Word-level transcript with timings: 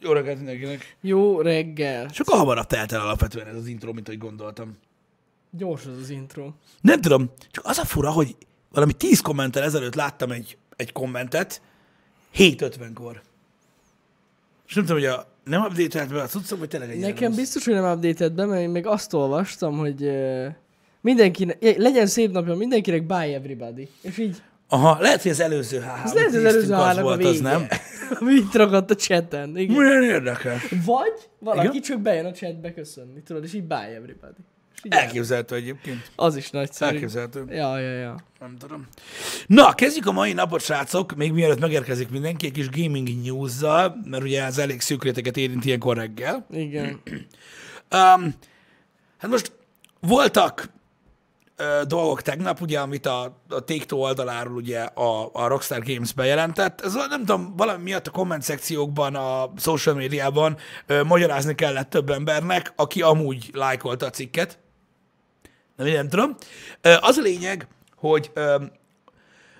Jó 0.00 0.12
reggelt 0.12 0.36
mindenkinek. 0.36 0.96
Jó 1.00 1.40
reggel. 1.40 2.08
Sokkal 2.12 2.38
hamarabb 2.38 2.66
telt 2.66 2.92
el 2.92 3.00
alapvetően 3.00 3.46
ez 3.46 3.54
az 3.54 3.66
intro, 3.66 3.92
mint 3.92 4.08
ahogy 4.08 4.20
gondoltam. 4.20 4.72
Gyors 5.50 5.86
az 5.86 5.96
az 6.00 6.10
intro. 6.10 6.52
Nem 6.80 7.00
tudom, 7.00 7.30
csak 7.50 7.64
az 7.64 7.78
a 7.78 7.84
fura, 7.84 8.10
hogy 8.10 8.36
valami 8.72 8.92
10 8.92 9.20
kommentel 9.20 9.62
ezelőtt 9.62 9.94
láttam 9.94 10.30
egy, 10.30 10.56
egy 10.76 10.92
kommentet, 10.92 11.62
7.50-kor. 12.34 13.22
És 14.66 14.74
nem 14.74 14.84
tudom, 14.84 15.00
hogy 15.00 15.10
a, 15.10 15.26
nem 15.44 15.62
update 15.62 16.06
be 16.06 16.22
a 16.22 16.26
cuccom, 16.26 16.58
vagy 16.58 16.68
tényleg 16.68 16.90
egy 16.90 16.98
Nekem 16.98 17.34
biztos, 17.34 17.64
hogy 17.64 17.74
nem 17.74 17.92
updated 17.92 18.32
be, 18.32 18.46
mert 18.46 18.60
én 18.60 18.68
még 18.68 18.86
azt 18.86 19.12
olvastam, 19.12 19.78
hogy 19.78 20.10
mindenkinek, 21.00 21.76
legyen 21.76 22.06
szép 22.06 22.32
napja 22.32 22.54
mindenkinek, 22.54 23.06
buy 23.06 23.34
everybody. 23.34 23.88
És 24.02 24.18
így, 24.18 24.42
Aha, 24.68 25.00
lehet, 25.00 25.22
hogy 25.22 25.30
az 25.30 25.40
előző 25.40 25.78
HH, 25.80 26.04
ez 26.04 26.12
lehet, 26.12 26.28
az 26.34 26.44
előző 26.44 26.72
a 26.74 27.00
volt, 27.02 27.16
vége. 27.16 27.28
az 27.28 27.40
nem? 27.40 27.66
Ami 28.20 28.32
itt 28.34 28.54
ragadt 28.54 28.90
a 28.90 28.94
chaten. 28.94 29.56
Igen. 29.56 29.76
Milyen 29.76 30.02
érdekes. 30.02 30.74
Vagy 30.84 31.12
valaki 31.38 31.66
Igen? 31.68 31.82
csak 31.82 32.00
bejön 32.00 32.24
a 32.26 32.32
chatbe 32.32 32.72
köszönni, 32.72 33.22
tudod, 33.22 33.44
és 33.44 33.54
így 33.54 33.64
buy 33.64 33.76
everybody. 33.94 34.32
El- 34.88 34.98
Elképzelhető 34.98 35.54
egyébként. 35.54 36.10
Az 36.16 36.36
is 36.36 36.50
nagyszerű. 36.50 36.94
Elképzelhető. 36.94 37.44
Ja, 37.48 37.78
ja, 37.78 37.92
ja. 37.98 38.16
Nem 38.40 38.56
tudom. 38.58 38.86
Na, 39.46 39.72
kezdjük 39.72 40.06
a 40.06 40.12
mai 40.12 40.32
napot, 40.32 40.60
srácok, 40.60 41.14
még 41.14 41.32
mielőtt 41.32 41.60
megérkezik 41.60 42.10
mindenki, 42.10 42.46
egy 42.46 42.52
kis 42.52 42.70
gaming 42.70 43.08
news-zal, 43.24 43.96
mert 44.04 44.22
ugye 44.22 44.44
ez 44.44 44.58
elég 44.58 44.80
szűk 44.80 45.04
réteget 45.04 45.36
érint 45.36 45.64
ilyenkor 45.64 45.96
reggel. 45.96 46.46
Igen. 46.50 47.00
Um, 47.92 48.34
hát 49.18 49.30
most 49.30 49.52
voltak 50.00 50.70
dolgok 51.86 52.22
tegnap, 52.22 52.60
ugye, 52.60 52.78
amit 52.80 53.06
a, 53.06 53.22
a 53.48 53.64
Take-Two 53.64 53.98
oldaláról 53.98 54.54
ugye 54.54 54.80
a, 54.80 55.30
a 55.32 55.46
Rockstar 55.46 55.82
Games 55.82 56.12
bejelentett. 56.12 56.80
Ez 56.80 56.94
nem 56.94 57.18
tudom, 57.18 57.56
valami 57.56 57.82
miatt 57.82 58.06
a 58.06 58.10
komment 58.10 58.42
szekciókban, 58.42 59.14
a 59.14 59.52
social 59.56 59.94
médiában 59.94 60.56
ö, 60.86 61.02
magyarázni 61.02 61.54
kellett 61.54 61.90
több 61.90 62.10
embernek, 62.10 62.72
aki 62.76 63.02
amúgy 63.02 63.50
lájkolta 63.52 64.06
a 64.06 64.10
cikket. 64.10 64.58
Nem, 65.76 65.86
nem 65.86 66.08
tudom. 66.08 66.36
Ö, 66.80 66.94
az 67.00 67.16
a 67.16 67.22
lényeg, 67.22 67.68
hogy 67.96 68.30
ö, 68.34 68.62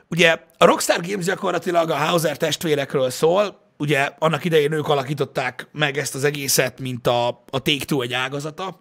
ugye 0.09 0.41
a 0.59 0.65
Rockstar 0.65 1.01
Games 1.01 1.25
gyakorlatilag 1.25 1.91
a 1.91 1.97
Hauser 1.97 2.37
testvérekről 2.37 3.11
szól, 3.11 3.67
ugye 3.79 4.11
annak 4.19 4.45
idején 4.45 4.73
ők 4.73 4.89
alakították 4.89 5.69
meg 5.73 5.99
ezt 5.99 6.15
az 6.15 6.25
egészet, 6.25 6.81
mint 6.81 7.07
a, 7.07 7.29
a 7.29 7.63
Take-Two 7.63 8.01
egy 8.01 8.13
ágazata, 8.13 8.81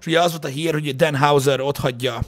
és 0.00 0.06
ugye 0.06 0.20
az 0.20 0.30
volt 0.30 0.44
a 0.44 0.48
hír, 0.48 0.72
hogy 0.72 0.96
Dan 0.96 1.16
Hauser 1.16 1.60
ott 1.60 1.76
hagyja 1.76 2.18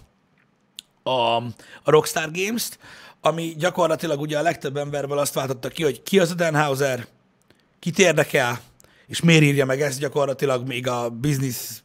a, 1.06 1.36
a 1.82 1.90
Rockstar 1.90 2.30
Games-t, 2.30 2.78
ami 3.20 3.54
gyakorlatilag 3.58 4.20
ugye 4.20 4.38
a 4.38 4.42
legtöbb 4.42 4.76
emberből 4.76 5.18
azt 5.18 5.34
váltotta 5.34 5.68
ki, 5.68 5.82
hogy 5.82 6.02
ki 6.02 6.18
az 6.18 6.30
a 6.30 6.34
Dan 6.34 6.54
Hauser, 6.54 7.06
kit 7.78 7.98
érdekel, 7.98 8.60
és 9.06 9.20
miért 9.20 9.42
írja 9.42 9.64
meg 9.64 9.80
ezt 9.80 9.98
gyakorlatilag 9.98 10.66
még 10.66 10.88
a 10.88 11.10
business 11.10 11.80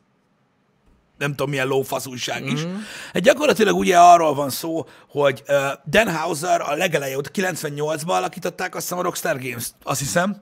nem 1.17 1.29
tudom 1.29 1.49
milyen 1.49 1.67
lófasz 1.67 2.05
újság 2.05 2.45
is. 2.45 2.65
Mm-hmm. 2.65 2.75
Hát 3.13 3.21
gyakorlatilag 3.21 3.75
ugye 3.75 3.97
arról 3.97 4.33
van 4.33 4.49
szó, 4.49 4.85
hogy 5.09 5.43
uh, 5.47 5.55
Dan 5.85 6.15
Hauser 6.15 6.61
a 6.61 6.73
legeleje 6.73 7.17
óta, 7.17 7.29
98-ban 7.33 8.07
alakították 8.07 8.75
azt 8.75 8.83
hiszem 8.83 8.97
a 8.97 9.01
Rockstar 9.01 9.39
Games, 9.39 9.67
azt 9.83 9.99
hiszem, 9.99 10.37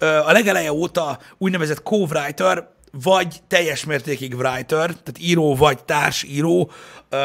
uh, 0.00 0.28
a 0.28 0.32
legeleje 0.32 0.72
óta 0.72 1.18
úgynevezett 1.38 1.82
co-writer, 1.82 2.68
vagy 2.92 3.40
teljes 3.48 3.84
mértékig 3.84 4.34
writer, 4.34 4.86
tehát 4.86 5.18
író 5.18 5.54
vagy 5.54 5.84
társíró 5.84 6.70
uh, 7.10 7.18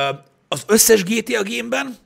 az 0.47 0.63
összes 0.67 1.03
GTA 1.03 1.41
gémben, 1.41 1.97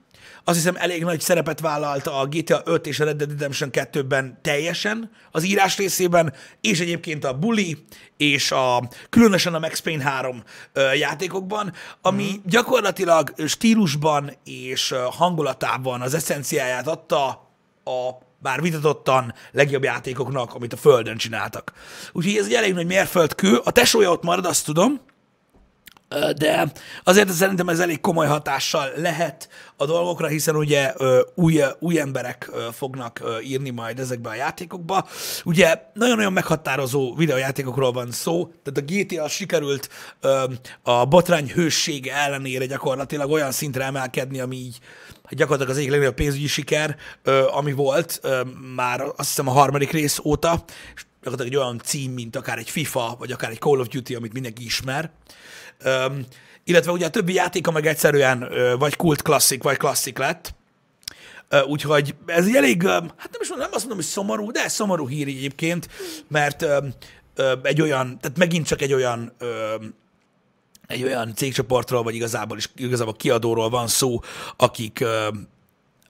azt 0.44 0.58
hiszem 0.58 0.76
elég 0.78 1.04
nagy 1.04 1.22
szerepet 1.22 1.60
vállalt 1.60 2.08
a 2.08 2.28
GTA 2.30 2.62
5 2.66 2.88
és 2.88 3.00
a 3.00 3.06
Red 3.06 3.18
Dead 3.18 3.30
Redemption 3.30 3.70
2-ben 3.74 4.40
teljesen 4.42 5.12
az 5.32 5.44
írás 5.44 5.78
részében, 5.78 6.34
és 6.62 6.80
egyébként 6.80 7.26
a 7.26 7.34
Bully 7.34 7.78
és 8.18 8.52
a, 8.52 8.90
különösen 9.10 9.54
a 9.54 9.60
Max 9.60 9.80
Payne 9.80 10.04
3 10.04 10.44
ö, 10.74 10.94
játékokban, 10.94 11.74
ami 12.02 12.32
mm. 12.32 12.42
gyakorlatilag 12.46 13.34
stílusban 13.48 14.38
és 14.44 14.94
hangulatában 15.12 16.02
az 16.02 16.14
eszenciáját 16.14 16.88
adta 16.88 17.28
a 17.84 18.10
bár 18.40 18.62
vitatottan 18.62 19.34
legjobb 19.52 19.84
játékoknak, 19.84 20.54
amit 20.54 20.74
a 20.74 20.78
Földön 20.78 21.18
csináltak. 21.18 21.72
Úgyhogy 22.12 22.36
ez 22.36 22.46
egy 22.46 22.54
elég 22.54 22.74
nagy 22.74 22.86
mérföldkő. 22.86 23.62
A 23.64 23.72
tesója 23.72 24.12
ott 24.12 24.24
marad, 24.24 24.46
azt 24.46 24.66
tudom, 24.66 25.02
de 26.38 26.72
azért 27.04 27.32
szerintem 27.32 27.70
ez 27.70 27.80
elég 27.80 28.02
komoly 28.02 28.28
hatással 28.28 28.92
lehet 28.96 29.50
a 29.76 29.86
dolgokra, 29.86 30.28
hiszen 30.28 30.56
ugye 30.56 30.94
új, 31.36 31.62
új 31.80 32.00
emberek 32.00 32.52
fognak 32.72 33.40
írni 33.44 33.70
majd 33.70 34.00
ezekbe 34.00 34.30
a 34.30 34.36
játékokba. 34.36 35.08
Ugye 35.44 35.82
nagyon-nagyon 35.94 36.34
meghatározó 36.34 37.16
videojátékokról 37.16 37.92
van 37.92 38.12
szó, 38.12 38.52
tehát 38.64 38.90
a 38.90 38.94
GTA 38.94 39.28
sikerült 39.28 39.90
a 40.82 41.06
botrány 41.06 41.52
hőssége 41.52 42.16
ellenére 42.16 42.66
gyakorlatilag 42.66 43.32
olyan 43.32 43.52
szintre 43.52 43.84
emelkedni, 43.84 44.40
ami 44.40 44.56
így 44.56 44.80
hát 45.24 45.36
gyakorlatilag 45.36 45.72
az 45.72 45.78
egyik 45.78 45.90
legnagyobb 45.90 46.16
pénzügyi 46.16 46.48
siker, 46.48 46.96
ami 47.52 47.72
volt 47.72 48.22
már 48.76 49.02
azt 49.02 49.28
hiszem 49.28 49.48
a 49.48 49.52
harmadik 49.52 49.92
rész 49.92 50.20
óta, 50.24 50.64
és 50.96 51.06
gyakorlatilag 51.24 51.54
egy 51.54 51.66
olyan 51.66 51.82
cím, 51.84 52.12
mint 52.12 52.36
akár 52.36 52.58
egy 52.58 52.70
FIFA, 52.70 53.16
vagy 53.20 53.32
akár 53.32 53.52
egy 53.52 53.60
Call 53.60 53.80
of 53.80 53.88
Duty, 53.88 54.16
amit 54.16 54.34
mindenki 54.34 54.64
ismer. 54.64 55.12
Um, 55.86 56.26
illetve 56.64 56.92
ugye 56.92 57.06
a 57.06 57.10
többi 57.10 57.34
játéka 57.34 57.72
meg 57.72 57.86
egyszerűen 57.86 58.52
vagy 58.80 58.96
kult 58.96 59.22
klasszik, 59.22 59.64
vagy 59.64 59.78
klasszik 59.78 60.18
lett. 60.18 60.54
Úgyhogy 61.68 62.16
ez 62.26 62.46
egy 62.46 62.56
elég, 62.56 62.88
hát 62.88 63.30
nem 63.32 63.42
is 63.42 63.50
mondom, 63.50 63.68
nem 63.68 63.74
azt 63.74 63.88
mondom, 63.88 63.96
hogy 63.96 64.06
szomorú, 64.06 64.52
de 64.52 64.68
szomorú 64.68 65.08
hír 65.08 65.28
egyébként, 65.28 65.88
mert 66.28 66.66
egy 67.62 67.82
olyan, 67.82 68.20
tehát 68.20 68.38
megint 68.38 68.68
csak 68.68 68.82
egy 68.82 68.94
olyan 68.94 69.34
egy 70.88 71.04
olyan 71.04 71.36
cégcsoportról, 71.36 72.04
vagy 72.04 72.16
igazából 72.16 72.58
is 72.58 72.70
igazából 72.76 73.16
kiadóról 73.16 73.70
van 73.70 73.88
szó, 73.88 74.20
akik, 74.58 75.04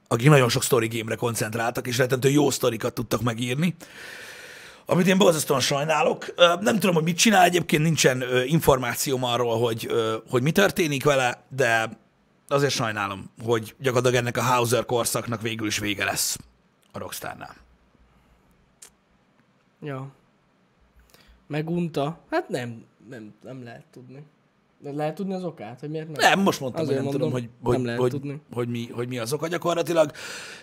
akik 0.08 0.30
nagyon 0.30 0.50
sok 0.50 0.64
story 0.64 0.88
game-re 0.88 1.16
koncentráltak, 1.16 1.88
és 1.88 1.98
rettentő 1.98 2.30
jó 2.30 2.50
sztorikat 2.50 2.94
tudtak 2.94 3.22
megírni 3.22 3.76
amit 4.86 5.08
én 5.08 5.18
borzasztóan 5.18 5.60
sajnálok. 5.60 6.34
Nem 6.60 6.80
tudom, 6.80 6.96
hogy 6.96 7.04
mit 7.04 7.18
csinál, 7.18 7.44
egyébként 7.44 7.84
nincsen 7.84 8.24
információm 8.46 9.24
arról, 9.24 9.60
hogy, 9.60 9.92
hogy 10.30 10.42
mi 10.42 10.52
történik 10.52 11.04
vele, 11.04 11.44
de 11.50 12.00
azért 12.48 12.74
sajnálom, 12.74 13.32
hogy 13.44 13.76
gyakorlatilag 13.80 14.24
ennek 14.24 14.38
a 14.38 14.42
Hauser 14.42 14.86
korszaknak 14.86 15.42
végül 15.42 15.68
is 15.68 15.78
vége 15.78 16.06
lesz 16.06 16.38
a 16.92 17.00
Rockstarnál. 17.00 17.56
Ja. 19.82 20.08
Megunta? 21.48 22.20
Hát 22.30 22.50
nem, 22.50 22.86
nem, 23.10 23.34
nem 23.44 23.64
lehet 23.64 23.86
tudni. 23.92 24.24
De 24.84 24.92
lehet 24.92 25.16
tudni 25.16 25.34
az 25.34 25.44
okát, 25.44 25.80
hogy 25.80 25.90
miért 25.90 26.08
nem? 26.08 26.30
Nem, 26.30 26.40
most 26.40 26.60
mondtam, 26.60 26.84
Azért 26.84 27.00
hogy 27.00 27.10
nem 27.10 27.20
mondom, 27.20 27.40
tudom, 27.40 27.50
hogy, 27.62 27.74
hogy, 27.76 27.86
nem 27.86 27.98
hogy, 27.98 28.12
tudni. 28.12 28.42
hogy, 28.54 28.68
mi, 28.68 28.90
hogy 28.92 29.08
mi 29.08 29.18
az 29.18 29.34
oka 29.34 29.48
gyakorlatilag. 29.48 30.12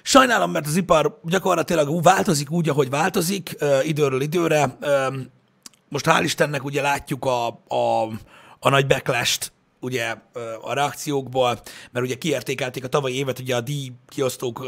Sajnálom, 0.02 0.50
mert 0.50 0.66
az 0.66 0.76
ipar 0.76 1.20
gyakorlatilag 1.24 2.02
változik 2.02 2.50
úgy, 2.50 2.68
ahogy 2.68 2.90
változik, 2.90 3.56
időről 3.82 4.20
időre. 4.20 4.78
Most 5.88 6.06
hál' 6.08 6.20
Istennek 6.22 6.64
ugye 6.64 6.82
látjuk 6.82 7.24
a, 7.24 7.46
a, 7.68 8.02
a 8.60 8.68
nagy 8.68 8.86
backlash 8.86 9.50
ugye 9.80 10.14
a 10.60 10.72
reakciókból, 10.72 11.60
mert 11.90 12.06
ugye 12.06 12.14
kiértékelték 12.14 12.84
a 12.84 12.88
tavalyi 12.88 13.16
évet 13.16 13.38
ugye 13.38 13.56
a 13.56 13.60
díj 13.60 13.92
kiosztók 14.06 14.64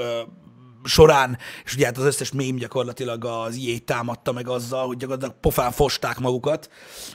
során, 0.84 1.38
és 1.64 1.74
ugye 1.74 1.86
hát 1.86 1.98
az 1.98 2.04
összes 2.04 2.32
mém 2.32 2.56
gyakorlatilag 2.56 3.24
az 3.24 3.56
EA 3.66 3.78
támadta 3.84 4.32
meg 4.32 4.48
azzal, 4.48 4.86
hogy 4.86 4.96
gyakorlatilag 4.96 5.40
pofán 5.40 5.72
fosták 5.72 6.18
magukat. 6.18 6.70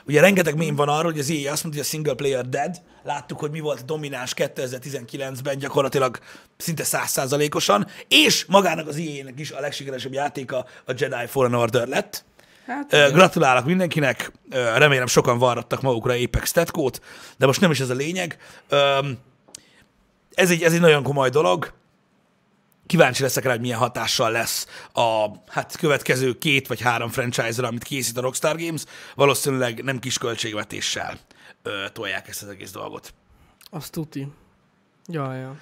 Ugye 0.07 0.21
rengeteg 0.21 0.55
mém 0.57 0.75
van 0.75 0.89
arról, 0.89 1.11
hogy 1.11 1.19
az 1.19 1.29
EA 1.29 1.51
azt 1.51 1.63
mondta, 1.63 1.69
hogy 1.69 1.79
a 1.79 1.83
single 1.83 2.13
player 2.13 2.49
dead. 2.49 2.81
Láttuk, 3.03 3.39
hogy 3.39 3.51
mi 3.51 3.59
volt 3.59 3.79
a 3.79 3.83
domináns 3.83 4.33
2019-ben 4.35 5.57
gyakorlatilag 5.57 6.19
szinte 6.57 6.83
százszázalékosan, 6.83 7.87
és 8.07 8.45
magának 8.45 8.87
az 8.87 8.95
EA-nek 8.95 9.39
is 9.39 9.51
a 9.51 9.59
legsikeresebb 9.59 10.13
játéka 10.13 10.65
a 10.85 10.93
Jedi 10.97 11.27
Fallen 11.27 11.53
Order 11.53 11.87
lett. 11.87 12.25
Hát, 12.67 12.93
Ö, 12.93 13.09
Gratulálok 13.11 13.65
mindenkinek, 13.65 14.31
Ö, 14.49 14.77
remélem 14.77 15.07
sokan 15.07 15.37
varrattak 15.37 15.81
magukra 15.81 16.13
Apex 16.13 16.51
tetkót, 16.51 16.99
de 17.37 17.45
most 17.45 17.61
nem 17.61 17.71
is 17.71 17.79
ez 17.79 17.89
a 17.89 17.93
lényeg. 17.93 18.37
Öm, 18.69 19.17
Ez 20.33 20.49
egy, 20.49 20.63
ez 20.63 20.73
egy 20.73 20.79
nagyon 20.79 21.03
komoly 21.03 21.29
dolog. 21.29 21.73
Kíváncsi 22.87 23.21
leszek 23.21 23.43
rá, 23.43 23.51
hogy 23.51 23.59
milyen 23.59 23.77
hatással 23.77 24.31
lesz 24.31 24.67
a 24.93 25.27
hát, 25.47 25.75
következő 25.77 26.37
két 26.37 26.67
vagy 26.67 26.81
három 26.81 27.09
franchise-ra, 27.09 27.67
amit 27.67 27.83
készít 27.83 28.17
a 28.17 28.21
Rockstar 28.21 28.57
Games. 28.57 28.83
Valószínűleg 29.15 29.83
nem 29.83 29.99
kis 29.99 30.17
költségvetéssel 30.17 31.19
ö, 31.63 31.85
tolják 31.93 32.27
ezt 32.27 32.43
az 32.43 32.49
egész 32.49 32.71
dolgot. 32.71 33.13
azt 33.69 33.91
tuti. 33.91 34.27
Ja, 35.07 35.33
ja. 35.33 35.55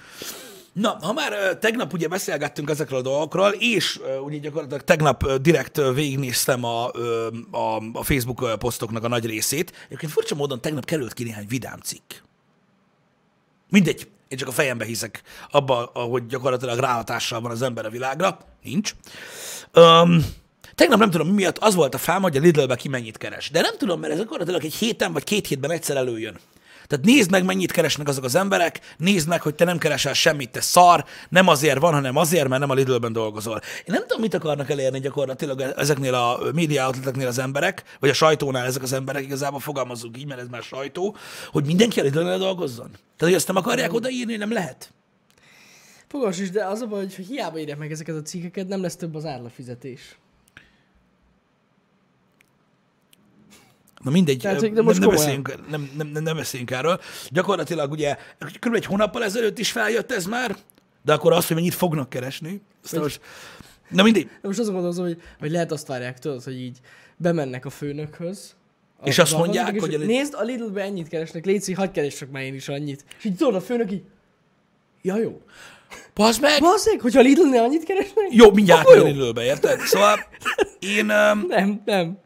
Na, 0.72 0.98
ha 1.00 1.12
már 1.12 1.32
ö, 1.32 1.58
tegnap 1.58 1.92
ugye 1.92 2.08
beszélgettünk 2.08 2.70
ezekről 2.70 2.98
a 2.98 3.02
dolgokról, 3.02 3.50
és 3.50 4.00
ö, 4.02 4.18
ugye 4.18 4.38
gyakorlatilag 4.38 4.82
tegnap 4.84 5.22
ö, 5.22 5.38
direkt 5.38 5.78
ö, 5.78 5.92
végignéztem 5.92 6.64
a, 6.64 6.90
ö, 6.92 7.28
a, 7.50 7.76
a 7.92 8.02
Facebook 8.02 8.42
ö, 8.42 8.56
posztoknak 8.56 9.04
a 9.04 9.08
nagy 9.08 9.26
részét. 9.26 9.72
Egyébként 9.86 10.12
furcsa 10.12 10.34
módon 10.34 10.60
tegnap 10.60 10.84
került 10.84 11.12
ki 11.12 11.24
néhány 11.24 11.46
vidám 11.48 11.78
cikk. 11.80 12.12
Mindegy, 13.70 14.08
én 14.28 14.38
csak 14.38 14.48
a 14.48 14.52
fejembe 14.52 14.84
hiszek 14.84 15.22
abba, 15.50 15.90
hogy 15.94 16.26
gyakorlatilag 16.26 16.78
ráhatással 16.78 17.40
van 17.40 17.50
az 17.50 17.62
ember 17.62 17.86
a 17.86 17.90
világra. 17.90 18.38
Nincs. 18.62 18.94
Um, 19.74 20.24
Tegnap 20.74 20.98
nem 20.98 21.10
tudom 21.10 21.26
mi 21.26 21.32
miatt 21.32 21.58
az 21.58 21.74
volt 21.74 21.94
a 21.94 21.98
fám, 21.98 22.22
hogy 22.22 22.36
a 22.36 22.40
Lidlbe 22.40 22.76
ki 22.76 22.88
mennyit 22.88 23.16
keres. 23.16 23.50
De 23.50 23.60
nem 23.60 23.76
tudom, 23.78 24.00
mert 24.00 24.12
ez 24.12 24.18
gyakorlatilag 24.18 24.64
egy 24.64 24.74
héten 24.74 25.12
vagy 25.12 25.24
két 25.24 25.46
hétben 25.46 25.70
egyszer 25.70 25.96
előjön. 25.96 26.38
Tehát 26.94 27.08
nézd 27.08 27.30
meg, 27.30 27.44
mennyit 27.44 27.72
keresnek 27.72 28.08
azok 28.08 28.24
az 28.24 28.34
emberek, 28.34 28.80
nézd 28.96 29.28
meg, 29.28 29.42
hogy 29.42 29.54
te 29.54 29.64
nem 29.64 29.78
keresel 29.78 30.12
semmit, 30.12 30.50
te 30.50 30.60
szar, 30.60 31.04
nem 31.28 31.48
azért 31.48 31.78
van, 31.78 31.92
hanem 31.92 32.16
azért, 32.16 32.48
mert 32.48 32.60
nem 32.60 32.70
a 32.70 32.74
Lidlben 32.74 33.12
dolgozol. 33.12 33.60
Én 33.78 33.84
nem 33.86 34.00
tudom, 34.00 34.20
mit 34.20 34.34
akarnak 34.34 34.70
elérni 34.70 35.00
gyakorlatilag 35.00 35.60
ezeknél 35.60 36.14
a 36.14 36.38
média 36.52 36.86
outleteknél 36.86 37.26
az 37.26 37.38
emberek, 37.38 37.82
vagy 38.00 38.10
a 38.10 38.12
sajtónál 38.12 38.66
ezek 38.66 38.82
az 38.82 38.92
emberek, 38.92 39.22
igazából 39.22 39.60
fogalmazunk 39.60 40.18
így, 40.18 40.26
mert 40.26 40.40
ez 40.40 40.48
már 40.48 40.62
sajtó, 40.62 41.16
hogy 41.50 41.64
mindenki 41.64 42.00
a 42.00 42.02
Lidlben 42.02 42.38
dolgozzon. 42.38 42.90
Tehát, 42.90 43.18
hogy 43.18 43.34
azt 43.34 43.46
nem 43.46 43.56
akarják 43.56 43.92
odaírni, 43.92 44.36
nem 44.36 44.52
lehet. 44.52 44.92
Fogos 46.08 46.38
is, 46.38 46.50
de 46.50 46.64
az 46.64 46.80
a 46.80 46.86
baj, 46.86 47.00
hogy 47.16 47.26
hiába 47.26 47.58
írják 47.58 47.78
meg 47.78 47.92
ezeket 47.92 48.16
a 48.16 48.22
cikkeket, 48.22 48.68
nem 48.68 48.82
lesz 48.82 48.96
több 48.96 49.14
az 49.14 49.24
árlafizetés. 49.24 50.18
Na 54.04 54.10
mindegy, 54.10 54.38
Tehát, 54.38 54.60
de 54.60 54.68
nem, 54.70 54.84
most 54.84 54.98
nem, 55.00 55.08
komolyan. 55.08 55.42
beszéljünk, 55.42 55.70
nem, 55.70 55.90
nem, 55.96 56.06
nem, 56.12 56.22
nem 56.22 56.36
beszéljünk 56.36 56.70
erről. 56.70 57.00
Gyakorlatilag 57.28 57.90
ugye 57.92 58.16
kb. 58.60 58.74
egy 58.74 58.84
hónappal 58.84 59.24
ezelőtt 59.24 59.58
is 59.58 59.70
feljött 59.70 60.12
ez 60.12 60.26
már, 60.26 60.56
de 61.04 61.12
akkor 61.12 61.32
azt, 61.32 61.46
hogy 61.46 61.56
mennyit 61.56 61.74
fognak 61.74 62.08
keresni. 62.08 62.60
Aztán 62.84 63.00
most, 63.00 63.20
na 63.88 64.02
mindegy. 64.02 64.24
De 64.24 64.48
most 64.48 64.58
azon 64.58 64.74
gondolom, 64.74 65.04
hogy, 65.04 65.22
hogy 65.38 65.50
lehet 65.50 65.72
azt 65.72 65.86
várják, 65.86 66.18
tudod, 66.18 66.42
hogy 66.42 66.60
így 66.60 66.78
bemennek 67.16 67.64
a 67.64 67.70
főnökhöz. 67.70 68.54
a- 69.00 69.06
És 69.08 69.18
azt 69.18 69.32
az 69.32 69.38
mondják, 69.38 69.80
hogy 69.80 69.92
és 69.92 69.98
a- 69.98 70.04
Nézd, 70.04 70.34
a 70.34 70.42
Lidl-be 70.42 70.82
ennyit 70.82 71.08
keresnek, 71.08 71.44
légy 71.44 71.72
hagyd 71.74 71.92
keressek 71.92 72.30
már 72.30 72.42
én 72.42 72.54
is 72.54 72.68
annyit. 72.68 73.04
És 73.18 73.24
így 73.24 73.36
tudod, 73.36 73.54
a 73.54 73.60
főnök 73.60 73.92
így, 73.92 74.02
ja 75.02 75.16
jó. 75.18 75.40
Bazd 76.14 76.40
meg! 76.40 76.60
Bazzeg, 76.60 77.00
hogyha 77.00 77.18
a 77.20 77.22
Lidl-nél 77.22 77.62
annyit 77.62 77.84
keresnek? 77.84 78.24
Jó, 78.30 78.50
mindjárt 78.52 78.88
jön 78.90 79.06
időbe, 79.06 79.44
érted? 79.44 79.80
Szóval 79.80 80.18
én 80.78 81.10
um, 81.32 81.44
Nem, 81.48 81.82
nem. 81.84 82.18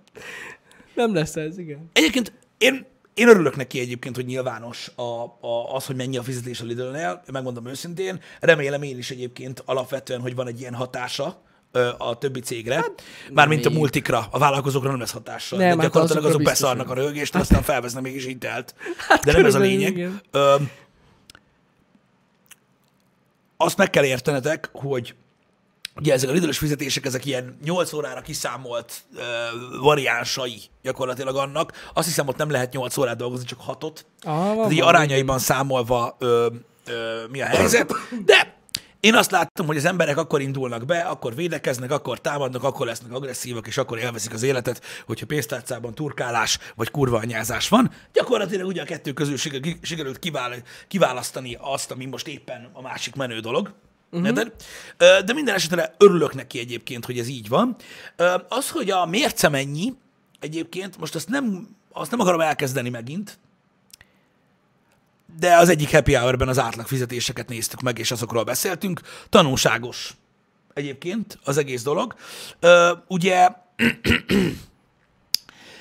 Nem 0.98 1.14
lesz 1.14 1.36
ez, 1.36 1.58
igen. 1.58 1.90
egyébként 1.92 2.32
én, 2.58 2.86
én 3.14 3.28
örülök 3.28 3.56
neki 3.56 3.80
egyébként, 3.80 4.16
hogy 4.16 4.24
nyilvános 4.24 4.90
a, 4.94 5.02
a, 5.46 5.74
az, 5.74 5.86
hogy 5.86 5.96
mennyi 5.96 6.16
a 6.16 6.22
fizetés 6.22 6.60
a 6.60 6.64
Lidl-nél, 6.64 7.22
megmondom 7.32 7.66
őszintén. 7.66 8.20
Remélem 8.40 8.82
én 8.82 8.98
is 8.98 9.10
egyébként 9.10 9.62
alapvetően, 9.64 10.20
hogy 10.20 10.34
van 10.34 10.46
egy 10.46 10.60
ilyen 10.60 10.74
hatása 10.74 11.42
a 11.98 12.18
többi 12.18 12.40
cégre. 12.40 12.74
Hát, 12.74 13.02
Mármint 13.32 13.66
a 13.66 13.68
még. 13.68 13.78
multikra, 13.78 14.28
a 14.30 14.38
vállalkozókra 14.38 14.90
nem 14.90 14.98
lesz 14.98 15.10
hatással. 15.10 15.58
Nem, 15.58 15.68
de 15.68 15.74
hát 15.74 15.82
gyakorlatilag 15.82 16.24
azok 16.24 16.42
beszarnak 16.42 16.90
a 16.90 16.94
rögést, 16.94 17.34
aztán 17.34 17.62
felvesznek 17.62 18.02
mégis 18.02 18.26
intelt. 18.26 18.74
De 19.24 19.32
nem 19.32 19.44
ez 19.44 19.54
a 19.54 19.58
lényeg. 19.58 19.96
igen. 19.96 20.20
Ö, 20.30 20.54
azt 23.56 23.76
meg 23.76 23.90
kell 23.90 24.04
értenetek, 24.04 24.68
hogy 24.72 25.14
ugye 25.98 26.12
ezek 26.12 26.28
a 26.28 26.32
lidős 26.32 26.58
fizetések, 26.58 27.04
ezek 27.06 27.24
ilyen 27.24 27.58
8 27.64 27.92
órára 27.92 28.20
kiszámolt 28.20 28.92
ö, 29.16 29.22
variánsai 29.80 30.60
gyakorlatilag 30.82 31.36
annak. 31.36 31.72
Azt 31.94 32.06
hiszem, 32.06 32.28
ott 32.28 32.36
nem 32.36 32.50
lehet 32.50 32.72
8 32.72 32.96
órát 32.96 33.16
dolgozni, 33.16 33.46
csak 33.46 33.58
6-ot. 33.66 33.96
Ah, 34.22 34.54
Tehát 34.54 34.72
így 34.72 34.80
arányaiban 34.80 35.38
számolva 35.38 36.16
ö, 36.18 36.46
ö, 36.86 37.22
mi 37.30 37.40
a 37.42 37.46
helyzet. 37.46 37.92
De 38.24 38.56
én 39.00 39.14
azt 39.14 39.30
láttam, 39.30 39.66
hogy 39.66 39.76
az 39.76 39.84
emberek 39.84 40.16
akkor 40.16 40.40
indulnak 40.40 40.84
be, 40.84 40.98
akkor 40.98 41.34
védekeznek, 41.34 41.90
akkor 41.90 42.20
támadnak, 42.20 42.62
akkor 42.64 42.86
lesznek 42.86 43.12
agresszívak, 43.12 43.66
és 43.66 43.76
akkor 43.78 43.98
élvezik 43.98 44.32
az 44.32 44.42
életet, 44.42 44.82
hogyha 45.06 45.26
pénztárcában 45.26 45.94
turkálás 45.94 46.58
vagy 46.74 46.90
kurva 46.90 47.18
anyázás 47.18 47.68
van. 47.68 47.90
Gyakorlatilag 48.12 48.66
ugye 48.66 48.82
a 48.82 48.84
kettő 48.84 49.12
közül 49.12 49.36
siker- 49.36 49.78
sikerült 49.82 50.18
kivál, 50.18 50.54
kiválasztani 50.88 51.56
azt, 51.60 51.90
ami 51.90 52.04
most 52.04 52.28
éppen 52.28 52.70
a 52.72 52.80
másik 52.82 53.14
menő 53.14 53.40
dolog. 53.40 53.74
Uh-huh. 54.10 54.46
De 54.96 55.32
minden 55.32 55.54
esetre 55.54 55.94
örülök 55.98 56.34
neki 56.34 56.58
egyébként, 56.58 57.04
hogy 57.04 57.18
ez 57.18 57.28
így 57.28 57.48
van. 57.48 57.76
Az, 58.48 58.70
hogy 58.70 58.90
a 58.90 59.06
mérce 59.06 59.48
mennyi, 59.48 59.94
egyébként 60.40 60.98
most 60.98 61.14
azt 61.14 61.28
nem, 61.28 61.76
azt 61.92 62.10
nem 62.10 62.20
akarom 62.20 62.40
elkezdeni 62.40 62.88
megint, 62.88 63.38
de 65.38 65.56
az 65.56 65.68
egyik 65.68 65.90
happy 65.90 66.14
hour-ben 66.14 66.48
az 66.48 66.58
átlag 66.58 66.86
fizetéseket 66.86 67.48
néztük 67.48 67.80
meg, 67.80 67.98
és 67.98 68.10
azokról 68.10 68.44
beszéltünk. 68.44 69.00
Tanulságos 69.28 70.14
egyébként 70.74 71.38
az 71.44 71.56
egész 71.56 71.82
dolog. 71.82 72.14
Ugye 73.06 73.48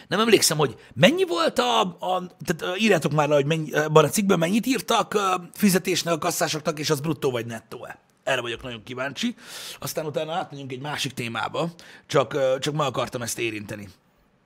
nem 0.08 0.20
emlékszem, 0.20 0.58
hogy 0.58 0.76
mennyi 0.94 1.26
volt 1.26 1.60
a, 1.60 1.82
a 1.82 2.36
tehát 2.46 2.80
írjátok 2.80 3.12
már 3.12 3.28
le, 3.28 3.36
hogy 3.36 3.46
mennyi, 3.46 3.72
a 3.72 4.10
cikkben 4.10 4.40
mennyit 4.40 4.66
írtak 4.66 5.18
fizetésnek 5.54 6.14
a 6.14 6.18
kasszásoknak, 6.18 6.80
és 6.80 6.90
az 6.90 7.00
bruttó 7.00 7.32
vagy 7.32 7.46
nettó-e. 7.46 8.00
Erre 8.28 8.42
vagyok 8.42 8.62
nagyon 8.64 8.84
kíváncsi. 8.84 9.36
Aztán 9.80 10.06
utána 10.06 10.34
átmegyünk 10.34 10.72
egy 10.72 10.82
másik 10.82 11.14
témába, 11.14 11.70
csak, 12.06 12.60
csak 12.60 12.74
meg 12.74 12.88
akartam 12.88 13.22
ezt 13.22 13.40
érinteni. 13.40 13.90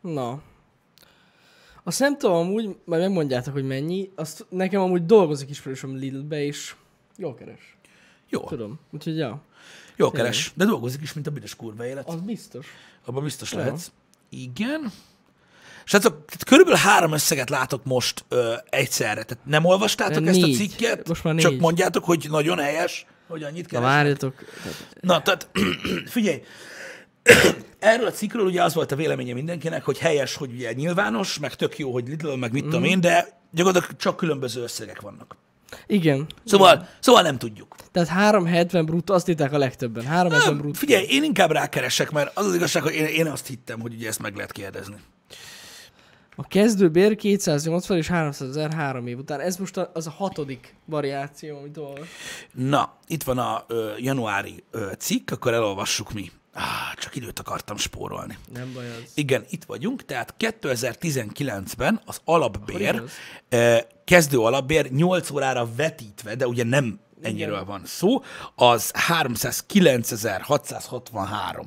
Na. 0.02 0.42
Azt 1.84 2.00
nem 2.00 2.18
tudom, 2.18 2.36
amúgy, 2.36 2.76
majd 2.86 3.02
megmondjátok, 3.02 3.54
hogy 3.54 3.68
mennyi. 3.68 4.10
Azt 4.16 4.46
nekem 4.50 4.82
amúgy 4.82 5.06
dolgozik 5.06 5.50
ismerősöm 5.50 5.96
Lidl-be, 5.96 6.44
és 6.44 6.76
jól 7.18 7.36
keres. 7.36 7.78
Jó, 8.30 8.40
Tudom. 8.40 8.80
Úgyhogy 8.92 9.18
ja, 9.18 9.42
jó 9.96 10.12
keres, 10.12 10.52
de 10.56 10.66
dolgozik 10.66 11.02
is, 11.02 11.14
mint 11.14 11.28
a 11.28 11.32
büdös 11.32 11.56
kurva 11.56 11.86
élet. 11.86 12.08
az 12.08 12.22
biztos. 12.22 12.68
Abban 13.06 13.24
biztos 13.24 13.54
lehetsz. 13.54 13.92
Igen. 14.30 14.92
Srácok, 15.84 16.26
körülbelül 16.46 16.80
három 16.80 17.12
összeget 17.14 17.50
látok 17.50 17.84
most 17.86 18.26
ö, 18.30 18.54
egyszerre. 18.70 19.24
Tehát 19.24 19.46
nem 19.46 19.66
olvastátok 19.66 20.24
De 20.24 20.30
ezt 20.30 20.42
a 20.42 20.46
négy. 20.46 20.56
cikket? 20.56 21.08
Most 21.08 21.24
már 21.24 21.36
Csak 21.36 21.52
négy. 21.52 21.60
mondjátok, 21.60 22.04
hogy 22.04 22.28
nagyon 22.30 22.58
helyes, 22.58 23.06
hogy 23.32 23.44
annyit 23.44 23.64
Na 23.64 23.80
kell. 23.80 23.82
várjatok. 23.82 24.34
Na, 25.02 25.22
tehát 25.22 25.48
figyelj, 26.06 26.42
erről 27.80 28.08
a 28.08 28.12
cikkről 28.12 28.46
ugye 28.46 28.64
az 28.64 28.74
volt 28.74 28.92
a 28.92 28.96
véleménye 28.96 29.34
mindenkinek, 29.34 29.84
hogy 29.84 29.98
helyes, 29.98 30.36
hogy 30.36 30.52
ugye 30.54 30.74
nyilvános, 30.74 31.40
meg 31.40 31.56
tök 31.56 31.78
jó, 31.78 31.92
hogy 31.92 32.08
Lidl, 32.08 32.32
meg 32.34 32.52
mit 32.52 32.62
Mhm. 32.62 32.72
tudom 32.72 32.86
én, 32.86 33.02
de 33.02 33.40
gyakorlatilag 33.52 33.96
csak 33.98 34.16
különböző 34.18 34.62
összegek 34.62 35.02
vannak. 35.02 35.36
Igen. 35.88 36.26
Szóval, 36.46 36.88
szóval 37.00 37.22
nem 37.22 37.38
tudjuk. 37.38 37.76
Tehát 37.92 38.08
370 38.10 38.86
bruttó, 38.86 39.14
azt 39.14 39.28
írták 39.30 39.54
a 39.54 39.58
legtöbben. 39.58 40.06
370 40.06 40.58
bruttó. 40.58 40.74
Figyelj, 40.80 41.06
én 41.10 41.24
inkább 41.24 41.52
rákeresek, 41.52 42.12
mert 42.12 42.38
az 42.38 42.46
az 42.46 42.56
igazság, 42.56 42.84
hogy 42.84 42.94
én, 42.94 43.06
én 43.06 43.28
azt 43.28 43.48
hittem, 43.48 43.80
hogy 43.80 43.94
ugye 43.94 44.08
ezt 44.08 44.20
meg 44.22 44.36
lehet 44.36 44.52
kérdezni. 44.52 44.96
A 46.42 46.48
kezdőbér 46.48 47.16
280 47.16 47.98
és 47.98 48.08
300 48.08 48.50
ezer 48.50 48.74
három 48.74 49.08
év 49.08 49.18
után. 49.18 49.40
Ez 49.40 49.58
most 49.58 49.78
az 49.78 50.08
a 50.08 50.10
hatodik 50.10 50.76
variáció, 50.86 51.58
amit 51.58 51.78
olvas. 51.78 52.08
Na, 52.54 52.98
itt 53.08 53.24
van 53.24 53.38
a 53.38 53.66
ö, 53.68 53.92
januári 53.98 54.64
ö, 54.72 54.92
cikk, 54.98 55.32
akkor 55.32 55.54
elolvassuk 55.54 56.14
mi. 56.14 56.32
Ah, 56.54 56.94
csak 56.98 57.16
időt 57.16 57.40
akartam 57.40 57.78
spórolni. 57.78 58.38
Nem 58.54 58.74
baj 58.74 58.90
az. 58.90 59.12
Igen, 59.14 59.46
itt 59.50 59.64
vagyunk, 59.64 60.06
tehát 60.06 60.36
2019-ben 60.40 62.02
az 62.06 62.22
alapbér, 62.24 63.04
ö, 63.50 63.78
kezdő 64.04 64.40
alapbér 64.40 64.92
8 64.92 65.30
órára 65.30 65.68
vetítve, 65.76 66.36
de 66.36 66.48
ugye 66.48 66.64
nem 66.64 67.00
ennyiről 67.22 67.66
van 67.66 67.82
szó, 67.86 68.24
az 68.56 68.94
309.663 69.10 71.66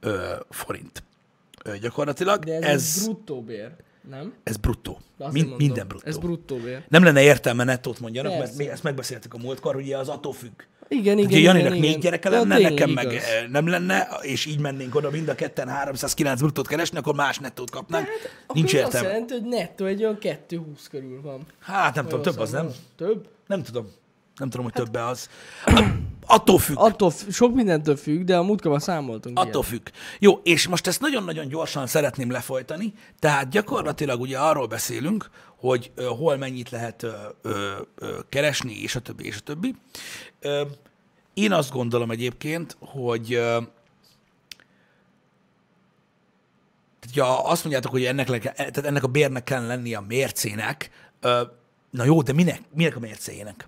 ö, 0.00 0.34
forint. 0.50 1.02
Ö, 1.64 1.78
gyakorlatilag 1.78 2.44
De 2.44 2.54
ez, 2.54 2.64
ez 2.64 3.04
bruttó 3.04 3.42
bér, 3.42 3.74
nem? 4.10 4.32
ez 4.42 4.56
bruttó. 4.56 4.98
Min, 5.16 5.30
mondom, 5.42 5.54
minden 5.56 5.86
bruttó. 5.88 6.08
Ez 6.08 6.18
bruttó 6.18 6.56
bér. 6.56 6.82
Nem 6.88 7.04
lenne 7.04 7.22
értelme 7.22 7.64
nettót 7.64 8.00
mondjanak, 8.00 8.32
mert 8.32 8.44
Persze. 8.44 8.62
mi 8.62 8.68
ezt 8.68 8.82
megbeszéltük 8.82 9.34
a 9.34 9.38
múltkor, 9.38 9.74
hogy 9.74 9.84
ugye 9.84 9.96
az 9.98 10.08
attól 10.08 10.32
függ. 10.32 10.50
Igen, 10.88 11.18
igen, 11.18 11.30
Ugye 11.30 11.38
Janinak 11.38 11.66
igen, 11.66 11.78
négy 11.80 11.88
igen. 11.88 12.00
gyereke 12.00 12.28
lenne, 12.28 12.58
nekem 12.58 12.90
meg 12.90 13.04
igaz. 13.12 13.24
eh, 13.24 13.48
nem 13.48 13.66
lenne, 13.68 14.08
és 14.20 14.46
így 14.46 14.58
mennénk 14.60 14.94
oda 14.94 15.10
mind 15.10 15.28
a 15.28 15.34
ketten 15.34 15.68
309 15.68 16.40
bruttót 16.40 16.66
keresni, 16.68 16.98
akkor 16.98 17.14
más 17.14 17.38
nettót 17.38 17.70
kapnánk. 17.70 18.06
Akkor 18.44 18.56
Nincs 18.56 18.74
ez 18.74 18.84
Azt 18.84 18.94
értelme. 18.94 19.08
jelenti, 19.08 19.32
hogy 19.32 19.42
nettó 19.44 19.84
egy 19.84 20.02
olyan 20.02 20.18
220 20.18 20.88
körül 20.88 21.20
van. 21.22 21.46
Hát 21.60 21.94
nem 21.94 22.04
tudom, 22.04 22.22
több 22.22 22.38
az 22.38 22.50
nem? 22.50 22.68
Több? 22.96 23.28
Nem 23.46 23.62
tudom. 23.62 23.90
Nem 24.42 24.50
tudom, 24.50 24.66
Hát- 24.66 24.76
hogy 24.76 24.84
többe 24.84 25.06
az. 25.06 25.28
Attól 26.26 26.58
függ. 26.58 26.78
Attól, 26.78 27.10
f- 27.10 27.32
sok 27.32 27.54
mindentől 27.54 27.96
függ, 27.96 28.24
de 28.24 28.36
a 28.36 28.42
múltkor 28.42 28.82
számoltunk. 28.82 29.38
Attól 29.38 29.62
függ. 29.62 29.88
Jó, 30.18 30.40
és 30.42 30.68
most 30.68 30.86
ezt 30.86 31.00
nagyon-nagyon 31.00 31.48
gyorsan 31.48 31.86
szeretném 31.86 32.30
lefolytani, 32.30 32.92
tehát 33.18 33.48
gyakorlatilag 33.48 34.20
ugye 34.20 34.38
arról 34.38 34.66
beszélünk, 34.66 35.30
hogy 35.56 35.90
ö, 35.94 36.04
hol 36.04 36.36
mennyit 36.36 36.70
lehet 36.70 37.02
ö, 37.02 37.12
ö, 37.42 37.70
ö, 37.94 38.18
keresni, 38.28 38.82
és 38.82 38.94
a 38.96 39.00
többi, 39.00 39.26
és 39.26 39.36
a 39.36 39.40
többi. 39.40 39.74
Ö, 40.40 40.62
én 41.34 41.52
azt 41.52 41.70
gondolom 41.72 42.10
egyébként, 42.10 42.76
hogy 42.80 43.32
ö, 43.34 43.60
ja, 47.14 47.44
azt 47.44 47.62
mondjátok, 47.62 47.90
hogy 47.92 48.04
ennek, 48.04 48.28
le, 48.28 48.38
tehát 48.38 48.76
ennek 48.86 49.02
a 49.04 49.06
bérnek 49.08 49.44
kellene 49.44 49.74
lennie 49.74 49.96
a 49.96 50.04
mércének, 50.08 50.90
ö, 51.20 51.42
na 51.90 52.04
jó, 52.04 52.22
de 52.22 52.32
minek, 52.32 52.60
minek 52.74 52.96
a 52.96 53.00
mércéjének? 53.00 53.66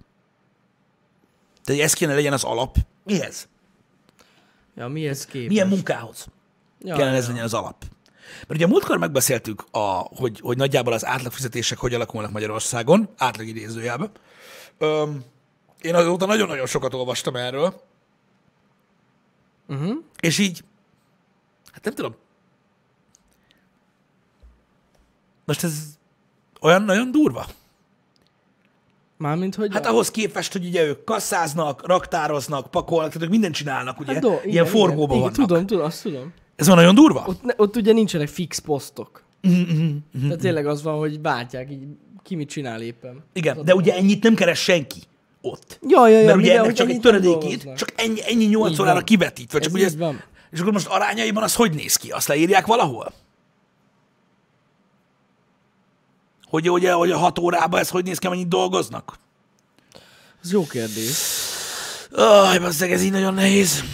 Tehát 1.65 1.83
ez 1.83 1.93
kéne 1.93 2.15
legyen 2.15 2.33
az 2.33 2.45
alap. 2.45 2.77
Mihez? 3.05 3.49
Ja, 4.77 4.89
mihez 4.89 5.27
képest? 5.27 5.49
Milyen 5.49 5.69
munkához? 5.69 6.27
ja, 6.81 6.95
kellene 6.95 7.17
ja. 7.17 7.23
ez 7.23 7.29
legyen 7.29 7.45
az 7.45 7.55
alap. 7.55 7.85
Mert 8.39 8.51
ugye 8.51 8.67
múltkor 8.67 8.99
megbeszéltük, 8.99 9.65
a, 9.71 9.79
hogy, 10.17 10.41
hogy 10.41 10.57
nagyjából 10.57 10.93
az 10.93 11.05
átlagfizetések 11.05 11.79
hogy 11.79 11.95
alakulnak 11.95 12.31
Magyarországon, 12.31 13.09
átlag 13.17 13.47
idézőjelben. 13.47 14.11
Öm, 14.79 15.25
én 15.81 15.95
azóta 15.95 16.27
nagyon-nagyon 16.27 16.67
sokat 16.67 16.95
olvastam 16.95 17.37
erről, 17.37 17.83
Uh-huh. 19.69 19.97
és 20.21 20.39
így 20.39 20.65
Hát 21.73 21.85
nem 21.85 21.95
tudom. 21.95 22.15
Most 25.45 25.65
ez 25.65 25.99
olyan 26.61 26.83
nagyon 26.83 27.11
durva. 27.11 27.47
Mármint, 29.25 29.55
hogy... 29.55 29.73
Hát 29.73 29.87
ahhoz 29.87 30.11
képest, 30.11 30.53
hogy 30.53 30.67
ugye 30.67 30.85
ők 30.85 31.05
kasszáznak, 31.05 31.87
raktároznak, 31.87 32.71
pakolnak, 32.71 33.09
tehát 33.09 33.23
ők 33.23 33.31
mindent 33.31 33.55
csinálnak, 33.55 34.01
ugye? 34.01 34.13
Hát 34.13 34.23
do, 34.23 34.33
igen, 34.33 34.49
Ilyen 34.49 34.67
forgóban 34.67 35.17
igen, 35.17 35.21
vannak. 35.21 35.49
Tudom, 35.49 35.67
tudom, 35.67 35.85
azt 35.85 36.03
tudom. 36.03 36.33
Ez 36.57 36.67
van 36.67 36.77
nagyon 36.77 36.95
durva? 36.95 37.25
Ott, 37.27 37.43
ne, 37.43 37.53
ott 37.57 37.77
ugye 37.77 37.93
nincsenek 37.93 38.29
fix 38.29 38.59
posztok. 38.59 39.23
Mm-hmm. 39.49 39.97
Tehát 40.23 40.39
tényleg 40.39 40.67
az 40.67 40.83
van, 40.83 40.99
hogy 40.99 41.23
váltják, 41.23 41.71
így 41.71 41.83
ki 42.23 42.35
mit 42.35 42.49
csinál 42.49 42.83
éppen. 42.83 43.25
Igen, 43.33 43.59
de 43.65 43.75
ugye 43.75 43.95
ennyit 43.95 44.23
nem 44.23 44.35
keres 44.35 44.59
senki 44.59 45.01
ott. 45.41 45.79
Ja, 45.89 46.09
ja, 46.09 46.19
ja. 46.19 46.25
Mert 46.25 46.37
ugye 46.37 46.47
mivel, 46.47 46.65
ennek 46.65 46.77
csak 46.77 46.91
egy 46.91 47.01
töredékét, 47.01 47.75
csak 47.77 47.93
ennyi, 47.97 48.21
ennyi 48.27 48.45
8 48.45 48.73
Így 48.73 48.81
órára 48.81 49.01
kivetítve. 49.01 49.59
Csak 49.59 49.81
Ez 49.81 49.95
ugye. 49.95 50.13
És 50.51 50.61
akkor 50.61 50.73
most 50.73 50.87
arányaiban 50.87 51.43
az 51.43 51.55
hogy 51.55 51.75
néz 51.75 51.97
ki? 51.97 52.11
Azt 52.11 52.29
leírják 52.29 52.67
valahol? 52.67 53.13
Hogy, 56.55 56.67
hogy, 56.67 56.87
hogy 56.87 57.11
a 57.11 57.19
6 57.19 57.39
órában 57.39 57.81
ez 57.81 57.89
hogy 57.89 58.05
néz 58.05 58.19
ki, 58.19 58.29
mennyit 58.29 58.49
dolgoznak? 58.49 59.19
Ez 60.43 60.53
jó 60.53 60.67
kérdés. 60.67 61.23
Aj, 62.13 62.59
basszeg, 62.59 62.93
ez 62.93 63.03
így 63.03 63.11
nagyon 63.11 63.35
nehéz. 63.35 63.85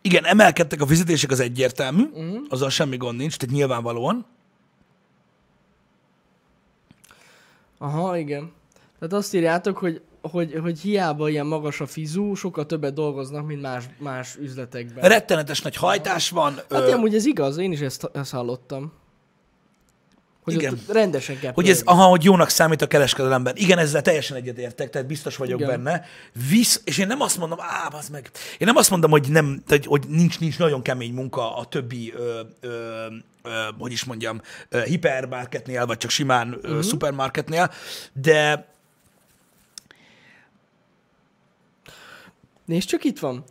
Igen, 0.00 0.24
emelkedtek 0.24 0.80
a 0.80 0.86
fizetések, 0.86 1.30
az 1.30 1.40
egyértelmű, 1.40 2.02
uh-huh. 2.02 2.42
azzal 2.48 2.70
semmi 2.70 2.96
gond 2.96 3.18
nincs, 3.18 3.36
tehát 3.36 3.54
nyilvánvalóan. 3.54 4.26
Aha, 7.78 8.18
igen. 8.18 8.52
Tehát 8.98 9.14
azt 9.14 9.34
írjátok, 9.34 9.78
hogy, 9.78 10.02
hogy, 10.22 10.58
hogy 10.62 10.80
hiába 10.80 11.28
ilyen 11.28 11.46
magas 11.46 11.80
a 11.80 11.86
fizú, 11.86 12.34
sokkal 12.34 12.66
többet 12.66 12.94
dolgoznak, 12.94 13.46
mint 13.46 13.60
más, 13.60 13.84
más 13.98 14.36
üzletekben. 14.36 15.08
Rettenetes 15.08 15.62
nagy 15.62 15.76
hajtás 15.76 16.30
van. 16.30 16.54
Hát 16.54 16.82
ö, 16.82 16.92
amúgy 16.92 17.14
ez 17.14 17.24
igaz, 17.26 17.56
én 17.56 17.72
is 17.72 17.80
ezt, 17.80 18.10
ezt 18.12 18.32
hallottam. 18.32 19.02
Hogy 20.44 20.54
Igen. 20.54 20.72
ott 20.72 20.92
rendesen 20.92 21.38
kell 21.38 21.52
Hogy 21.52 21.68
ez, 21.68 21.82
aha, 21.84 22.04
hogy 22.04 22.24
jónak 22.24 22.48
számít 22.48 22.82
a 22.82 22.86
kereskedelemben. 22.86 23.56
Igen, 23.56 23.78
ezzel 23.78 24.02
teljesen 24.02 24.36
egyetértek, 24.36 24.90
tehát 24.90 25.06
biztos 25.06 25.36
vagyok 25.36 25.60
Igen. 25.60 25.70
benne. 25.70 26.04
Visz, 26.48 26.80
és 26.84 26.98
én 26.98 27.06
nem 27.06 27.20
azt 27.20 27.38
mondom, 27.38 27.58
á, 27.60 27.88
az 27.98 28.08
meg, 28.08 28.30
én 28.58 28.66
nem 28.66 28.76
azt 28.76 28.90
mondom, 28.90 29.10
hogy, 29.10 29.28
nem, 29.28 29.62
tehát, 29.66 29.84
hogy 29.84 30.04
nincs, 30.08 30.40
nincs 30.40 30.58
nagyon 30.58 30.82
kemény 30.82 31.12
munka 31.12 31.56
a 31.56 31.64
többi, 31.64 32.12
ö, 32.16 32.40
ö, 32.60 33.06
ö, 33.42 33.50
hogy 33.78 33.92
is 33.92 34.04
mondjam, 34.04 34.40
hipermarketnél, 34.84 35.86
vagy 35.86 35.96
csak 35.96 36.10
simán 36.10 36.58
uh-huh. 36.62 36.82
szupermarketnél, 36.82 37.70
de 38.12 38.72
Nézd 42.64 42.88
csak 42.88 43.04
itt 43.04 43.18
van. 43.18 43.44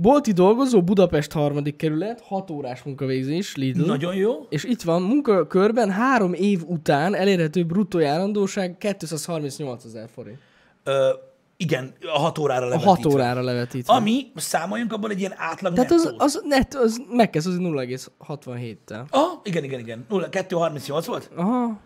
Bolti 0.00 0.32
dolgozó, 0.32 0.82
Budapest 0.82 1.32
harmadik 1.32 1.76
kerület, 1.76 2.20
6 2.20 2.50
órás 2.50 2.82
munkavégzés, 2.82 3.56
Lidl. 3.56 3.86
nagyon 3.86 4.14
jó. 4.14 4.46
És 4.48 4.64
itt 4.64 4.82
van, 4.82 5.02
munkakörben 5.02 5.90
három 5.90 6.32
év 6.32 6.62
után 6.66 7.14
elérhető 7.14 7.64
bruttó 7.64 7.98
járandóság 7.98 8.76
238 8.78 9.84
ezer 9.84 10.08
forint. 10.14 10.38
Ö, 10.84 11.10
igen, 11.56 11.92
a 12.14 12.18
hat 12.18 12.38
órára 12.38 12.66
A 12.66 12.68
levetítve. 12.68 12.90
6 12.90 13.06
órára 13.06 13.40
levetítve. 13.40 13.92
Ami, 13.92 14.26
számoljunk 14.36 14.92
abból 14.92 15.10
egy 15.10 15.18
ilyen 15.18 15.34
átlag 15.36 15.74
Tehát 15.74 15.90
az, 15.90 16.14
az, 16.18 16.42
net, 16.44 16.74
az 16.74 17.02
megkezd 17.10 17.46
az 17.46 17.56
0,67-tel. 17.58 19.08
Ah, 19.10 19.22
igen, 19.42 19.64
igen, 19.64 19.80
igen. 19.80 20.06
0, 20.08 20.28
238 20.28 21.06
volt? 21.06 21.30
Aha. 21.34 21.78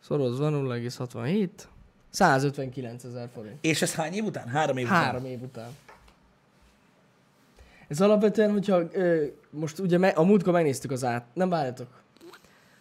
Szorozva 0.00 0.50
0,67. 0.50 1.48
159 2.10 3.04
ezer 3.04 3.28
forint. 3.34 3.56
És 3.60 3.82
ez 3.82 3.94
hány 3.94 4.12
év 4.12 4.24
után? 4.24 4.48
Három 4.48 4.76
év 4.76 4.84
után. 4.84 5.02
Három 5.02 5.24
év 5.24 5.42
után. 5.42 5.68
Ez 7.88 8.00
alapvetően, 8.00 8.52
hogyha 8.52 8.82
ö, 8.92 9.24
most 9.50 9.78
ugye 9.78 9.98
me, 9.98 10.08
a 10.08 10.22
múltkor 10.22 10.52
megnéztük 10.52 10.90
az 10.90 11.04
át... 11.04 11.26
Nem 11.34 11.48
várjatok. 11.48 11.88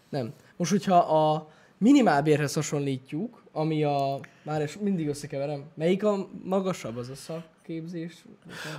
Nem. 0.09 0.33
Most, 0.57 0.71
hogyha 0.71 0.95
a 0.95 1.49
minimálbérhez 1.77 2.53
hasonlítjuk, 2.53 3.43
ami 3.51 3.83
a... 3.83 4.19
Már 4.43 4.61
és 4.61 4.77
mindig 4.81 5.07
összekeverem. 5.07 5.63
Melyik 5.73 6.03
a 6.03 6.27
magasabb 6.43 6.97
az 6.97 7.09
a 7.09 7.15
szakképzés? 7.15 8.25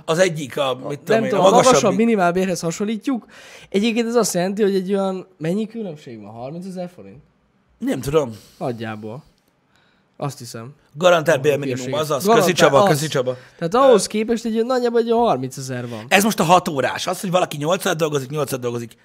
Az 0.05 0.19
egyik, 0.19 0.57
a, 0.57 0.79
mit 0.87 0.99
tudom 0.99 1.21
nem 1.21 1.29
én, 1.29 1.33
a 1.33 1.37
a 1.37 1.41
magasabb, 1.41 1.63
magasabb, 1.63 1.95
minimálbérhez 1.95 2.59
hasonlítjuk. 2.59 3.25
Egyébként 3.69 4.07
ez 4.07 4.15
azt 4.15 4.33
jelenti, 4.33 4.61
hogy 4.61 4.75
egy 4.75 4.93
olyan... 4.93 5.27
Mennyi 5.37 5.67
különbség 5.67 6.21
van? 6.21 6.31
30 6.31 6.65
ezer 6.65 6.89
forint? 6.89 7.21
nem 7.77 7.99
tudom, 7.99 8.31
Nagyjából. 8.57 9.23
Azt 10.17 10.37
hiszem. 10.37 10.73
garantált 10.93 11.41
bérminimum, 11.41 11.93
azaz, 11.93 12.23
Garantált, 12.23 12.39
közi 12.39 12.51
Csaba, 12.53 12.81
az. 12.83 12.89
közi 12.89 13.07
Csaba. 13.07 13.37
Tehát 13.57 13.75
ahhoz 13.75 14.07
képest 14.07 14.45
egy 14.45 14.65
nagyjából 14.65 14.99
egy 14.99 15.11
olyan 15.11 15.25
30 15.25 15.57
ezer 15.57 15.89
van. 15.89 16.05
Ez 16.07 16.23
most 16.23 16.39
a 16.39 16.43
hat 16.43 16.67
órás. 16.67 17.07
Az, 17.07 17.21
hogy 17.21 17.31
valaki 17.31 17.57
8 17.57 17.85
órát 17.85 17.97
dolgozik, 17.97 18.29
8 18.29 18.51
órát 18.51 18.61
dolgozik. 18.61 18.97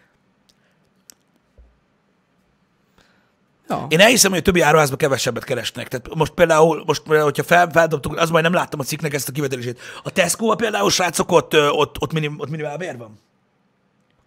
Ja. 3.69 3.87
Én 3.89 4.01
elhiszem, 4.01 4.31
hogy 4.31 4.41
a 4.41 4.43
többi 4.43 4.61
áruházban 4.61 4.99
kevesebbet 4.99 5.45
keresnek. 5.45 5.89
Tehát 5.89 6.15
most 6.15 6.33
például, 6.33 6.83
most 6.87 7.03
például, 7.03 7.25
hogyha 7.25 7.43
fel, 7.43 7.71
feldobtuk, 7.71 8.17
az 8.17 8.31
majd 8.31 8.45
nem 8.45 8.53
láttam 8.53 8.81
a 8.81 8.83
cikknek 8.83 9.15
ezt 9.15 9.29
a 9.29 9.33
kivetelését. 9.33 9.81
A 10.03 10.11
tesco 10.11 10.55
például, 10.55 10.91
srácok, 10.91 11.33
ott, 11.33 11.55
ott, 11.55 12.01
ott, 12.01 12.13
minim, 12.13 12.35
ott 12.39 12.51
minimál 12.51 12.77
bér 12.77 12.97
van. 12.99 13.19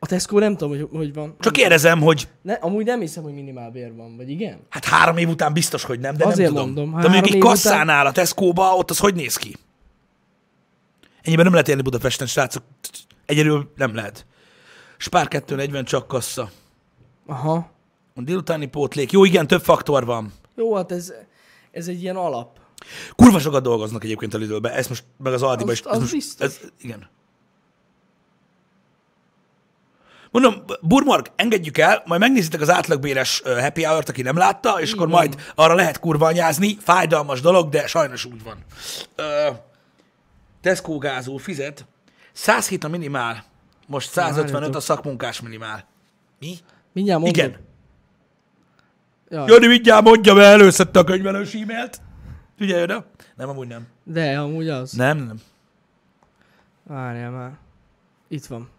A 0.06 0.08
Tesco 0.08 0.40
nem 0.40 0.58
tudom, 0.58 0.70
hogy, 0.78 0.88
hogy 0.92 1.14
van. 1.14 1.36
Csak 1.40 1.54
kérdezem, 1.54 2.02
hogy 2.02 2.28
Ne, 2.42 2.54
amúgy 2.54 2.86
nem 2.86 3.00
hiszem, 3.00 3.24
hogy 3.24 3.34
minimálbér 3.34 3.96
van, 3.96 4.18
vagy 4.18 4.30
igen? 4.30 4.60
hát 4.70 4.86
három 4.86 5.18
év 5.18 5.30
után 5.30 5.54
biztos, 5.54 5.84
hogy 5.84 6.00
nem, 6.00 6.18
de 6.18 6.26
Azért 6.26 6.52
nem 6.52 6.64
tudom. 6.66 6.86
mondom, 6.90 7.02
de 7.02 7.08
mondjuk 7.10 7.36
egy 7.36 7.42
kasszánál 7.42 8.06
a 8.06 8.12
Tesco-ba, 8.12 8.76
ott 8.76 8.90
az 8.90 8.98
hogy 9.00 9.16
néz 9.16 9.36
ki? 9.36 9.56
Ennyiben 11.22 11.44
nem 11.46 11.54
lehet 11.54 11.68
élni 11.68 11.82
Budapesten, 11.82 12.28
srácok. 12.28 12.64
Egyedül 13.26 13.72
nem 13.76 13.96
lehet. 13.96 14.26
Spár 14.98 15.28
240 15.28 15.86
csak 15.86 16.08
kassa. 16.08 16.50
Aha. 17.26 17.70
A 18.16 18.22
délutáni 18.22 18.66
pótlék. 18.66 19.12
Jó, 19.12 19.24
igen, 19.26 19.48
több 19.48 19.62
faktor 19.62 20.06
van. 20.06 20.34
Jó, 20.56 20.76
hát 20.76 20.92
ez, 20.92 21.14
ez 21.72 21.88
egy 21.88 22.02
ilyen 22.02 22.16
alap. 22.16 22.60
Kurva 23.16 23.40
sokat 23.40 23.64
dolgoznak 23.64 24.04
egyébként 24.04 24.34
a 24.34 24.38
Lidlbe. 24.38 24.74
Ez 24.74 24.88
most, 24.88 25.04
meg 25.18 25.34
az 25.34 25.42
Aldiba 25.44 25.72
Az- 25.72 25.78
is. 25.78 25.84
Ez 25.86 25.92
az 25.92 26.00
most, 26.00 26.12
biztos. 26.12 26.46
Ez, 26.46 26.60
igen. 26.82 27.10
Mondom, 30.36 30.64
Burmorg, 30.82 31.32
engedjük 31.36 31.78
el, 31.78 32.04
majd 32.06 32.22
megnézitek 32.22 32.62
az 32.62 32.70
átlagbéres 32.70 33.42
happy 33.46 33.84
hour 33.84 34.04
aki 34.08 34.22
nem 34.22 34.38
látta, 34.38 34.82
és 34.82 34.92
akkor 34.92 35.10
van. 35.10 35.18
majd 35.18 35.52
arra 35.56 35.74
lehet 35.74 36.00
kurva 36.00 36.26
anyázni. 36.26 36.78
Fájdalmas 36.80 37.42
dolog, 37.42 37.70
de 37.70 37.88
sajnos 37.88 38.26
úgy 38.26 38.44
van. 38.44 38.58
Ö, 39.16 39.50
Tesco 40.62 40.98
gázó 40.98 41.38
fizet. 41.38 41.86
107 42.34 42.84
a 42.84 42.88
minimál, 42.88 43.44
most 43.88 44.12
155 44.12 44.76
a 44.76 44.80
szakmunkás 44.80 45.42
minimál. 45.42 45.86
Mi? 46.40 46.58
Mindjárt 46.92 47.22
mondom. 47.22 47.44
Igen. 47.44 47.58
Ja, 49.30 49.44
Jani, 49.48 49.68
mindjárt 49.68 50.04
mondja, 50.04 50.34
mert 50.34 50.48
előszedte 50.60 51.00
a 51.00 51.04
könyvelős 51.04 51.54
e-mailt. 51.54 52.02
Figyelj 52.58 52.84
oda. 52.84 53.06
Nem, 53.36 53.50
amúgy 53.50 53.68
nem. 53.68 53.88
De 54.04 54.40
amúgy 54.40 54.70
az. 54.70 54.92
Nem, 54.92 55.18
nem. 55.18 55.42
Várjál 56.84 57.32
már. 57.32 57.52
Itt 58.28 58.46
van. 58.46 58.74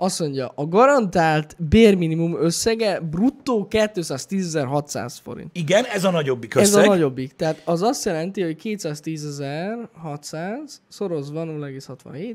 Azt 0.00 0.20
mondja, 0.20 0.52
a 0.54 0.66
garantált 0.66 1.56
bérminimum 1.58 2.36
összege 2.42 3.00
bruttó 3.00 3.66
210.600 3.70 5.12
forint. 5.22 5.48
Igen, 5.52 5.84
ez 5.84 6.04
a 6.04 6.10
nagyobbik 6.10 6.54
Ez 6.54 6.68
összeg. 6.68 6.84
a 6.84 6.88
nagyobbik. 6.88 7.32
Tehát 7.36 7.62
az 7.64 7.82
azt 7.82 8.04
jelenti, 8.04 8.42
hogy 8.42 8.56
210.600 8.62 10.48
szorozva 10.88 11.44
0,67 11.44 12.34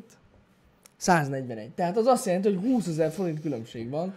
141. 0.98 1.70
Tehát 1.70 1.98
az 1.98 2.06
azt 2.06 2.26
jelenti, 2.26 2.48
hogy 2.54 2.64
20 2.64 2.88
ezer 2.88 3.12
forint 3.12 3.42
különbség 3.42 3.90
van 3.90 4.14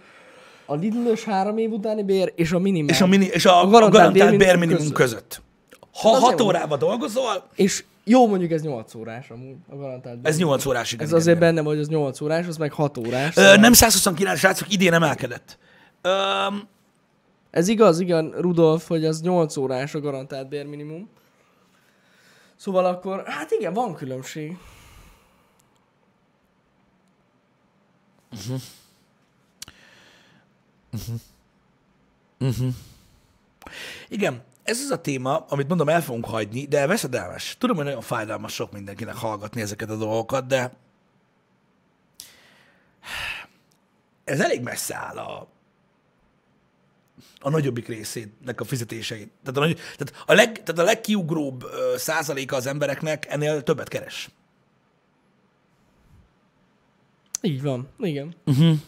a 0.66 0.74
Lidl-ös 0.74 1.24
három 1.24 1.58
év 1.58 1.72
utáni 1.72 2.02
bér 2.02 2.32
és 2.36 2.52
a 2.52 2.58
minimál. 2.58 2.94
És 2.94 3.00
a, 3.00 3.06
mini, 3.06 3.24
és 3.24 3.46
a, 3.46 3.62
a 3.62 3.66
garantált 3.66 3.92
garantált, 3.92 4.38
bérminimum 4.38 4.58
bérminimum 4.58 4.92
között. 4.92 5.20
között. 5.20 5.42
Ha 5.92 6.08
Hát 6.08 6.16
azért 6.16 6.22
6 6.22 6.28
mondom. 6.38 6.46
órába 6.46 6.76
dolgozol, 6.76 7.46
És 7.54 7.84
jó, 8.08 8.26
mondjuk 8.28 8.50
ez 8.50 8.62
8 8.62 8.94
órás 8.94 9.30
amúgy, 9.30 9.56
a 9.68 9.74
garantált 9.76 10.16
ez 10.16 10.22
bérminimum. 10.22 10.50
8 10.50 10.66
órás. 10.66 10.92
Igen, 10.92 11.00
Ez 11.04 11.08
igen, 11.10 11.20
azért 11.20 11.36
igen. 11.36 11.54
benne 11.54 11.62
vagy, 11.68 11.78
az 11.78 11.88
8 11.88 12.20
órás, 12.20 12.46
az 12.46 12.56
meg 12.56 12.72
6 12.72 12.98
órás. 12.98 13.36
Ö, 13.36 13.40
szóval- 13.40 13.56
nem 13.56 13.72
129 13.72 14.38
srácok, 14.38 14.72
idén 14.72 14.92
emelkedett. 14.92 15.58
Öm, 16.02 16.68
Ez 17.50 17.68
igaz, 17.68 18.00
igen, 18.00 18.30
Rudolf, 18.38 18.88
hogy 18.88 19.04
az 19.04 19.20
8 19.20 19.56
órás 19.56 19.94
a 19.94 20.00
garantált 20.00 20.48
bérminimum. 20.48 21.08
Szóval 22.56 22.84
akkor, 22.84 23.22
hát 23.26 23.50
igen, 23.50 23.72
van 23.72 23.94
különbség. 23.94 24.56
igen, 34.08 34.42
ez 34.66 34.80
az 34.80 34.90
a 34.90 35.00
téma, 35.00 35.44
amit 35.48 35.68
mondom, 35.68 35.88
el 35.88 36.02
fogunk 36.02 36.24
hagyni, 36.24 36.66
de 36.66 36.86
veszedelmes. 36.86 37.56
Tudom, 37.58 37.76
hogy 37.76 37.84
nagyon 37.84 38.00
fájdalmas 38.00 38.52
sok 38.52 38.72
mindenkinek 38.72 39.14
hallgatni 39.14 39.60
ezeket 39.60 39.90
a 39.90 39.96
dolgokat, 39.96 40.46
de 40.46 40.72
ez 44.24 44.40
elég 44.40 44.62
messze 44.62 44.96
áll 44.96 45.16
a, 45.16 45.48
a 47.40 47.50
nagyobbik 47.50 47.88
részének 47.88 48.60
a 48.60 48.64
fizetéseit. 48.64 49.30
Tehát 49.42 49.56
a, 49.56 49.60
nagy, 49.60 49.74
tehát 49.96 50.24
a, 50.26 50.34
leg, 50.34 50.52
tehát 50.52 50.80
a 50.80 50.84
legkiugróbb 50.84 51.64
ö, 51.64 51.94
százaléka 51.96 52.56
az 52.56 52.66
embereknek 52.66 53.26
ennél 53.28 53.62
többet 53.62 53.88
keres. 53.88 54.28
Így 57.40 57.62
van, 57.62 57.88
igen. 57.98 58.34
Uh-huh. 58.44 58.78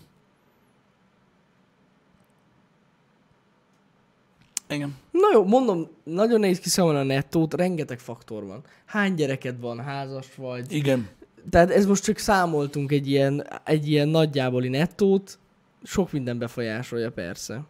Igen. 4.68 4.96
Na 5.10 5.28
jó, 5.32 5.44
mondom, 5.44 5.88
nagyon 6.02 6.40
nehéz 6.40 6.58
kiszámolni 6.58 6.98
a 6.98 7.02
nettót, 7.02 7.54
rengeteg 7.54 7.98
faktor 7.98 8.44
van. 8.44 8.64
Hány 8.84 9.14
gyereked 9.14 9.60
van, 9.60 9.80
házas 9.80 10.26
vagy. 10.36 10.72
Igen. 10.72 11.08
Tehát 11.50 11.70
ez 11.70 11.86
most 11.86 12.04
csak 12.04 12.18
számoltunk 12.18 12.92
egy 12.92 13.08
ilyen, 13.10 13.46
egy 13.64 13.90
ilyen 13.90 14.08
nagyjáboli 14.08 14.68
nettót, 14.68 15.38
sok 15.82 16.12
minden 16.12 16.38
befolyásolja 16.38 17.10
persze. 17.10 17.62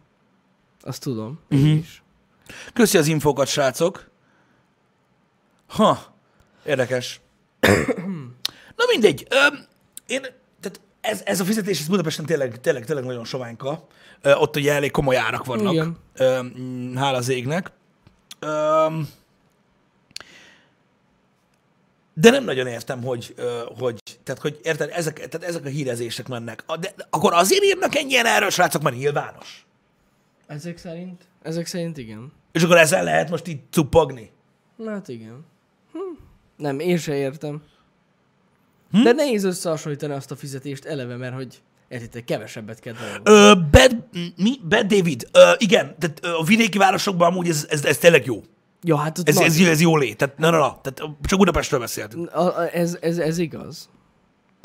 Azt 0.81 1.01
tudom. 1.01 1.39
Uh-huh. 1.49 1.69
is. 1.69 2.03
Köszi 2.73 2.97
az 2.97 3.07
infókat, 3.07 3.47
srácok. 3.47 4.09
Ha, 5.67 6.13
érdekes. 6.65 7.21
Na 8.77 8.83
mindegy. 8.91 9.27
Öm, 9.29 9.65
én, 10.07 10.21
tehát 10.59 10.79
ez, 11.01 11.21
ez 11.25 11.39
a 11.39 11.45
fizetés, 11.45 11.79
ez 11.79 11.87
Budapesten 11.87 12.25
tényleg, 12.25 12.61
tényleg, 12.61 12.85
tényleg 12.85 13.05
nagyon 13.05 13.25
soványka. 13.25 13.87
Ott 14.23 14.55
ugye 14.55 14.73
elég 14.73 14.91
komoly 14.91 15.17
árak 15.17 15.45
vannak. 15.45 15.73
Igen. 15.73 15.97
Hála 16.95 17.17
az 17.17 17.29
égnek. 17.29 17.71
De 22.13 22.29
nem 22.29 22.43
nagyon 22.43 22.67
értem, 22.67 23.03
hogy, 23.03 23.35
hogy 23.79 23.99
tehát, 24.23 24.41
hogy 24.41 24.59
érted, 24.63 24.89
ezek, 24.93 25.27
tehát 25.27 25.47
ezek 25.47 25.65
a 25.65 25.69
hírezések 25.69 26.27
mennek. 26.27 26.63
De, 26.79 26.93
akkor 27.09 27.33
azért 27.33 27.63
írnak 27.63 27.95
ennyien 27.95 28.25
erről, 28.25 28.49
srácok, 28.49 28.81
mert 28.81 28.95
nyilvános. 28.95 29.65
Ezek 30.47 30.77
szerint? 30.77 31.27
Ezek 31.41 31.65
szerint 31.65 31.97
igen. 31.97 32.31
És 32.51 32.63
akkor 32.63 32.77
ezzel 32.77 33.03
lehet 33.03 33.29
most 33.29 33.47
így. 33.47 33.59
Na 34.75 34.91
hát 34.91 35.07
igen. 35.07 35.45
Hm. 35.91 35.99
Nem, 36.57 36.79
én 36.79 36.97
se 36.97 37.15
értem. 37.15 37.63
Hm? 38.91 39.03
De 39.03 39.11
nehéz 39.11 39.43
összehasonlítani 39.43 40.13
azt 40.13 40.31
a 40.31 40.35
fizetést 40.35 40.85
eleve, 40.85 41.15
mert 41.15 41.33
hogy 41.33 41.61
értitek, 41.89 42.23
kevesebbet 42.23 42.79
kell 42.79 42.93
dolgozni. 42.93 43.21
Ö, 43.23 43.53
Bad, 43.71 43.97
mi? 44.35 44.51
Bad 44.69 44.85
David. 44.85 45.27
Ö, 45.31 45.51
igen, 45.57 45.95
tehát 45.99 46.19
ö, 46.23 46.27
a 46.37 46.43
vidéki 46.43 46.77
városokban 46.77 47.31
amúgy 47.31 47.47
ez, 47.49 47.65
ez, 47.69 47.85
ez 47.85 47.97
tényleg 47.97 48.25
jó. 48.25 48.43
Ja, 48.83 48.97
hát 48.97 49.17
ott 49.17 49.27
Ez, 49.29 49.35
nagy- 49.35 49.45
ez, 49.45 49.59
ez 49.67 49.81
jó 49.81 49.97
lé. 49.97 50.13
Tehát, 50.13 50.37
na, 50.37 50.49
na, 50.49 50.57
na. 50.57 50.79
Tehát 50.81 50.99
ö, 50.99 51.05
csak 51.27 51.39
Budapestről 51.39 51.79
beszéltünk. 51.79 52.31
A, 52.35 52.69
ez, 52.75 52.97
ez, 53.01 53.17
ez 53.17 53.37
igaz. 53.37 53.89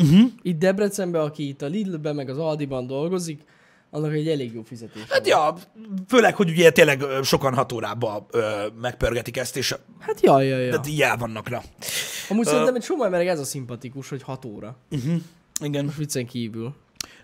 Uh-huh. 0.03 0.31
Itt 0.43 0.59
Debrecenben, 0.59 1.21
aki 1.23 1.49
itt 1.49 1.63
a 1.63 1.67
Lidlben 1.67 2.15
meg 2.15 2.29
az 2.29 2.39
Aldiban 2.39 2.87
dolgozik, 2.87 3.43
annak 3.91 4.13
egy 4.13 4.29
elég 4.29 4.55
jó 4.55 4.63
fizetés. 4.63 5.03
Hát 5.09 5.27
ja, 5.27 5.55
főleg, 6.09 6.35
hogy 6.37 6.51
ugye 6.51 6.71
tényleg 6.71 7.01
ö, 7.01 7.23
sokan 7.23 7.55
hat 7.55 7.73
órába 7.73 8.27
ö, 8.31 8.67
megpörgetik 8.81 9.37
ezt, 9.37 9.57
és 9.57 9.75
Hát 9.99 10.21
jaj, 10.21 10.47
jaj, 10.47 10.61
jaj. 10.61 10.71
tehát 10.71 10.87
így 10.89 11.01
el 11.03 11.17
vannak 11.17 11.49
rá. 11.49 11.63
Amúgy 12.29 12.45
szerintem 12.47 12.75
egy 12.75 12.83
csomó 12.83 13.05
emberek 13.05 13.27
ez 13.27 13.41
a 13.41 13.45
szimpatikus, 13.45 14.09
hogy 14.09 14.23
6 14.23 14.45
óra. 14.45 14.77
Igen. 15.61 15.85
Most 15.85 15.97
viccen 15.97 16.27
kívül. 16.27 16.75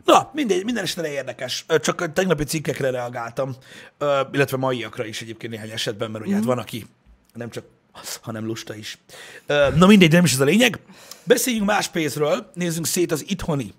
Na, 0.04 0.30
mindegy, 0.32 0.64
minden 0.64 0.84
esetre 0.84 1.10
érdekes. 1.10 1.64
Csak 1.80 2.12
tegnapi 2.12 2.44
cikkekre 2.44 2.90
reagáltam, 2.90 3.56
illetve 4.32 4.56
maiakra 4.56 5.04
is 5.04 5.22
egyébként 5.22 5.52
néhány 5.52 5.70
esetben, 5.70 6.10
mert 6.10 6.24
ugye 6.24 6.34
hát 6.34 6.44
van, 6.44 6.58
aki 6.58 6.86
nem 7.32 7.50
csak, 7.50 7.64
hanem 8.20 8.46
lusta 8.46 8.74
is. 8.74 8.98
Na 9.74 9.86
mindegy, 9.86 10.08
de 10.08 10.16
nem 10.16 10.24
is 10.24 10.32
ez 10.32 10.40
a 10.40 10.44
lényeg. 10.44 10.80
Beszéljünk 11.24 11.66
más 11.66 11.88
pénzről, 11.88 12.50
nézzünk 12.54 12.86
szét 12.86 13.12
az 13.12 13.24
itthoni, 13.28 13.74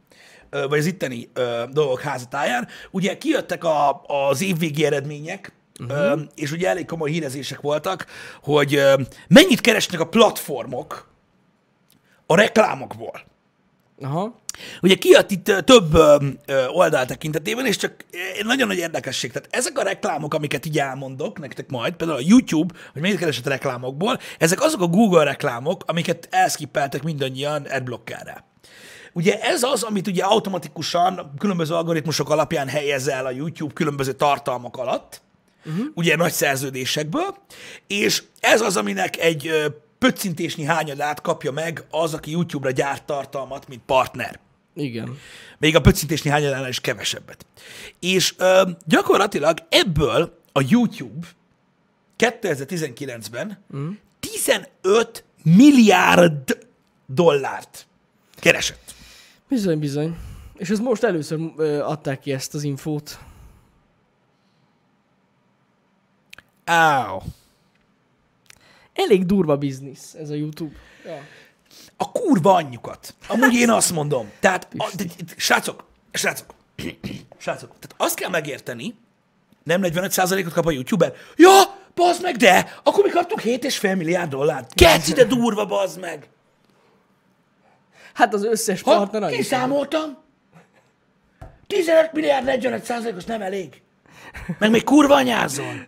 vagy 0.50 0.80
az 0.80 0.86
itteni 0.86 1.30
dolgok 1.72 2.02
házatáján. 2.02 2.68
Ugye 2.92 3.18
kijöttek 3.18 3.64
a, 3.64 4.02
az 4.02 4.42
évvégi 4.42 4.86
eredmények, 4.86 5.54
uh-huh. 5.80 6.22
és 6.36 6.52
ugye 6.52 6.68
elég 6.68 6.86
komoly 6.86 7.12
hírezések 7.12 7.62
voltak, 7.62 8.06
hogy 8.42 8.82
mennyit 9.28 9.62
keresnek 9.62 10.00
a 10.00 10.08
platformok 10.08 11.10
a 12.26 12.36
reklámokból. 12.36 13.30
Aha. 14.02 14.40
Ugye 14.82 14.96
kijött 14.96 15.32
itt 15.32 15.44
több 15.44 15.98
oldal 16.68 17.06
tekintetében, 17.06 17.66
és 17.66 17.78
csak 17.78 18.06
nagyon 18.44 18.68
nagy 18.68 18.78
érdekesség. 18.78 19.32
Tehát 19.32 19.48
ezek 19.52 19.78
a 19.78 19.84
reklámok, 19.84 20.34
amiket 20.34 20.66
így 20.66 20.80
elmondok 20.80 21.40
nektek 21.40 21.70
majd, 21.70 21.94
például 21.94 22.20
a 22.20 22.26
YouTube, 22.26 22.74
hogy 22.94 23.02
mennyit 23.02 23.18
keresett 23.18 23.48
reklámokból, 23.48 24.20
ezek 24.38 24.62
azok 24.62 24.82
a 24.82 24.88
Google 24.88 25.24
reklámok, 25.24 25.84
amiket 25.86 26.28
elskippeltek 26.32 27.04
mindannyian 27.04 27.64
adblockerrel. 27.64 28.50
Ugye 29.14 29.40
ez 29.42 29.64
az, 29.64 29.84
amit 29.84 30.08
ugye 30.08 30.24
automatikusan 30.24 31.34
különböző 31.38 31.74
algoritmusok 31.74 32.30
alapján 32.30 32.68
helyez 32.68 33.08
el 33.08 33.26
a 33.26 33.32
YouTube 33.32 33.74
különböző 33.74 34.12
tartalmak 34.12 34.78
alatt, 34.78 35.22
uh-huh. 35.66 35.86
ugye 35.94 36.16
nagy 36.16 36.32
szerződésekből, 36.32 37.36
és 37.88 38.24
ez 38.40 38.62
az, 38.62 38.78
aminek 38.78 39.18
egy 39.18 39.52
pöccintésnyi 40.02 40.64
hányadát 40.64 41.22
kapja 41.22 41.52
meg 41.52 41.84
az, 41.90 42.14
aki 42.14 42.32
YouTube-ra 42.32 42.72
gyárt 42.72 43.06
tartalmat, 43.06 43.68
mint 43.68 43.82
partner. 43.86 44.40
Igen. 44.74 45.18
Még 45.58 45.76
a 45.76 45.82
pöccintésni 45.82 46.30
hányadánál 46.30 46.70
is 46.70 46.80
kevesebbet. 46.80 47.46
És 48.00 48.34
ö, 48.38 48.70
gyakorlatilag 48.86 49.58
ebből 49.70 50.40
a 50.52 50.62
YouTube 50.68 51.28
2019-ben 52.18 53.64
mm. 53.76 53.90
15 54.20 55.24
milliárd 55.44 56.68
dollárt 57.06 57.88
keresett. 58.36 58.94
Bizony, 59.48 59.80
bizony. 59.80 60.18
És 60.58 60.70
ez 60.70 60.80
most 60.80 61.04
először 61.04 61.40
adták 61.82 62.20
ki 62.20 62.32
ezt 62.32 62.54
az 62.54 62.64
infót. 62.64 63.20
Áó. 66.66 67.24
Elég 69.06 69.26
durva 69.26 69.58
biznisz 69.58 70.14
ez 70.14 70.30
a 70.30 70.34
YouTube. 70.34 70.76
Ja. 71.06 71.18
A 71.98 72.12
kurva 72.12 72.54
anyjukat. 72.54 73.16
Amúgy 73.28 73.54
én 73.54 73.70
azt 73.70 73.92
mondom. 73.92 74.32
Tehát, 74.40 74.68
a, 74.78 74.90
de, 74.96 75.04
de, 75.04 75.34
srácok, 75.38 75.84
srácok, 76.12 76.54
srácok, 77.38 77.70
tehát 77.80 77.96
azt 77.98 78.16
kell 78.16 78.30
megérteni, 78.30 78.96
nem 79.64 79.82
45%-ot 79.84 80.54
kap 80.54 80.66
a 80.66 80.72
youtuber. 80.72 81.14
Ja, 81.36 81.78
bazd 81.96 82.22
meg, 82.22 82.36
de, 82.36 82.80
akkor 82.84 83.04
mi 83.04 83.10
kaptunk 83.10 83.42
7,5 83.42 83.98
milliárd 83.98 84.30
dollárt. 84.30 84.74
Keci, 84.74 85.14
de 85.14 85.24
durva, 85.24 85.66
bazd 85.66 86.00
meg. 86.00 86.30
Hát 88.14 88.34
az 88.34 88.44
összes 88.44 88.82
Ha, 88.82 88.96
partner 88.98 89.24
annyit. 89.24 89.36
kiszámoltam. 89.36 90.18
15 91.68 92.14
milliárd 92.14 92.46
45 92.46 92.84
százalékos 92.84 93.24
nem 93.24 93.42
elég. 93.42 93.82
Meg 94.60 94.70
még 94.72 94.84
kurva 94.84 95.16
anyázol. 95.16 95.88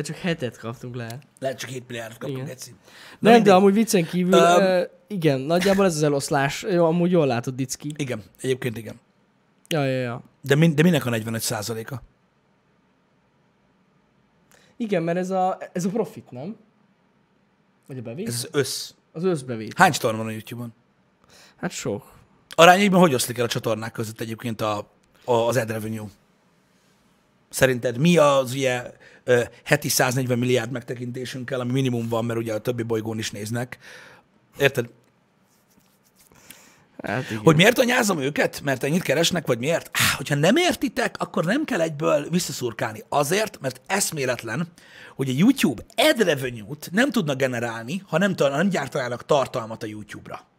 De 0.00 0.06
csak 0.06 0.16
hetet 0.16 0.58
kaptunk 0.58 0.94
le. 0.94 1.18
Lehet 1.38 1.58
csak 1.58 1.70
7 1.70 1.88
milliárdot 1.88 2.18
kaptunk. 2.18 2.46
Geci. 2.46 2.74
Nem, 3.18 3.42
de 3.42 3.54
amúgy 3.54 3.72
viccen 3.74 4.04
kívül, 4.04 4.32
Öm. 4.32 4.62
uh, 4.62 4.82
igen, 5.06 5.40
nagyjából 5.40 5.84
ez 5.84 5.94
az 5.94 6.02
eloszlás. 6.02 6.62
Jó, 6.62 6.84
amúgy 6.84 7.10
jól 7.10 7.26
látod, 7.26 7.54
Dicki. 7.54 7.92
Igen, 7.96 8.22
egyébként 8.40 8.76
igen. 8.76 9.00
Ja, 9.68 9.84
ja, 9.84 10.00
ja. 10.00 10.22
De, 10.40 10.54
min, 10.54 10.74
de 10.74 10.82
minek 10.82 11.06
a 11.06 11.10
45 11.10 11.40
százaléka? 11.40 12.02
Igen, 14.76 15.02
mert 15.02 15.18
ez 15.18 15.30
a, 15.30 15.58
ez 15.72 15.84
a 15.84 15.88
profit, 15.88 16.30
nem? 16.30 16.56
Vagy 17.86 17.98
a 17.98 18.02
bevétel? 18.02 18.32
Ez 18.32 18.38
az 18.38 18.48
össz. 18.52 18.92
Az 19.12 19.24
összbevétel. 19.24 19.74
Hány 19.76 19.92
csatorna 19.92 20.18
van 20.18 20.26
a 20.26 20.30
YouTube-on? 20.30 20.72
Hát 21.56 21.70
sok. 21.70 22.12
Arányaiban 22.48 23.00
hogy 23.00 23.14
oszlik 23.14 23.38
el 23.38 23.44
a 23.44 23.48
csatornák 23.48 23.92
között 23.92 24.20
egyébként 24.20 24.60
a, 24.60 24.78
a, 25.24 25.32
az 25.32 25.56
ad 25.56 25.70
revenue? 25.70 26.06
Szerinted 27.50 27.98
mi 27.98 28.16
az 28.16 28.52
ugye 28.52 28.82
heti 29.64 29.88
140 29.88 30.38
milliárd 30.38 30.70
megtekintésünkkel, 30.70 31.60
ami 31.60 31.72
minimum 31.72 32.08
van, 32.08 32.24
mert 32.24 32.38
ugye 32.38 32.54
a 32.54 32.58
többi 32.58 32.82
bolygón 32.82 33.18
is 33.18 33.30
néznek. 33.30 33.78
Érted? 34.58 34.88
Hát 37.02 37.30
igen. 37.30 37.42
Hogy 37.42 37.56
miért 37.56 37.78
anyázom 37.78 38.18
őket? 38.18 38.60
Mert 38.64 38.84
ennyit 38.84 39.02
keresnek, 39.02 39.46
vagy 39.46 39.58
miért? 39.58 39.90
Á, 39.92 40.16
hogyha 40.16 40.34
nem 40.34 40.56
értitek, 40.56 41.14
akkor 41.18 41.44
nem 41.44 41.64
kell 41.64 41.80
egyből 41.80 42.28
visszaszurkálni. 42.30 43.02
Azért, 43.08 43.60
mert 43.60 43.80
eszméletlen, 43.86 44.68
hogy 45.16 45.28
a 45.28 45.32
YouTube 45.36 45.84
ad 45.96 46.22
revenue-t 46.22 46.88
nem 46.92 47.10
tudna 47.10 47.34
generálni, 47.34 48.02
ha 48.06 48.18
nem, 48.18 48.34
nem 48.36 48.68
gyártanának 48.68 49.26
tartalmat 49.26 49.82
a 49.82 49.86
YouTube-ra. 49.86 50.49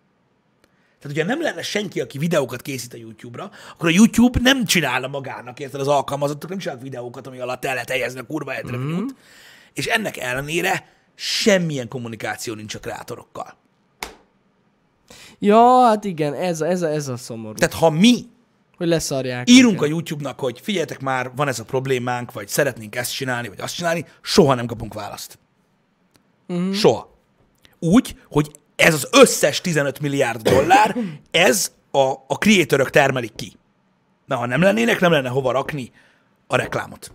Tehát, 1.01 1.17
hogyha 1.17 1.33
nem 1.33 1.41
lenne 1.41 1.61
senki, 1.61 2.01
aki 2.01 2.17
videókat 2.17 2.61
készít 2.61 2.93
a 2.93 2.97
YouTube-ra, 2.97 3.51
akkor 3.73 3.89
a 3.89 3.91
YouTube 3.91 4.39
nem 4.41 4.65
csinálna 4.65 5.07
magának, 5.07 5.59
érted, 5.59 5.79
az 5.79 5.87
alkalmazottak 5.87 6.49
nem 6.49 6.57
csinálnak 6.59 6.83
videókat, 6.83 7.27
ami 7.27 7.39
alatt 7.39 7.65
el 7.65 7.73
lehet 7.73 7.89
helyezni 7.89 8.19
a 8.19 8.23
kurva 8.23 8.51
revenue-t, 8.53 9.15
és 9.73 9.85
ennek 9.85 10.17
ellenére 10.17 10.87
semmilyen 11.15 11.87
kommunikáció 11.87 12.53
nincs 12.53 12.75
a 12.75 12.79
kreátorokkal. 12.79 13.55
Ja, 15.39 15.81
hát 15.81 16.03
igen, 16.03 16.33
ez, 16.33 16.61
a- 16.61 16.67
ez, 16.67 16.81
a, 16.81 16.87
ez 16.87 17.07
a 17.07 17.17
szomorú. 17.17 17.53
Tehát 17.53 17.73
ha 17.73 17.89
mi 17.89 18.25
hogy 18.77 18.87
leszarják. 18.87 19.49
írunk 19.49 19.81
a 19.81 19.85
őket. 19.85 19.89
YouTube-nak, 19.89 20.39
hogy 20.39 20.59
figyeljetek 20.63 20.99
már, 20.99 21.31
van 21.35 21.47
ez 21.47 21.59
a 21.59 21.63
problémánk, 21.63 22.31
vagy 22.31 22.47
szeretnénk 22.47 22.95
ezt 22.95 23.13
csinálni, 23.13 23.47
vagy 23.47 23.59
azt 23.59 23.75
csinálni, 23.75 24.05
soha 24.21 24.53
nem 24.55 24.65
kapunk 24.65 24.93
választ. 24.93 25.39
Uh-huh. 26.47 26.73
Soha. 26.73 27.15
Úgy, 27.79 28.15
hogy 28.29 28.51
ez 28.81 28.93
az 28.93 29.07
összes 29.11 29.61
15 29.61 29.99
milliárd 29.99 30.41
dollár, 30.41 30.95
ez 31.31 31.71
a, 31.91 32.11
a 32.27 32.35
creatorök 32.39 32.89
termelik 32.89 33.35
ki. 33.35 33.53
Na, 34.25 34.35
ha 34.35 34.45
nem 34.45 34.61
lennének, 34.61 34.99
nem 34.99 35.11
lenne 35.11 35.29
hova 35.29 35.51
rakni 35.51 35.91
a 36.47 36.55
reklámot. 36.55 37.11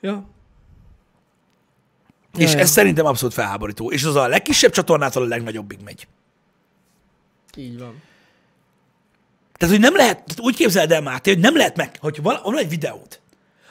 Ja. 0.00 0.28
És 2.36 2.52
ja. 2.52 2.58
ez 2.58 2.70
szerintem 2.70 3.06
abszolút 3.06 3.34
felháborító. 3.34 3.90
És 3.90 4.04
az 4.04 4.16
a 4.16 4.28
legkisebb 4.28 4.72
csatornától 4.72 5.22
a 5.22 5.26
legnagyobbig 5.26 5.78
megy. 5.84 6.06
Így 7.56 7.78
van. 7.78 8.02
Tehát, 9.58 9.74
hogy 9.74 9.84
nem 9.84 9.96
lehet, 9.96 10.16
tehát 10.16 10.40
úgy 10.40 10.56
képzeld 10.56 10.92
el, 10.92 11.00
Máté, 11.00 11.32
hogy 11.32 11.40
nem 11.40 11.56
lehet 11.56 11.76
meg, 11.76 11.96
hogy 12.00 12.22
van, 12.22 12.40
van 12.42 12.58
egy 12.58 12.68
videód, 12.68 13.20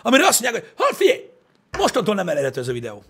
amire 0.02 0.28
azt 0.28 0.42
mondják, 0.42 0.64
hogy 0.64 0.74
ha 0.86 0.94
figyelj, 0.96 1.30
mostantól 1.78 2.16
nem 2.16 2.30
elérhető 2.30 2.60
ez 2.60 2.68
a 2.68 2.72
videó. 2.72 3.04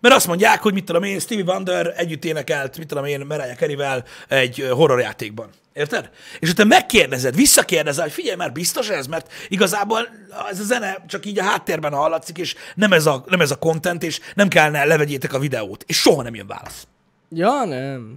Mert 0.00 0.14
azt 0.14 0.26
mondják, 0.26 0.62
hogy 0.62 0.72
mit 0.72 0.84
tudom 0.84 1.02
én, 1.02 1.18
Stevie 1.18 1.44
Wonder 1.44 1.92
együtt 1.96 2.24
énekelt, 2.24 2.78
mit 2.78 2.86
tudom 2.86 3.04
én, 3.04 3.20
Mariah 3.26 3.56
Carey-vel 3.56 4.04
egy 4.28 4.68
horrorjátékban. 4.70 5.48
Érted? 5.72 6.10
És 6.38 6.52
te 6.54 6.64
megkérdezed, 6.64 7.34
visszakérdezel, 7.34 8.02
hogy 8.04 8.12
figyelj 8.12 8.36
már, 8.36 8.52
biztos 8.52 8.88
ez? 8.88 9.06
Mert 9.06 9.32
igazából 9.48 10.08
ez 10.50 10.60
a 10.60 10.64
zene 10.64 11.04
csak 11.06 11.26
így 11.26 11.38
a 11.38 11.42
háttérben 11.42 11.92
hallatszik, 11.92 12.38
és 12.38 12.54
nem 12.74 12.92
ez 12.92 13.06
a, 13.06 13.24
nem 13.26 13.40
ez 13.40 13.50
a 13.50 13.56
content, 13.58 14.02
és 14.02 14.20
nem 14.34 14.48
kellene 14.48 14.84
levegyétek 14.84 15.32
a 15.32 15.38
videót. 15.38 15.84
És 15.86 16.00
soha 16.00 16.22
nem 16.22 16.34
jön 16.34 16.46
válasz. 16.46 16.86
Ja, 17.30 17.64
nem. 17.64 18.16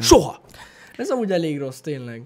Soha. 0.00 0.40
Ez 0.96 1.10
amúgy 1.10 1.32
elég 1.32 1.58
rossz, 1.58 1.78
tényleg. 1.78 2.22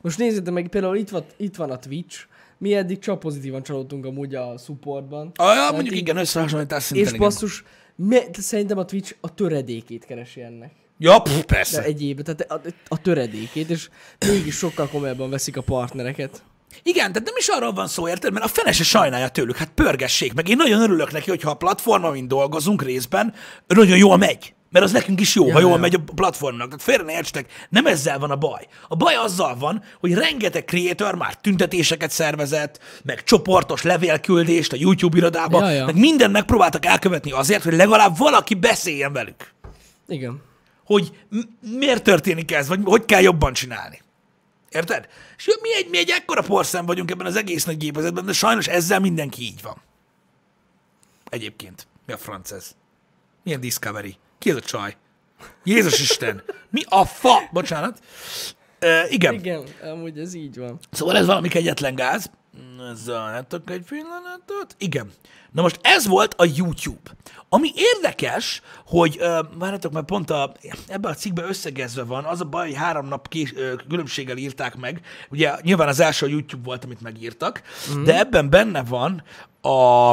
Most 0.00 0.18
nézzétek 0.18 0.52
meg, 0.52 0.68
például 0.68 0.96
itt 0.96 1.08
van, 1.08 1.24
itt 1.36 1.56
van 1.56 1.70
a 1.70 1.78
Twitch, 1.78 2.18
mi 2.58 2.74
eddig 2.74 2.98
csak 2.98 3.18
pozitívan 3.20 3.62
csalódtunk 3.62 4.04
amúgy 4.06 4.34
a 4.34 4.54
supportban. 4.64 5.32
Ah, 5.36 5.54
ja, 5.54 5.70
mondjuk 5.72 5.94
így- 5.94 6.00
igen, 6.00 6.16
összehasonlítás 6.16 6.82
szinten 6.82 7.04
És 7.06 7.12
igen. 7.12 7.26
basszus, 7.26 7.64
me, 8.00 8.20
szerintem 8.32 8.78
a 8.78 8.84
Twitch 8.84 9.14
a 9.20 9.34
töredékét 9.34 10.04
keresi 10.04 10.40
ennek. 10.40 10.72
Ja, 10.98 11.18
pff, 11.18 11.36
De 11.36 11.42
persze. 11.42 11.82
egyéb, 11.82 12.22
tehát 12.22 12.40
a, 12.40 12.60
a 12.88 13.00
töredékét, 13.00 13.70
és 13.70 13.88
mégis 14.26 14.56
sokkal 14.56 14.88
komolyabban 14.88 15.30
veszik 15.30 15.56
a 15.56 15.62
partnereket. 15.62 16.42
Igen, 16.82 17.12
tehát 17.12 17.24
nem 17.28 17.36
is 17.36 17.48
arról 17.48 17.72
van 17.72 17.88
szó, 17.88 18.08
érted? 18.08 18.32
Mert 18.32 18.44
a 18.44 18.48
fene 18.48 18.72
se 18.72 18.84
sajnálja 18.84 19.28
tőlük, 19.28 19.56
hát 19.56 19.70
pörgessék 19.74 20.34
meg. 20.34 20.48
Én 20.48 20.56
nagyon 20.56 20.80
örülök 20.80 21.12
neki, 21.12 21.30
hogyha 21.30 21.50
a 21.50 21.54
platform, 21.54 22.04
amin 22.04 22.28
dolgozunk 22.28 22.82
részben, 22.82 23.34
nagyon 23.66 23.96
jól 23.96 24.16
megy. 24.16 24.54
Mert 24.70 24.84
az 24.84 24.92
nekünk 24.92 25.20
is 25.20 25.34
jó, 25.34 25.46
ja, 25.46 25.52
ha 25.52 25.60
jól 25.60 25.70
ja. 25.70 25.76
megy 25.76 25.94
a 25.94 26.00
platformnak. 26.14 26.66
Tehát 26.66 26.82
félre 26.82 27.02
ne 27.02 27.12
értsetek, 27.12 27.66
nem 27.68 27.86
ezzel 27.86 28.18
van 28.18 28.30
a 28.30 28.36
baj. 28.36 28.66
A 28.88 28.96
baj 28.96 29.14
azzal 29.14 29.56
van, 29.56 29.82
hogy 30.00 30.14
rengeteg 30.14 30.64
creator 30.64 31.14
már 31.14 31.34
tüntetéseket 31.34 32.10
szervezett, 32.10 32.80
meg 33.04 33.24
csoportos 33.24 33.82
levélküldést 33.82 34.72
a 34.72 34.76
YouTube 34.78 35.16
irodába, 35.16 35.60
Ja, 35.64 35.70
ja. 35.70 35.84
meg 35.84 35.96
mindent 35.96 36.32
megpróbáltak 36.32 36.86
elkövetni 36.86 37.30
azért, 37.32 37.62
hogy 37.62 37.74
legalább 37.74 38.16
valaki 38.16 38.54
beszéljen 38.54 39.12
velük. 39.12 39.52
Igen. 40.08 40.42
Hogy 40.84 41.10
m- 41.28 41.48
miért 41.60 42.02
történik 42.02 42.52
ez, 42.52 42.68
vagy 42.68 42.80
hogy 42.84 43.04
kell 43.04 43.22
jobban 43.22 43.52
csinálni. 43.52 44.00
Érted? 44.70 45.08
És 45.36 45.58
mi 45.62 45.74
egy, 45.74 45.88
mi 45.90 45.98
egy 45.98 46.10
ekkora 46.10 46.42
porszem 46.42 46.86
vagyunk 46.86 47.10
ebben 47.10 47.26
az 47.26 47.36
egész 47.36 47.64
nagy 47.64 47.76
gépezetben, 47.76 48.24
de 48.24 48.32
sajnos 48.32 48.66
ezzel 48.66 49.00
mindenki 49.00 49.42
így 49.42 49.62
van. 49.62 49.76
Egyébként. 51.30 51.86
Mi 52.06 52.12
a 52.12 52.16
franc 52.16 52.50
ez? 52.50 52.70
Milyen 53.42 53.60
Discovery? 53.60 54.16
Ki 54.38 54.50
ez 54.50 54.56
a 54.56 54.60
csaj? 54.60 54.96
Jézus 55.64 56.00
Isten! 56.00 56.42
Mi 56.70 56.82
a 56.88 57.04
fa? 57.04 57.48
Bocsánat. 57.52 58.00
Uh, 58.82 59.12
igen. 59.12 59.34
igen. 59.34 59.64
Amúgy 59.82 60.18
ez 60.18 60.34
így 60.34 60.58
van. 60.58 60.78
Szóval 60.90 61.16
ez 61.16 61.26
valami 61.26 61.48
kegyetlen 61.48 61.94
gáz. 61.94 62.30
Zárjátok 62.94 63.70
egy 63.70 63.84
pillanatot. 63.88 64.74
Igen. 64.78 65.12
Na 65.52 65.62
most 65.62 65.78
ez 65.82 66.06
volt 66.06 66.34
a 66.34 66.44
YouTube. 66.54 67.10
Ami 67.48 67.70
érdekes, 67.74 68.62
hogy, 68.86 69.16
uh, 69.20 69.38
várjátok, 69.58 69.92
mert 69.92 70.06
pont 70.06 70.30
a, 70.30 70.52
ebben 70.86 71.10
a 71.10 71.14
cikkben 71.14 71.48
összegezve 71.48 72.02
van, 72.02 72.24
az 72.24 72.40
a 72.40 72.44
baj, 72.44 72.66
hogy 72.66 72.76
három 72.76 73.08
nap 73.08 73.28
kés, 73.28 73.52
uh, 73.52 73.72
különbséggel 73.88 74.36
írták 74.36 74.76
meg. 74.76 75.00
Ugye 75.30 75.54
nyilván 75.62 75.88
az 75.88 76.00
első 76.00 76.26
a 76.26 76.28
YouTube 76.28 76.62
volt, 76.64 76.84
amit 76.84 77.00
megírtak, 77.00 77.62
mm. 77.94 78.04
de 78.04 78.18
ebben 78.18 78.50
benne 78.50 78.82
van 78.82 79.22
a, 79.60 80.10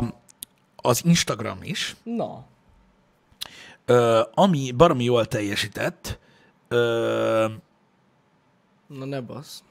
az 0.75 1.01
Instagram 1.03 1.57
is, 1.61 1.95
Na, 2.03 2.45
uh, 3.87 4.19
ami 4.33 4.71
baromi 4.71 5.03
jól 5.03 5.25
teljesített. 5.25 6.19
Uh, 6.69 6.77
na 8.87 9.05
ne 9.05 9.21
basz. 9.21 9.63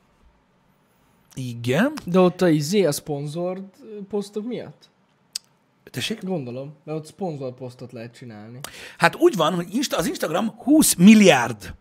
igen. 1.35 1.93
De 2.05 2.19
ott 2.19 2.41
a 2.41 2.49
izé, 2.49 2.85
a 2.85 2.93
szponzord 2.93 3.65
posztok 4.09 4.45
miatt? 4.45 4.91
Tessék? 5.85 6.23
Gondolom, 6.25 6.75
mert 6.85 6.99
ott 6.99 7.07
szponzor 7.07 7.55
posztot 7.55 7.93
lehet 7.93 8.15
csinálni. 8.15 8.61
Hát 8.99 9.17
úgy 9.17 9.37
van, 9.37 9.55
hogy 9.55 9.75
Insta, 9.75 9.97
az 9.97 10.07
Instagram 10.07 10.55
20 10.57 10.95
milliárd 10.95 11.75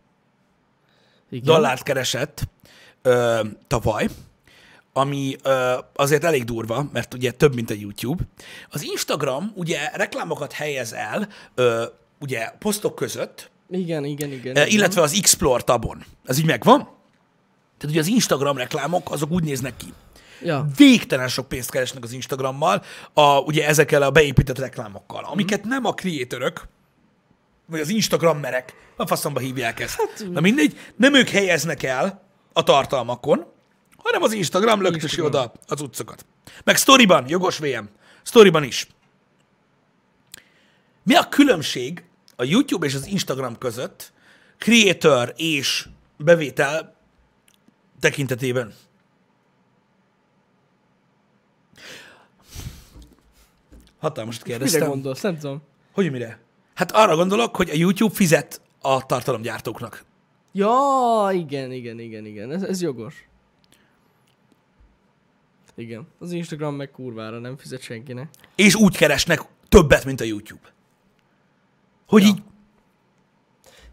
Igen. 1.29 1.45
dollárt 1.45 1.83
keresett 1.83 2.43
ö, 3.01 3.41
tavaly, 3.67 4.07
ami 4.93 5.35
ö, 5.43 5.77
azért 5.93 6.23
elég 6.23 6.43
durva, 6.43 6.89
mert 6.91 7.13
ugye 7.13 7.31
több, 7.31 7.53
mint 7.55 7.69
a 7.69 7.73
YouTube. 7.73 8.23
Az 8.69 8.83
Instagram 8.83 9.51
ugye 9.55 9.89
reklámokat 9.93 10.51
helyez 10.51 10.93
el, 10.93 11.27
ö, 11.55 11.85
ugye 12.23 12.49
posztok 12.59 12.95
között, 12.95 13.51
Igen, 13.69 14.05
igen, 14.05 14.31
igen. 14.31 14.51
igen. 14.55 14.67
illetve 14.67 15.01
az 15.01 15.13
Explore 15.13 15.63
tabon. 15.63 16.05
Ez 16.25 16.37
így 16.37 16.45
megvan? 16.45 16.79
Tehát 17.77 17.95
ugye 17.95 17.99
az 17.99 18.07
Instagram 18.07 18.57
reklámok, 18.57 19.11
azok 19.11 19.31
úgy 19.31 19.43
néznek 19.43 19.77
ki. 19.77 19.93
Ja, 20.41 20.67
Végtelen 20.75 21.27
sok 21.27 21.47
pénzt 21.47 21.71
keresnek 21.71 22.03
az 22.03 22.11
Instagrammal, 22.11 22.83
a, 23.13 23.39
ugye 23.39 23.67
ezekkel 23.67 24.01
a 24.01 24.11
beépített 24.11 24.59
reklámokkal, 24.59 25.23
amiket 25.23 25.63
nem 25.63 25.85
a 25.85 25.93
creatorök, 25.93 26.67
vagy 27.65 27.79
az 27.79 27.89
Instagrammerek, 27.89 28.73
a 28.95 29.07
faszomba 29.07 29.39
hívják 29.39 29.79
ezt. 29.79 29.95
Hát, 29.95 30.25
Na 30.31 30.39
mindegy, 30.39 30.77
nem 30.95 31.13
ők 31.13 31.27
helyeznek 31.27 31.83
el 31.83 32.23
a 32.53 32.63
tartalmakon, 32.63 33.45
hanem 33.97 34.21
az 34.23 34.33
Instagram 34.33 34.81
löktösi 34.81 35.21
oda 35.21 35.51
az 35.67 35.81
utcokat. 35.81 36.25
Meg 36.63 36.75
Storyban, 36.75 37.25
jogos 37.27 37.57
VM, 37.57 37.85
Storyban 38.23 38.63
is. 38.63 38.87
Mi 41.03 41.15
a 41.15 41.29
különbség 41.29 42.03
a 42.43 42.49
YouTube 42.49 42.85
és 42.85 42.95
az 42.95 43.07
Instagram 43.07 43.57
között 43.57 44.13
creator 44.57 45.33
és 45.37 45.87
bevétel 46.17 46.95
tekintetében? 47.99 48.73
Hatalmasat 53.99 54.43
mire 54.43 54.57
kérdeztem. 54.57 54.87
gondolsz? 54.87 55.21
Nem 55.21 55.37
tudom. 55.37 55.61
Hogy 55.93 56.11
mire? 56.11 56.39
Hát 56.73 56.91
arra 56.91 57.15
gondolok, 57.15 57.55
hogy 57.55 57.69
a 57.69 57.75
YouTube 57.75 58.13
fizet 58.15 58.61
a 58.81 59.05
tartalomgyártóknak. 59.05 60.03
Ja, 60.51 61.29
igen, 61.31 61.71
igen, 61.71 61.99
igen, 61.99 62.25
igen. 62.25 62.51
Ez, 62.51 62.63
ez 62.63 62.81
jogos. 62.81 63.27
Igen. 65.75 66.07
Az 66.19 66.31
Instagram 66.31 66.75
meg 66.75 66.91
kurvára 66.91 67.39
nem 67.39 67.57
fizet 67.57 67.81
senkinek. 67.81 68.29
És 68.55 68.75
úgy 68.75 68.97
keresnek 68.97 69.41
többet, 69.69 70.05
mint 70.05 70.21
a 70.21 70.23
YouTube. 70.23 70.72
Hogy 72.13 72.21
Ja. 72.21 72.27
így, 72.27 72.41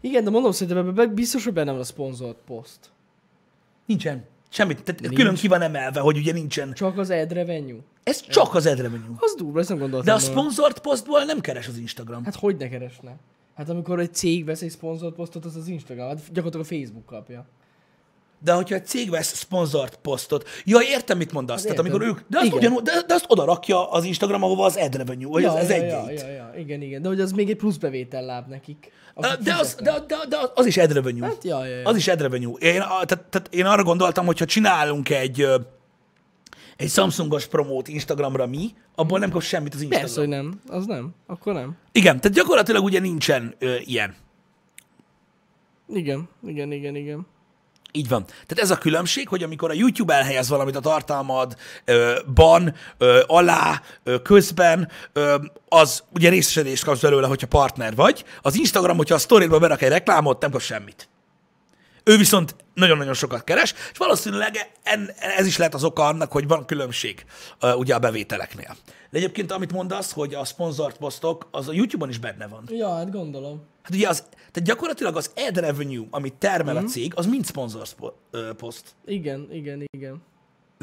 Igen, 0.01 0.23
de 0.23 0.29
mondom, 0.29 0.51
szerintem 0.51 0.87
ebben 0.87 1.13
biztos, 1.13 1.43
hogy 1.43 1.53
benne 1.53 1.71
van 1.71 1.79
a 1.79 1.83
szponzolt 1.83 2.37
poszt. 2.45 2.91
nincsen 3.85 4.25
semmit. 4.49 4.83
Tehát 4.83 5.01
Nincs. 5.01 5.15
külön 5.15 5.35
ki 5.35 5.47
van 5.47 5.61
emelve, 5.61 5.99
hogy 5.99 6.17
ugye 6.17 6.33
nincsen. 6.33 6.73
Csak 6.73 6.97
az 6.97 7.09
ad 7.09 7.31
revenue. 7.31 7.79
Ez 8.03 8.21
csak 8.21 8.55
az 8.55 8.65
ad 8.65 8.77
revenue. 8.79 9.15
Az 9.19 9.35
durva, 9.37 9.59
ezt 9.59 9.69
nem 9.69 9.77
gondoltam. 9.77 10.05
De 10.05 10.13
a 10.13 10.19
volna. 10.25 10.41
sponsored 10.41 10.79
postból 10.79 11.23
nem 11.23 11.39
keres 11.39 11.67
az 11.67 11.77
Instagram. 11.77 12.23
Hát 12.23 12.35
hogy 12.35 12.55
ne 12.57 12.69
keresne? 12.69 13.15
Hát 13.55 13.69
amikor 13.69 13.99
egy 13.99 14.13
cég 14.13 14.45
vesz 14.45 14.61
egy 14.61 14.69
szponzolt 14.69 15.15
posztot, 15.15 15.45
az 15.45 15.55
az 15.55 15.67
Instagram, 15.67 16.07
hát 16.07 16.17
gyakorlatilag 16.31 16.65
a 16.65 16.69
Facebook 16.69 17.05
kapja. 17.05 17.45
De 18.43 18.53
hogyha 18.53 18.75
egy 18.75 18.85
cég 18.85 19.09
vesz 19.09 19.37
sponsored 19.37 19.95
posztot, 19.95 20.47
ja, 20.65 20.79
értem, 20.81 21.17
mit 21.17 21.31
mondasz. 21.31 21.61
Tehát 21.61 21.77
értem. 21.77 21.91
amikor 21.91 22.07
ők, 22.07 22.19
de 22.27 22.37
azt, 22.37 22.45
Igen. 22.45 22.57
ugyanúgy, 22.57 22.81
de, 22.83 22.91
de 23.07 23.13
azt 23.13 23.25
oda 23.27 23.45
rakja 23.45 23.89
az 23.91 24.03
Instagram, 24.03 24.43
ahova 24.43 24.65
az 24.65 24.75
ad 24.75 24.95
revenue, 24.95 25.29
vagy 25.29 25.43
az, 25.43 25.53
az 25.53 25.69
ja, 25.69 25.75
ja, 25.75 26.11
ja, 26.11 26.27
ja, 26.27 26.53
igen, 26.57 26.81
igen. 26.81 27.01
De 27.01 27.07
hogy 27.07 27.21
az 27.21 27.31
még 27.31 27.49
egy 27.49 27.55
plusz 27.55 27.77
bevétel 27.77 28.25
láb 28.25 28.47
nekik. 28.47 28.91
De 29.43 29.55
az, 29.59 29.75
de, 29.75 29.93
de, 30.07 30.15
de 30.29 30.37
az 30.55 30.65
is 30.65 30.77
ad 30.77 30.93
revenue. 30.93 31.27
Hát, 31.27 31.43
ja, 31.43 31.65
ja, 31.65 31.75
ja. 31.75 31.87
Az 31.87 31.95
is 31.95 32.07
ad 32.07 32.21
revenue. 32.21 32.53
Én, 32.59 32.79
tehát, 32.79 33.05
tehát 33.05 33.47
én 33.49 33.65
arra 33.65 33.83
gondoltam, 33.83 34.25
hogy 34.25 34.39
ha 34.39 34.45
csinálunk 34.45 35.09
egy, 35.09 35.47
egy 36.77 36.89
Samsungos 36.89 37.45
promót 37.45 37.87
Instagramra 37.87 38.47
mi, 38.47 38.69
abból 38.95 39.19
nem 39.19 39.31
kap 39.31 39.41
semmit 39.41 39.73
az 39.73 39.81
Instagram. 39.81 40.05
Persze, 40.05 40.19
hogy 40.19 40.29
nem. 40.29 40.61
Az 40.67 40.85
nem. 40.85 41.13
Akkor 41.27 41.53
nem. 41.53 41.77
Igen, 41.91 42.19
tehát 42.21 42.37
gyakorlatilag 42.37 42.83
ugye 42.83 42.99
nincsen 42.99 43.55
ö, 43.59 43.75
ilyen. 43.79 44.15
Igen, 45.87 46.29
igen, 46.47 46.71
igen, 46.71 46.95
igen. 46.95 47.27
Így 47.91 48.07
van. 48.07 48.25
Tehát 48.25 48.63
ez 48.63 48.71
a 48.71 48.77
különbség, 48.77 49.27
hogy 49.27 49.43
amikor 49.43 49.69
a 49.69 49.73
YouTube 49.73 50.13
elhelyez 50.13 50.49
valamit 50.49 50.75
a 50.75 50.79
tartalmadban, 50.79 52.75
alá, 53.27 53.81
ö, 54.03 54.21
közben, 54.21 54.89
ö, 55.13 55.35
az 55.69 56.03
ugye 56.13 56.29
részesedést 56.29 56.83
kapsz 56.83 57.01
belőle, 57.01 57.27
hogyha 57.27 57.47
partner 57.47 57.95
vagy. 57.95 58.23
Az 58.41 58.57
Instagram, 58.57 58.97
hogyha 58.97 59.15
a 59.15 59.17
sztoridba 59.17 59.59
berak 59.59 59.81
egy 59.81 59.89
reklámot, 59.89 60.41
nem 60.41 60.51
kap 60.51 60.61
semmit. 60.61 61.10
Ő 62.03 62.17
viszont 62.17 62.55
nagyon-nagyon 62.73 63.13
sokat 63.13 63.43
keres, 63.43 63.73
és 63.91 63.97
valószínűleg 63.97 64.71
en, 64.83 65.09
ez 65.37 65.45
is 65.45 65.57
lehet 65.57 65.73
az 65.73 65.83
oka 65.83 66.05
annak, 66.05 66.31
hogy 66.31 66.47
van 66.47 66.65
különbség 66.65 67.25
ugye 67.75 67.95
a 67.95 67.99
bevételeknél. 67.99 68.75
De 69.09 69.17
egyébként 69.17 69.51
amit 69.51 69.71
mondasz, 69.71 70.11
hogy 70.11 70.33
a 70.33 70.45
sponsored 70.45 70.97
posztok, 70.97 71.47
az 71.51 71.67
a 71.67 71.73
YouTube-on 71.73 72.09
is 72.09 72.17
benne 72.17 72.47
van. 72.47 72.63
Ja, 72.69 72.95
hát 72.95 73.11
gondolom. 73.11 73.61
Hát 73.81 73.95
ugye 73.95 74.07
az, 74.07 74.19
tehát 74.19 74.63
gyakorlatilag 74.63 75.15
az 75.15 75.31
ad 75.35 75.57
revenue, 75.57 76.05
amit 76.09 76.33
termel 76.33 76.77
a 76.77 76.83
cég, 76.83 77.13
az 77.15 77.25
mind 77.25 77.45
ö, 78.31 78.53
poszt. 78.53 78.85
Igen, 79.05 79.47
igen, 79.51 79.83
igen. 79.91 80.21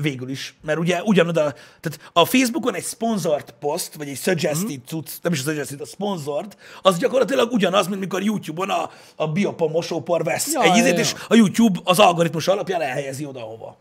Végül 0.00 0.28
is, 0.28 0.54
mert 0.62 0.78
ugye 0.78 1.02
ugyanoda, 1.02 1.52
tehát 1.80 2.10
a 2.12 2.24
Facebookon 2.24 2.74
egy 2.74 2.84
sponsored 2.84 3.50
post, 3.50 3.94
vagy 3.94 4.08
egy 4.08 4.16
suggested 4.16 4.80
cucc, 4.86 5.10
nem 5.22 5.32
is 5.32 5.40
a 5.40 5.42
suggested, 5.42 5.80
a 5.80 5.84
sponsored, 5.84 6.56
az 6.82 6.98
gyakorlatilag 6.98 7.52
ugyanaz, 7.52 7.86
mint 7.86 8.00
mikor 8.00 8.22
YouTube-on 8.22 8.70
a, 8.70 8.90
a 9.16 9.28
Biopon 9.28 9.70
mosópor 9.70 10.24
vesz 10.24 10.52
Ja, 10.52 10.62
egy 10.62 10.68
ja, 10.68 10.76
ízét, 10.76 10.92
ja. 10.92 10.98
és 10.98 11.14
a 11.28 11.34
YouTube 11.34 11.80
az 11.84 11.98
algoritmus 11.98 12.48
alapján 12.48 12.80
elhelyezi 12.80 13.24
oda, 13.24 13.40
hova. 13.40 13.76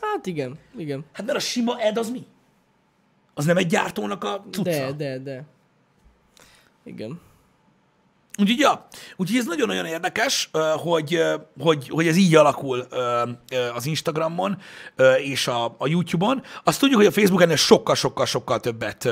Hát 0.00 0.26
igen, 0.26 0.58
igen. 0.76 1.04
Hát 1.12 1.26
mert 1.26 1.38
a 1.38 1.40
sima 1.40 1.76
ad 1.88 1.98
az 1.98 2.10
mi? 2.10 2.26
Az 3.34 3.44
nem 3.44 3.56
egy 3.56 3.66
gyártónak 3.66 4.24
a 4.24 4.44
cucca? 4.50 4.62
De, 4.62 4.92
de, 4.92 5.18
de. 5.18 5.44
Igen. 6.84 7.20
Úgyhogy, 8.38 8.58
ja, 8.58 8.86
úgyhogy 9.16 9.38
ez 9.38 9.46
nagyon-nagyon 9.46 9.86
érdekes, 9.86 10.50
hogy, 10.76 11.22
hogy, 11.60 11.88
hogy 11.88 12.06
ez 12.06 12.16
így 12.16 12.34
alakul 12.34 12.86
az 13.74 13.86
Instagramon 13.86 14.58
és 15.18 15.46
a, 15.46 15.74
a 15.78 15.86
YouTube-on. 15.86 16.42
Azt 16.64 16.80
tudjuk, 16.80 16.98
hogy 16.98 17.08
a 17.08 17.12
Facebook 17.12 17.42
ennél 17.42 17.56
sokkal-sokkal-sokkal 17.56 18.60
többet 18.60 19.08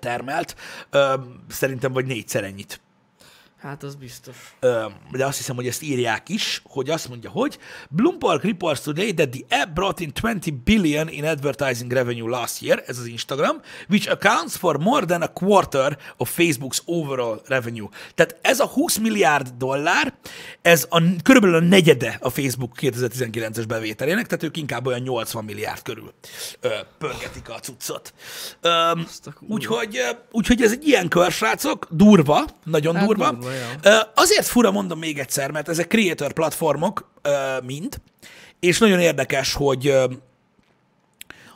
termelt. 0.00 0.56
Szerintem 1.48 1.92
vagy 1.92 2.06
négyszer 2.06 2.44
ennyit. 2.44 2.80
Hát 3.64 3.82
az 3.82 3.94
biztos. 3.94 4.36
Ö, 4.60 4.84
de 5.12 5.26
azt 5.26 5.36
hiszem, 5.36 5.56
hogy 5.56 5.66
ezt 5.66 5.82
írják 5.82 6.28
is, 6.28 6.62
hogy 6.64 6.90
azt 6.90 7.08
mondja, 7.08 7.30
hogy 7.30 7.58
Bloomberg 7.90 8.42
reports 8.42 8.80
today 8.80 9.14
that 9.14 9.30
the 9.30 9.60
app 9.60 9.74
brought 9.74 10.00
in 10.00 10.12
20 10.20 10.34
billion 10.64 11.08
in 11.08 11.24
advertising 11.24 11.92
revenue 11.92 12.28
last 12.28 12.62
year, 12.62 12.82
ez 12.86 12.98
az 12.98 13.06
Instagram, 13.06 13.60
which 13.88 14.10
accounts 14.10 14.56
for 14.56 14.78
more 14.78 15.06
than 15.06 15.22
a 15.22 15.26
quarter 15.32 15.98
of 16.16 16.38
Facebook's 16.38 16.78
overall 16.84 17.40
revenue. 17.46 17.88
Tehát 18.14 18.36
ez 18.42 18.60
a 18.60 18.66
20 18.66 18.98
milliárd 18.98 19.48
dollár, 19.48 20.14
ez 20.62 20.86
a, 20.90 21.02
körülbelül 21.22 21.56
a 21.56 21.60
negyede 21.60 22.18
a 22.20 22.30
Facebook 22.30 22.72
2019-es 22.80 23.64
bevételének, 23.68 24.26
tehát 24.26 24.44
ők 24.44 24.56
inkább 24.56 24.86
olyan 24.86 25.00
80 25.00 25.44
milliárd 25.44 25.82
körül 25.82 26.12
ö, 26.60 26.68
pörgetik 26.98 27.48
a 27.48 27.58
cuccot. 27.58 28.14
Ö, 28.60 28.92
úgyhogy, 29.40 30.00
úgyhogy 30.30 30.62
ez 30.62 30.72
egy 30.72 30.86
ilyen 30.86 31.08
kör, 31.08 31.32
srácok, 31.32 31.86
durva, 31.90 32.44
nagyon 32.64 32.94
Hát 32.94 33.06
durva. 33.06 33.30
durva, 33.30 33.53
ja. 33.82 34.12
Azért 34.14 34.46
fura, 34.46 34.70
mondom 34.70 34.98
még 34.98 35.18
egyszer, 35.18 35.50
mert 35.50 35.68
ezek 35.68 35.86
creator 35.86 36.32
platformok 36.32 37.10
mind, 37.62 38.00
és 38.60 38.78
nagyon 38.78 39.00
érdekes, 39.00 39.52
hogy 39.52 39.94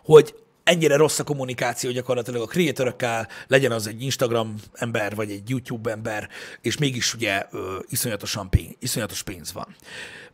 hogy 0.04 0.34
ennyire 0.68 0.96
rossz 0.96 1.18
a 1.18 1.24
kommunikáció 1.24 1.90
gyakorlatilag 1.90 2.42
a 2.42 2.46
creatorökkel, 2.46 3.28
legyen 3.46 3.72
az 3.72 3.87
egy 3.87 4.02
Instagram 4.02 4.54
ember, 4.72 5.14
vagy 5.14 5.30
egy 5.30 5.50
YouTube 5.50 5.90
ember, 5.90 6.28
és 6.61 6.76
mégis 6.76 7.14
ugye 7.14 7.46
ö, 7.50 7.78
iszonyatosan 7.88 8.50
pénz, 8.50 8.74
iszonyatos 8.78 9.22
pénz 9.22 9.52
van. 9.52 9.76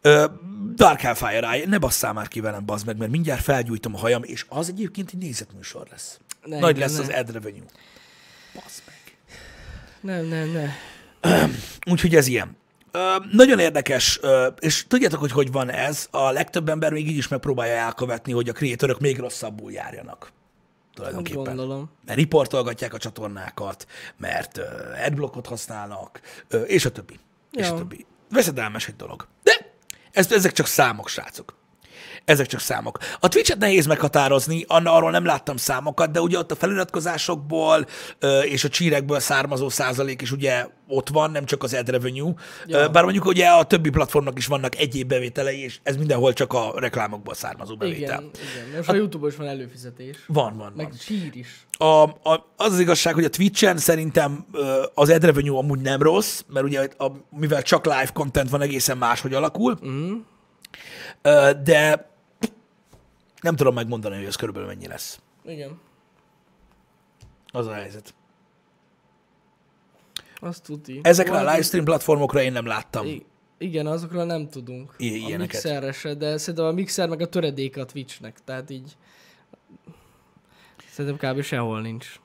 Ö, 0.00 0.24
Dark 0.74 1.00
Hellfire 1.00 1.64
ne 1.66 1.78
basszál 1.78 2.12
már 2.12 2.28
ki 2.28 2.40
velem, 2.40 2.64
bazd 2.64 2.86
meg, 2.86 2.96
mert 2.96 3.10
mindjárt 3.10 3.42
felgyújtom 3.42 3.94
a 3.94 3.98
hajam, 3.98 4.22
és 4.22 4.44
az 4.48 4.68
egyébként 4.68 5.10
egy 5.12 5.18
nézetműsor 5.18 5.86
lesz. 5.90 6.18
Ne, 6.44 6.58
Nagy 6.58 6.76
igen, 6.76 6.88
lesz 6.88 6.96
ne. 6.96 7.02
az 7.02 7.20
ad 7.20 7.32
revenue. 7.32 7.66
Bazd 8.54 8.82
meg. 8.86 9.16
Nem, 10.00 10.24
nem, 10.26 10.48
nem. 10.48 10.70
Úgyhogy 11.90 12.14
ez 12.14 12.26
ilyen. 12.26 12.56
Ö, 12.90 13.16
nagyon 13.32 13.58
érdekes, 13.58 14.18
ö, 14.22 14.46
és 14.58 14.84
tudjátok, 14.88 15.20
hogy 15.20 15.32
hogy 15.32 15.52
van 15.52 15.70
ez, 15.70 16.08
a 16.10 16.30
legtöbb 16.30 16.68
ember 16.68 16.92
még 16.92 17.08
így 17.08 17.16
is 17.16 17.28
megpróbálja 17.28 17.74
elkövetni, 17.74 18.32
hogy 18.32 18.48
a 18.48 18.52
kreatörök 18.52 19.00
még 19.00 19.18
rosszabbul 19.18 19.72
járjanak. 19.72 20.32
Tulajdonképpen. 20.94 21.42
Gondolom. 21.42 21.90
Mert 22.06 22.18
riportolgatják 22.18 22.94
a 22.94 22.98
csatornákat, 22.98 23.86
mert 24.16 24.58
uh, 24.58 24.64
adblockot 25.06 25.46
használnak, 25.46 26.20
uh, 26.52 26.62
és 26.66 26.84
a 26.84 26.90
többi. 26.90 27.18
És 27.52 27.66
a 27.66 27.70
Ja. 27.70 27.76
többi. 27.76 28.06
Veszedelmes 28.30 28.88
egy 28.88 28.96
dolog. 28.96 29.26
De 29.42 29.72
ez, 30.12 30.32
ezek 30.32 30.52
csak 30.52 30.66
számok, 30.66 31.08
srácok. 31.08 31.54
Ezek 32.24 32.46
csak 32.46 32.60
számok. 32.60 32.98
A 33.20 33.28
Twitch-et 33.28 33.58
nehéz 33.58 33.86
meghatározni, 33.86 34.64
arról 34.68 35.10
nem 35.10 35.24
láttam 35.24 35.56
számokat, 35.56 36.10
de 36.10 36.20
ugye 36.20 36.38
ott 36.38 36.50
a 36.50 36.54
feliratkozásokból 36.54 37.86
és 38.42 38.64
a 38.64 38.68
csírekből 38.68 39.20
származó 39.20 39.68
százalék 39.68 40.22
is 40.22 40.32
ugye 40.32 40.66
ott 40.88 41.08
van, 41.08 41.30
nem 41.30 41.44
csak 41.44 41.62
az 41.62 41.74
ad 41.74 41.88
revenue. 41.88 42.34
Ja. 42.66 42.88
Bár 42.88 43.02
mondjuk 43.02 43.24
ugye 43.24 43.48
a 43.48 43.64
többi 43.64 43.90
platformnak 43.90 44.38
is 44.38 44.46
vannak 44.46 44.76
egyéb 44.76 45.08
bevételei, 45.08 45.62
és 45.62 45.78
ez 45.82 45.96
mindenhol 45.96 46.32
csak 46.32 46.52
a 46.52 46.72
reklámokból 46.76 47.34
származó 47.34 47.76
bevétel. 47.76 48.00
Igen, 48.02 48.30
igen. 48.66 48.76
Most 48.76 48.88
a 48.88 48.94
YouTube-on 48.94 49.30
is 49.30 49.36
van 49.36 49.46
előfizetés. 49.46 50.16
Van, 50.26 50.56
van, 50.56 50.72
Meg 50.76 50.88
van. 50.88 50.98
sír 50.98 51.30
is. 51.32 51.66
A, 51.78 52.02
a, 52.02 52.52
az 52.56 52.72
az 52.72 52.78
igazság, 52.78 53.14
hogy 53.14 53.24
a 53.24 53.30
Twitch-en 53.30 53.76
szerintem 53.76 54.46
az 54.94 55.08
ad 55.08 55.24
revenue 55.24 55.58
amúgy 55.58 55.80
nem 55.80 56.02
rossz, 56.02 56.42
mert 56.48 56.66
ugye 56.66 56.88
a, 56.98 57.06
mivel 57.30 57.62
csak 57.62 57.84
live 57.84 58.10
content 58.12 58.50
van, 58.50 58.60
egészen 58.60 58.98
máshogy 58.98 59.34
alakul, 59.34 59.78
mm. 59.86 60.14
de 61.64 62.12
nem 63.44 63.56
tudom 63.56 63.74
megmondani, 63.74 64.16
hogy 64.16 64.24
ez 64.24 64.36
körülbelül 64.36 64.68
mennyi 64.68 64.86
lesz. 64.86 65.20
Igen. 65.44 65.80
Az 67.52 67.66
a 67.66 67.72
helyzet. 67.72 68.14
Azt 70.40 70.62
tuti. 70.62 71.00
Ezekre 71.02 71.32
a 71.32 71.34
Majd- 71.34 71.48
livestream 71.48 71.84
platformokra 71.84 72.42
én 72.42 72.52
nem 72.52 72.66
láttam. 72.66 73.06
I- 73.06 73.26
igen, 73.58 73.86
azokra 73.86 74.24
nem 74.24 74.48
tudunk. 74.48 74.94
I- 74.96 75.10
a 75.12 75.14
ilyeneket. 75.14 75.52
mixerre 75.52 75.92
se, 75.92 76.14
de 76.14 76.36
szerintem 76.36 76.64
a 76.64 76.72
mixer 76.72 77.08
meg 77.08 77.20
a 77.20 77.28
töredéke 77.28 77.80
a 77.80 77.84
Twitchnek, 77.84 78.44
tehát 78.44 78.70
így 78.70 78.96
szerintem 80.90 81.32
kb. 81.34 81.42
sehol 81.42 81.80
nincs. 81.80 82.20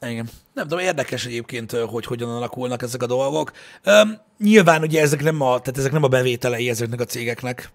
Igen. 0.00 0.28
Nem 0.52 0.68
tudom, 0.68 0.84
érdekes 0.84 1.26
egyébként, 1.26 1.70
hogy 1.70 2.04
hogyan 2.04 2.28
alakulnak 2.30 2.82
ezek 2.82 3.02
a 3.02 3.06
dolgok. 3.06 3.52
Üm, 3.86 4.18
nyilván 4.38 4.82
ugye 4.82 5.00
ezek 5.00 5.22
nem, 5.22 5.40
a, 5.40 5.46
tehát 5.60 5.78
ezek 5.78 5.92
nem 5.92 6.02
a 6.02 6.08
bevételei 6.08 6.68
ezeknek 6.68 7.00
a 7.00 7.04
cégeknek. 7.04 7.72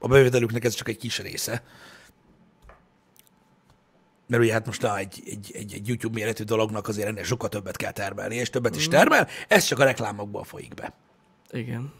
A 0.00 0.08
bevételüknek 0.08 0.64
ez 0.64 0.74
csak 0.74 0.88
egy 0.88 0.96
kis 0.96 1.18
része. 1.18 1.62
Mert 4.26 4.42
ugye 4.42 4.52
hát 4.52 4.66
most 4.66 4.82
na, 4.82 4.98
egy, 4.98 5.22
egy, 5.26 5.50
egy, 5.54 5.74
egy 5.74 5.88
YouTube 5.88 6.14
méretű 6.14 6.44
dolognak 6.44 6.88
azért 6.88 7.08
ennél 7.08 7.24
sokkal 7.24 7.48
többet 7.48 7.76
kell 7.76 7.92
termelni, 7.92 8.34
és 8.34 8.50
többet 8.50 8.76
is 8.76 8.88
termel, 8.88 9.28
ez 9.48 9.64
csak 9.64 9.78
a 9.78 9.84
reklámokból 9.84 10.44
folyik 10.44 10.74
be. 10.74 10.92
Igen. 11.50 11.92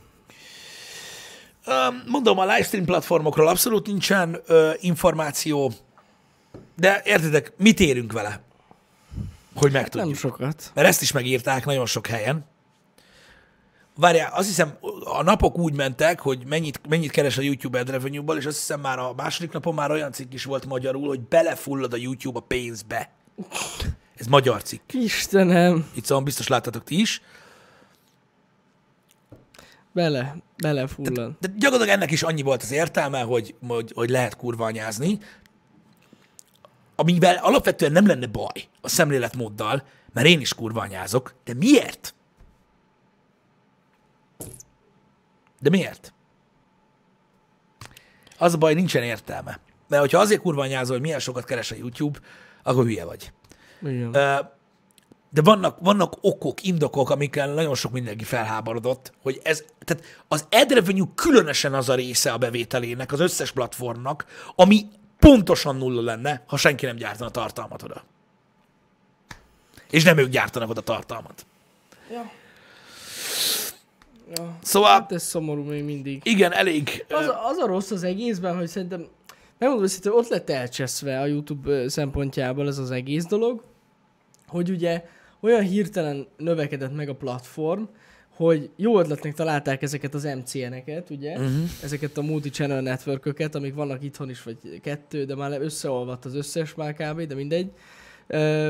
Mondom, 2.07 2.39
a 2.39 2.47
livestream 2.47 2.85
platformokról 2.85 3.49
abszolút 3.49 3.87
nincsen 3.87 4.41
ö, 4.47 4.73
információ, 4.81 5.73
de 6.77 7.03
értitek, 7.05 7.53
mit 7.57 7.81
érünk 7.81 8.13
vele? 8.13 8.43
Hogy 9.55 9.73
megtudjuk. 9.73 10.05
Nem 10.05 10.15
sokat. 10.15 10.71
Mert 10.75 10.89
ezt 10.89 11.03
is 11.03 11.13
megírták 11.13 11.65
nagyon 11.65 11.87
sok 11.87 12.07
helyen. 12.07 12.50
Várjál, 14.01 14.31
azt 14.33 14.49
hiszem, 14.49 14.77
a 15.05 15.23
napok 15.23 15.59
úgy 15.59 15.75
mentek, 15.75 16.21
hogy 16.21 16.45
mennyit, 16.47 16.81
mennyit 16.89 17.11
keres 17.11 17.39
a 17.39 17.43
YouTube 17.43 17.79
ad 17.79 17.91
revenue-ból, 17.91 18.37
és 18.37 18.47
azt 18.47 18.57
hiszem 18.57 18.81
már 18.81 18.99
a 18.99 19.15
második 19.15 19.53
napon 19.53 19.75
már 19.75 19.91
olyan 19.91 20.13
cikk 20.13 20.33
is 20.33 20.45
volt 20.45 20.67
magyarul, 20.67 21.09
hogy 21.09 21.21
belefullad 21.21 21.93
a 21.93 21.97
YouTube 21.97 22.39
a 22.39 22.43
pénzbe. 22.43 23.11
Ez 24.17 24.27
magyar 24.27 24.63
cikk. 24.63 24.93
Istenem, 24.93 25.91
Itt 25.95 26.05
szóval 26.05 26.25
biztos 26.25 26.49
láttatok 26.49 26.85
ti 26.85 27.01
is. 27.01 27.23
bele, 29.93 30.37
belefullad. 30.57 31.37
De 31.41 31.49
gyakorlatilag 31.57 31.97
ennek 31.97 32.11
is 32.11 32.23
annyi 32.23 32.43
volt 32.43 32.63
az 32.63 32.73
értelme, 32.73 33.21
hogy, 33.21 33.55
hogy, 33.67 33.93
hogy 33.95 34.11
lehet 34.11 34.37
kurvanyázni, 34.37 35.19
amivel 36.97 37.37
alapvetően 37.37 37.93
nem 37.93 38.07
lenne 38.07 38.27
baj 38.27 38.69
a 38.81 38.89
szemléletmóddal, 38.89 39.83
mert 40.13 40.27
én 40.27 40.41
is 40.41 40.55
kurvanyázok, 40.55 41.35
de 41.45 41.55
miért? 41.55 42.15
De 45.61 45.71
miért? 45.71 46.13
Az 48.39 48.55
a 48.55 48.59
baj, 48.59 48.75
nincsen 48.75 49.03
értelme. 49.03 49.61
Mert 49.89 50.03
hogyha 50.03 50.19
azért 50.19 50.41
kurvanyázol, 50.41 50.93
hogy 50.93 51.05
milyen 51.05 51.19
sokat 51.19 51.45
keres 51.45 51.71
a 51.71 51.75
YouTube, 51.75 52.19
akkor 52.63 52.85
hülye 52.85 53.05
vagy. 53.05 53.33
Igen. 53.83 54.11
De 55.33 55.43
vannak, 55.43 55.79
vannak 55.81 56.17
okok, 56.21 56.63
indokok, 56.63 57.11
amikkel 57.11 57.55
nagyon 57.55 57.75
sok 57.75 57.93
mindenki 57.93 58.25
felháborodott, 58.25 59.13
hogy 59.23 59.41
ez, 59.43 59.65
tehát 59.85 60.05
az 60.29 60.47
ad 60.51 60.73
revenue 60.73 61.09
különösen 61.15 61.75
az 61.75 61.89
a 61.89 61.95
része 61.95 62.33
a 62.33 62.39
bevételének, 62.39 63.13
az 63.13 63.21
összes 63.21 63.53
platformnak, 63.53 64.25
ami 64.57 64.89
pontosan 65.19 65.77
nulla 65.77 66.03
lenne, 66.03 66.45
ha 66.47 66.57
senki 66.57 66.87
nem 66.87 66.97
gyártana 66.97 67.31
tartalmat 67.31 67.83
oda. 67.83 68.05
És 69.91 70.05
nem 70.05 70.19
ők 70.19 70.29
gyártanak 70.29 70.69
oda 70.69 70.81
tartalmat. 70.81 71.47
Ja. 72.11 72.31
Ja. 74.35 74.57
Szóval, 74.63 74.89
Hát 74.91 75.13
ez 75.13 75.23
szomorú 75.23 75.63
még 75.63 75.85
mindig. 75.85 76.21
igen, 76.25 76.53
elég... 76.53 77.05
Az 77.09 77.27
a, 77.27 77.47
az 77.49 77.57
a 77.57 77.67
rossz 77.67 77.91
az 77.91 78.03
egészben, 78.03 78.57
hogy 78.57 78.69
szerintem, 78.69 79.07
megmondom 79.59 79.87
őszintén, 79.87 80.13
ott 80.13 80.29
lett 80.29 80.51
elcseszve 80.51 81.21
a 81.21 81.27
YouTube 81.27 81.89
szempontjából 81.89 82.67
ez 82.67 82.79
az 82.79 82.91
egész 82.91 83.25
dolog, 83.25 83.63
hogy 84.47 84.71
ugye 84.71 85.05
olyan 85.41 85.63
hirtelen 85.63 86.27
növekedett 86.37 86.95
meg 86.95 87.09
a 87.09 87.15
platform, 87.15 87.83
hogy 88.37 88.71
jó 88.77 88.99
ötletnek 88.99 89.35
találták 89.35 89.83
ezeket 89.83 90.15
az 90.15 90.25
MCN-eket, 90.25 91.11
ugye? 91.11 91.33
Uh-huh. 91.33 91.71
Ezeket 91.83 92.19
a 92.19 92.23
multi-channel 92.23 92.81
networköket, 92.81 93.55
amik 93.55 93.75
vannak 93.75 94.03
itthon 94.03 94.31
is, 94.31 94.43
vagy 94.43 94.57
kettő, 94.83 95.25
de 95.25 95.35
már 95.35 95.61
összeolvadt 95.61 96.25
az 96.25 96.35
összes 96.35 96.75
már 96.75 96.95
kb, 96.95 97.21
de 97.21 97.35
mindegy. 97.35 97.71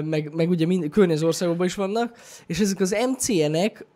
Meg, 0.05 0.35
meg 0.35 0.51
ugye 0.51 0.67
mind, 0.67 0.89
környező 0.89 1.27
országokban 1.27 1.67
is 1.67 1.75
vannak, 1.75 2.19
és 2.47 2.61
ezek 2.61 2.81
az 2.81 2.97
MCN-ek 3.11 3.87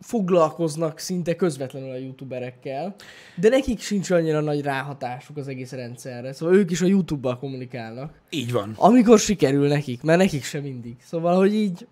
foglalkoznak 0.00 0.98
szinte 0.98 1.36
közvetlenül 1.36 1.90
a 1.90 1.96
youtuberekkel, 1.96 2.94
de 3.36 3.48
nekik 3.48 3.80
sincs 3.80 4.10
annyira 4.10 4.40
nagy 4.40 4.62
ráhatásuk 4.62 5.36
az 5.36 5.48
egész 5.48 5.72
rendszerre. 5.72 6.32
Szóval 6.32 6.54
ők 6.54 6.70
is 6.70 6.80
a 6.80 6.86
YouTube-bal 6.86 7.38
kommunikálnak. 7.38 8.20
Így 8.30 8.52
van. 8.52 8.72
Amikor 8.76 9.18
sikerül 9.18 9.68
nekik, 9.68 10.02
mert 10.02 10.18
nekik 10.18 10.44
sem 10.44 10.62
mindig. 10.62 10.96
Szóval, 11.06 11.36
hogy 11.36 11.54
így, 11.54 11.86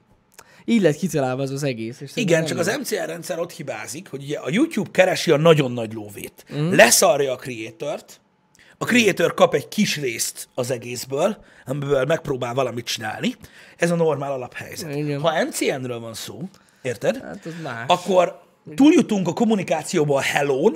így 0.65 0.83
lett 0.83 0.97
kitalálva 0.97 1.43
az 1.43 1.51
az 1.51 1.63
egész. 1.63 2.01
És 2.01 2.11
Igen, 2.15 2.45
csak 2.45 2.59
az 2.59 2.77
MCR 2.79 3.07
rendszer 3.07 3.39
ott 3.39 3.53
hibázik, 3.53 4.09
hogy 4.09 4.23
ugye 4.23 4.39
a 4.39 4.51
YouTube 4.51 4.91
keresi 4.91 5.31
a 5.31 5.37
nagyon 5.37 5.73
nagy 5.73 5.93
lóvét. 5.93 6.45
Mm. 6.55 6.73
Leszarja 6.73 7.33
a 7.33 7.37
creator-t, 7.37 8.21
a 8.79 8.85
creator 8.85 9.35
kap 9.35 9.55
egy 9.55 9.69
kis 9.69 10.01
részt 10.01 10.49
az 10.55 10.71
egészből, 10.71 11.37
amiből 11.67 12.05
megpróbál 12.05 12.55
valamit 12.55 12.85
csinálni. 12.85 13.35
Ez 13.77 13.91
a 13.91 13.95
normál 13.95 14.33
alaphelyzet. 14.33 14.95
Igen. 14.95 15.21
Ha 15.21 15.45
MCN-ről 15.45 16.01
van 16.01 16.15
szó, 16.15 16.49
érted? 16.85 17.21
Hát 17.23 17.47
az 17.47 17.53
más. 17.63 17.85
Akkor 17.87 18.41
túljutunk 18.75 19.29
a 19.29 19.33
kommunikációba 19.33 20.17
a 20.17 20.21
hello 20.21 20.71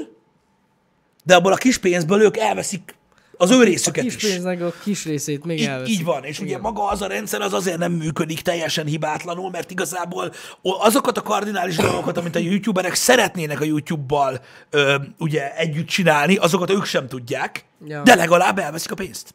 de 1.24 1.34
abból 1.34 1.52
a 1.52 1.56
kis 1.56 1.78
pénzből 1.78 2.22
ők 2.22 2.36
elveszik 2.36 2.96
az 3.40 3.50
ő 3.50 3.62
részüket 3.62 4.04
kis 4.04 4.14
is. 4.16 4.22
pénznek 4.30 4.60
a 4.62 4.72
kis 4.84 5.04
részét 5.04 5.44
még 5.44 5.58
Így, 5.60 5.66
elveszik. 5.66 5.94
így 5.94 6.04
van, 6.04 6.24
és 6.24 6.40
ugye 6.40 6.58
maga 6.58 6.88
az 6.88 7.02
a 7.02 7.06
rendszer 7.06 7.40
az 7.40 7.52
azért 7.52 7.78
nem 7.78 7.92
működik 7.92 8.40
teljesen 8.40 8.86
hibátlanul, 8.86 9.50
mert 9.50 9.70
igazából 9.70 10.32
azokat 10.62 11.18
a 11.18 11.22
kardinális 11.22 11.76
dolgokat, 11.76 12.16
amit 12.16 12.36
a 12.36 12.38
youtuberek 12.38 12.94
szeretnének 12.94 13.60
a 13.60 13.64
YouTube-bal 13.64 14.40
ö, 14.70 14.94
ugye 15.18 15.56
együtt 15.56 15.86
csinálni, 15.86 16.36
azokat 16.36 16.70
ők 16.70 16.84
sem 16.84 17.08
tudják, 17.08 17.64
Ja. 17.86 18.02
de 18.02 18.14
legalább 18.14 18.58
elveszik 18.58 18.90
a 18.90 18.94
pénzt. 18.94 19.34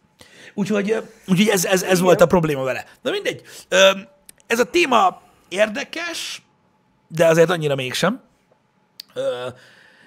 Úgyhogy, 0.54 0.96
úgyhogy 1.28 1.48
ez, 1.48 1.66
ez, 1.66 1.84
ez 1.84 2.00
volt 2.00 2.22
a 2.22 2.26
probléma 2.26 2.64
vele. 2.64 2.86
Na 3.02 3.12
mindegy, 3.12 3.42
ö, 3.70 3.90
ez 4.48 4.60
a 4.60 4.64
téma 4.64 5.22
érdekes, 5.50 6.42
de 7.16 7.28
azért 7.28 7.50
annyira 7.50 7.76
mégsem. 7.76 8.22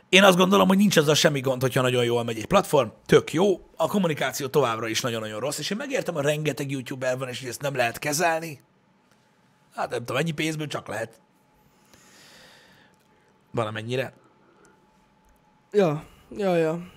Én 0.08 0.22
azt 0.22 0.36
gondolom, 0.36 0.68
hogy 0.68 0.76
nincs 0.76 0.98
ezzel 0.98 1.14
semmi 1.14 1.40
gond, 1.40 1.62
hogyha 1.62 1.82
nagyon 1.82 2.04
jól 2.04 2.24
megy 2.24 2.38
egy 2.38 2.46
platform, 2.46 2.88
tök 3.06 3.32
jó, 3.32 3.60
a 3.76 3.88
kommunikáció 3.88 4.46
továbbra 4.46 4.88
is 4.88 5.00
nagyon-nagyon 5.00 5.40
rossz, 5.40 5.58
és 5.58 5.70
én 5.70 5.76
megértem, 5.76 6.16
a 6.16 6.20
rengeteg 6.20 6.70
youtuber 6.70 7.18
van, 7.18 7.28
és 7.28 7.40
hogy 7.40 7.48
ezt 7.48 7.60
nem 7.60 7.74
lehet 7.76 7.98
kezelni. 7.98 8.60
Hát 9.74 9.90
nem 9.90 9.98
tudom, 9.98 10.16
ennyi 10.16 10.30
pénzből 10.30 10.66
csak 10.66 10.88
lehet. 10.88 11.20
Valamennyire. 13.50 14.12
Ja, 15.72 16.04
ja, 16.36 16.56
ja. 16.56 16.92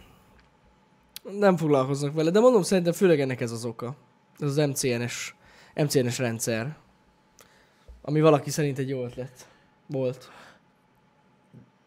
Nem 1.31 1.57
foglalkoznak 1.57 2.13
vele, 2.13 2.29
de 2.29 2.39
mondom, 2.39 2.61
szerintem 2.61 2.93
főleg 2.93 3.19
ennek 3.19 3.41
ez 3.41 3.51
az 3.51 3.65
oka. 3.65 3.95
Ez 4.39 4.47
az 4.47 4.67
MCN-es, 4.67 5.35
MCN-es 5.75 6.17
rendszer. 6.17 6.77
Ami 8.01 8.21
valaki 8.21 8.49
szerint 8.49 8.77
egy 8.77 8.89
jó 8.89 9.05
ötlet 9.05 9.48
volt. 9.91 10.29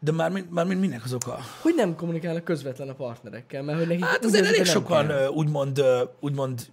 De 0.01 0.13
már, 0.13 0.33
már 0.49 0.67
minek 0.67 1.05
az 1.05 1.13
oka? 1.15 1.39
Hogy 1.63 1.75
nem 1.75 1.97
kommunikálnak 1.97 2.45
közvetlen 2.45 2.89
a 2.89 2.95
partnerekkel, 2.95 3.63
mert 3.63 3.79
hogy 3.79 3.87
nekik 3.87 4.05
Hát 4.05 4.25
azért 4.25 4.47
elég 4.47 4.65
sokan 4.65 5.07
kell. 5.07 5.29
úgymond, 5.29 5.83
úgymond 6.21 6.67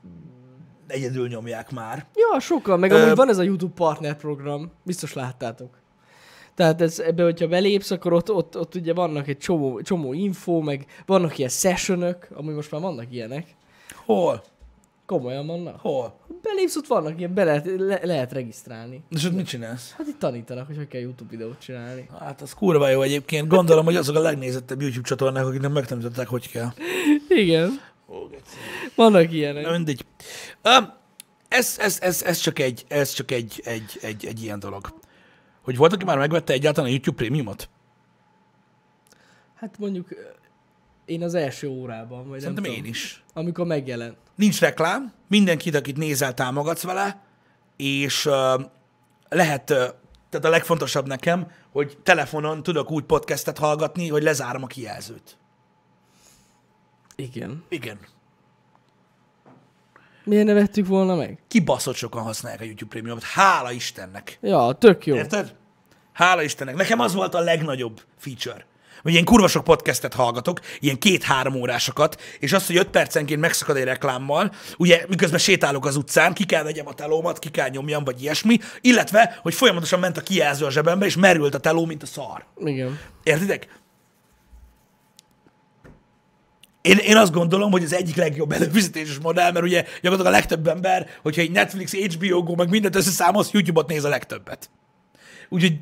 egyedül 0.87 1.27
nyomják 1.27 1.71
már. 1.71 2.05
Ja, 2.15 2.39
sokan, 2.39 2.79
meg 2.79 2.91
Ö, 2.91 3.03
amúgy 3.03 3.15
van 3.15 3.29
ez 3.29 3.37
a 3.37 3.41
YouTube 3.43 3.73
partner 3.73 4.15
program, 4.15 4.71
biztos 4.83 5.13
láttátok. 5.13 5.77
Tehát 6.55 6.81
ez, 6.81 6.99
ebbe, 6.99 7.23
hogyha 7.23 7.47
belépsz, 7.47 7.91
akkor 7.91 8.13
ott, 8.13 8.31
ott, 8.31 8.57
ott 8.57 8.75
ugye 8.75 8.93
vannak 8.93 9.27
egy 9.27 9.37
csomó, 9.37 9.81
csomó 9.81 10.13
info, 10.13 10.59
meg 10.61 10.85
vannak 11.05 11.37
ilyen 11.37 11.49
sessionök, 11.49 12.27
amúgy 12.33 12.53
most 12.53 12.71
már 12.71 12.81
vannak 12.81 13.05
ilyenek. 13.11 13.55
Hol? 14.05 14.43
Komolyan 15.09 15.47
vannak. 15.47 15.79
Hol? 15.79 16.19
Belépsz, 16.41 16.75
ott 16.75 16.87
vannak 16.87 17.19
ilyen, 17.19 17.33
be 17.33 17.43
lehet, 17.43 17.65
le, 17.77 17.99
lehet 18.03 18.31
regisztrálni. 18.31 19.03
És 19.09 19.25
ott 19.25 19.33
mit 19.33 19.47
csinálsz? 19.47 19.91
Hát 19.97 20.07
itt 20.07 20.19
tanítanak, 20.19 20.67
hogy 20.67 20.75
hogy 20.77 20.87
kell 20.87 21.01
YouTube 21.01 21.29
videót 21.29 21.59
csinálni. 21.59 22.09
Hát 22.19 22.41
az 22.41 22.53
kurva 22.53 22.89
jó 22.89 23.01
egyébként. 23.01 23.47
Gondolom, 23.47 23.85
hogy 23.85 23.95
azok 23.95 24.15
a 24.15 24.19
legnézettebb 24.19 24.81
YouTube 24.81 25.07
csatornák, 25.07 25.45
akiknek 25.45 25.71
megtanították, 25.71 26.27
hogy 26.27 26.51
kell. 26.51 26.67
Igen, 27.27 27.81
vannak 28.95 29.31
ilyenek. 29.31 29.65
Na 29.65 29.71
mindegy. 29.71 30.05
Um, 30.63 30.93
ez, 31.47 31.77
ez, 31.79 31.97
ez, 32.01 32.23
ez, 32.23 32.37
csak, 32.37 32.59
egy, 32.59 32.85
ez 32.87 33.11
csak 33.11 33.31
egy, 33.31 33.61
egy, 33.65 33.99
egy, 34.01 34.25
egy 34.25 34.43
ilyen 34.43 34.59
dolog. 34.59 34.99
Hogy 35.61 35.77
volt, 35.77 35.93
aki 35.93 36.05
már 36.05 36.17
megvette 36.17 36.53
egyáltalán 36.53 36.89
a 36.89 36.93
YouTube 36.93 37.17
prémiumot? 37.17 37.69
Hát 39.55 39.77
mondjuk 39.77 40.07
én 41.09 41.23
az 41.23 41.33
első 41.33 41.67
órában, 41.67 42.27
vagy 42.27 42.39
Szerintem 42.39 42.63
nem 42.63 42.71
én 42.71 42.77
tudom, 42.77 42.91
is. 42.93 43.23
amikor 43.33 43.65
megjelent. 43.65 44.17
Nincs 44.35 44.59
reklám, 44.59 45.13
mindenkit, 45.27 45.75
akit 45.75 45.97
nézel, 45.97 46.33
támogatsz 46.33 46.83
vele, 46.83 47.21
és 47.77 48.25
uh, 48.25 48.61
lehet, 49.29 49.69
uh, 49.69 49.77
tehát 50.29 50.45
a 50.45 50.49
legfontosabb 50.49 51.07
nekem, 51.07 51.51
hogy 51.71 51.97
telefonon 52.03 52.63
tudok 52.63 52.91
úgy 52.91 53.03
podcastet 53.03 53.57
hallgatni, 53.57 54.07
hogy 54.07 54.23
lezárom 54.23 54.63
a 54.63 54.67
kijelzőt. 54.67 55.37
Igen. 57.15 57.63
Igen. 57.69 57.97
Miért 60.23 60.45
ne 60.45 60.53
vettük 60.53 60.87
volna 60.87 61.15
meg? 61.15 61.39
Kibaszott 61.47 61.95
sokan 61.95 62.23
használják 62.23 62.61
a 62.61 62.65
YouTube 62.65 62.89
prémiumot. 62.89 63.23
Hála 63.23 63.71
Istennek. 63.71 64.37
Ja, 64.41 64.71
tök 64.79 65.05
jó. 65.05 65.15
Érted? 65.15 65.55
Hála 66.13 66.41
Istennek. 66.41 66.75
Nekem 66.75 66.99
az 66.99 67.13
volt 67.13 67.33
a 67.33 67.39
legnagyobb 67.39 68.01
feature. 68.17 68.65
Hogy 69.01 69.13
én 69.13 69.25
kurva 69.25 69.47
sok 69.47 69.63
podcastet 69.63 70.13
hallgatok, 70.13 70.59
ilyen 70.79 70.99
két-három 70.99 71.55
órásokat, 71.55 72.21
és 72.39 72.53
az, 72.53 72.67
hogy 72.67 72.77
öt 72.77 72.89
percenként 72.89 73.41
megszakad 73.41 73.77
egy 73.77 73.83
reklámmal, 73.83 74.51
ugye 74.77 75.05
miközben 75.07 75.39
sétálok 75.39 75.85
az 75.85 75.95
utcán, 75.95 76.33
ki 76.33 76.45
kell 76.45 76.63
vegyem 76.63 76.87
a 76.87 76.93
telómat, 76.93 77.39
ki 77.39 77.49
kell 77.49 77.69
nyomjam, 77.69 78.03
vagy 78.03 78.21
ilyesmi, 78.21 78.59
illetve, 78.81 79.39
hogy 79.41 79.53
folyamatosan 79.53 79.99
ment 79.99 80.17
a 80.17 80.21
kijelző 80.21 80.65
a 80.65 80.71
zsebembe, 80.71 81.05
és 81.05 81.15
merült 81.15 81.55
a 81.55 81.59
teló, 81.59 81.85
mint 81.85 82.03
a 82.03 82.05
szar. 82.05 82.45
Igen. 82.57 82.99
Értitek? 83.23 83.67
Én, 86.81 86.97
én 86.97 87.17
azt 87.17 87.31
gondolom, 87.31 87.71
hogy 87.71 87.83
az 87.83 87.93
egyik 87.93 88.15
legjobb 88.15 88.51
előfizetéses 88.51 89.17
modell, 89.17 89.51
mert 89.51 89.65
ugye 89.65 89.81
gyakorlatilag 89.81 90.25
a 90.25 90.37
legtöbb 90.37 90.67
ember, 90.67 91.07
hogyha 91.21 91.41
egy 91.41 91.51
Netflix, 91.51 91.93
HBO 91.93 92.43
Go, 92.43 92.55
meg 92.55 92.69
mindent 92.69 92.95
összeszámolsz, 92.95 93.51
YouTube-ot 93.51 93.87
néz 93.87 94.03
a 94.03 94.09
legtöbbet. 94.09 94.69
Úgyhogy 95.49 95.79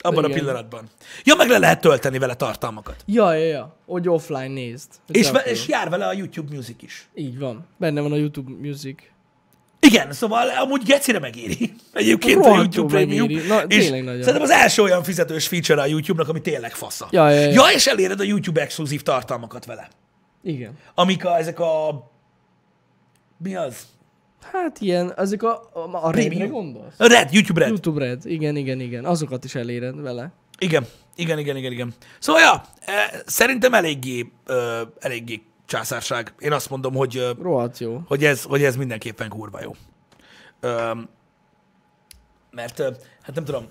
abban 0.00 0.24
Igen. 0.24 0.36
a 0.36 0.40
pillanatban. 0.40 0.88
Ja, 1.24 1.34
meg 1.34 1.48
le 1.48 1.58
lehet 1.58 1.80
tölteni 1.80 2.18
vele 2.18 2.34
tartalmakat. 2.34 3.02
Ja, 3.06 3.32
ja, 3.32 3.44
ja. 3.44 3.76
Hogy 3.86 4.08
offline 4.08 4.48
nézd. 4.48 4.88
És, 5.08 5.30
ve- 5.30 5.46
és 5.46 5.68
jár 5.68 5.90
vele 5.90 6.06
a 6.06 6.12
YouTube 6.12 6.54
Music 6.54 6.82
is. 6.82 7.08
Így 7.14 7.38
van. 7.38 7.66
Benne 7.76 8.00
van 8.00 8.12
a 8.12 8.16
YouTube 8.16 8.52
Music. 8.60 9.02
Igen, 9.80 10.12
szóval 10.12 10.48
amúgy 10.48 10.82
gecire 10.82 11.18
megéri. 11.18 11.72
Egyébként 11.92 12.36
a 12.36 12.48
Rohadtul 12.48 12.62
YouTube 12.62 12.94
Premium. 12.94 13.26
megéri. 13.26 13.46
Na, 13.46 13.62
és 13.62 13.88
nagyon. 13.88 14.04
szerintem 14.06 14.42
az 14.42 14.50
első 14.50 14.82
olyan 14.82 15.02
fizetős 15.02 15.48
feature 15.48 15.80
a 15.80 15.86
YouTube-nak, 15.86 16.28
ami 16.28 16.40
tényleg 16.40 16.72
fasza. 16.72 17.08
Ja, 17.10 17.30
ja, 17.30 17.40
ja. 17.40 17.50
ja 17.50 17.74
és 17.74 17.86
eléred 17.86 18.20
a 18.20 18.24
YouTube 18.24 18.60
exkluzív 18.60 19.02
tartalmakat 19.02 19.64
vele. 19.64 19.88
Igen. 20.42 20.78
amik 20.94 21.24
a, 21.24 21.38
ezek 21.38 21.60
a... 21.60 22.04
Mi 23.36 23.56
az? 23.56 23.76
Hát 24.40 24.80
ilyen, 24.80 25.12
ezek 25.16 25.42
a, 25.42 25.70
a, 25.72 26.04
a. 26.06 26.10
Redre 26.10 26.46
gondolsz? 26.46 26.94
A 27.00 27.06
Red, 27.06 27.32
YouTube 27.32 27.60
Red. 27.60 27.68
YouTube 27.68 28.04
Red. 28.04 28.26
Igen, 28.26 28.56
igen, 28.56 28.80
igen. 28.80 29.04
Azokat 29.04 29.44
is 29.44 29.54
eléred 29.54 30.00
vele. 30.00 30.32
Igen, 30.58 30.86
igen, 31.16 31.38
igen, 31.38 31.56
igen, 31.56 31.72
igen. 31.72 31.94
Szóval, 32.18 32.42
ja, 32.42 32.62
eh, 32.80 33.20
szerintem 33.26 33.74
eléggé, 33.74 34.32
eléggé 34.98 35.42
császárság. 35.66 36.34
Én 36.38 36.52
azt 36.52 36.70
mondom, 36.70 36.94
hogy, 36.94 37.36
Rohadt 37.42 37.78
jó. 37.78 38.02
hogy, 38.06 38.24
ez, 38.24 38.42
hogy 38.42 38.62
ez 38.62 38.76
mindenképpen 38.76 39.28
kurva 39.28 39.60
jó. 39.62 39.74
Mert, 42.50 42.78
hát 43.22 43.34
nem 43.34 43.44
tudom, 43.44 43.66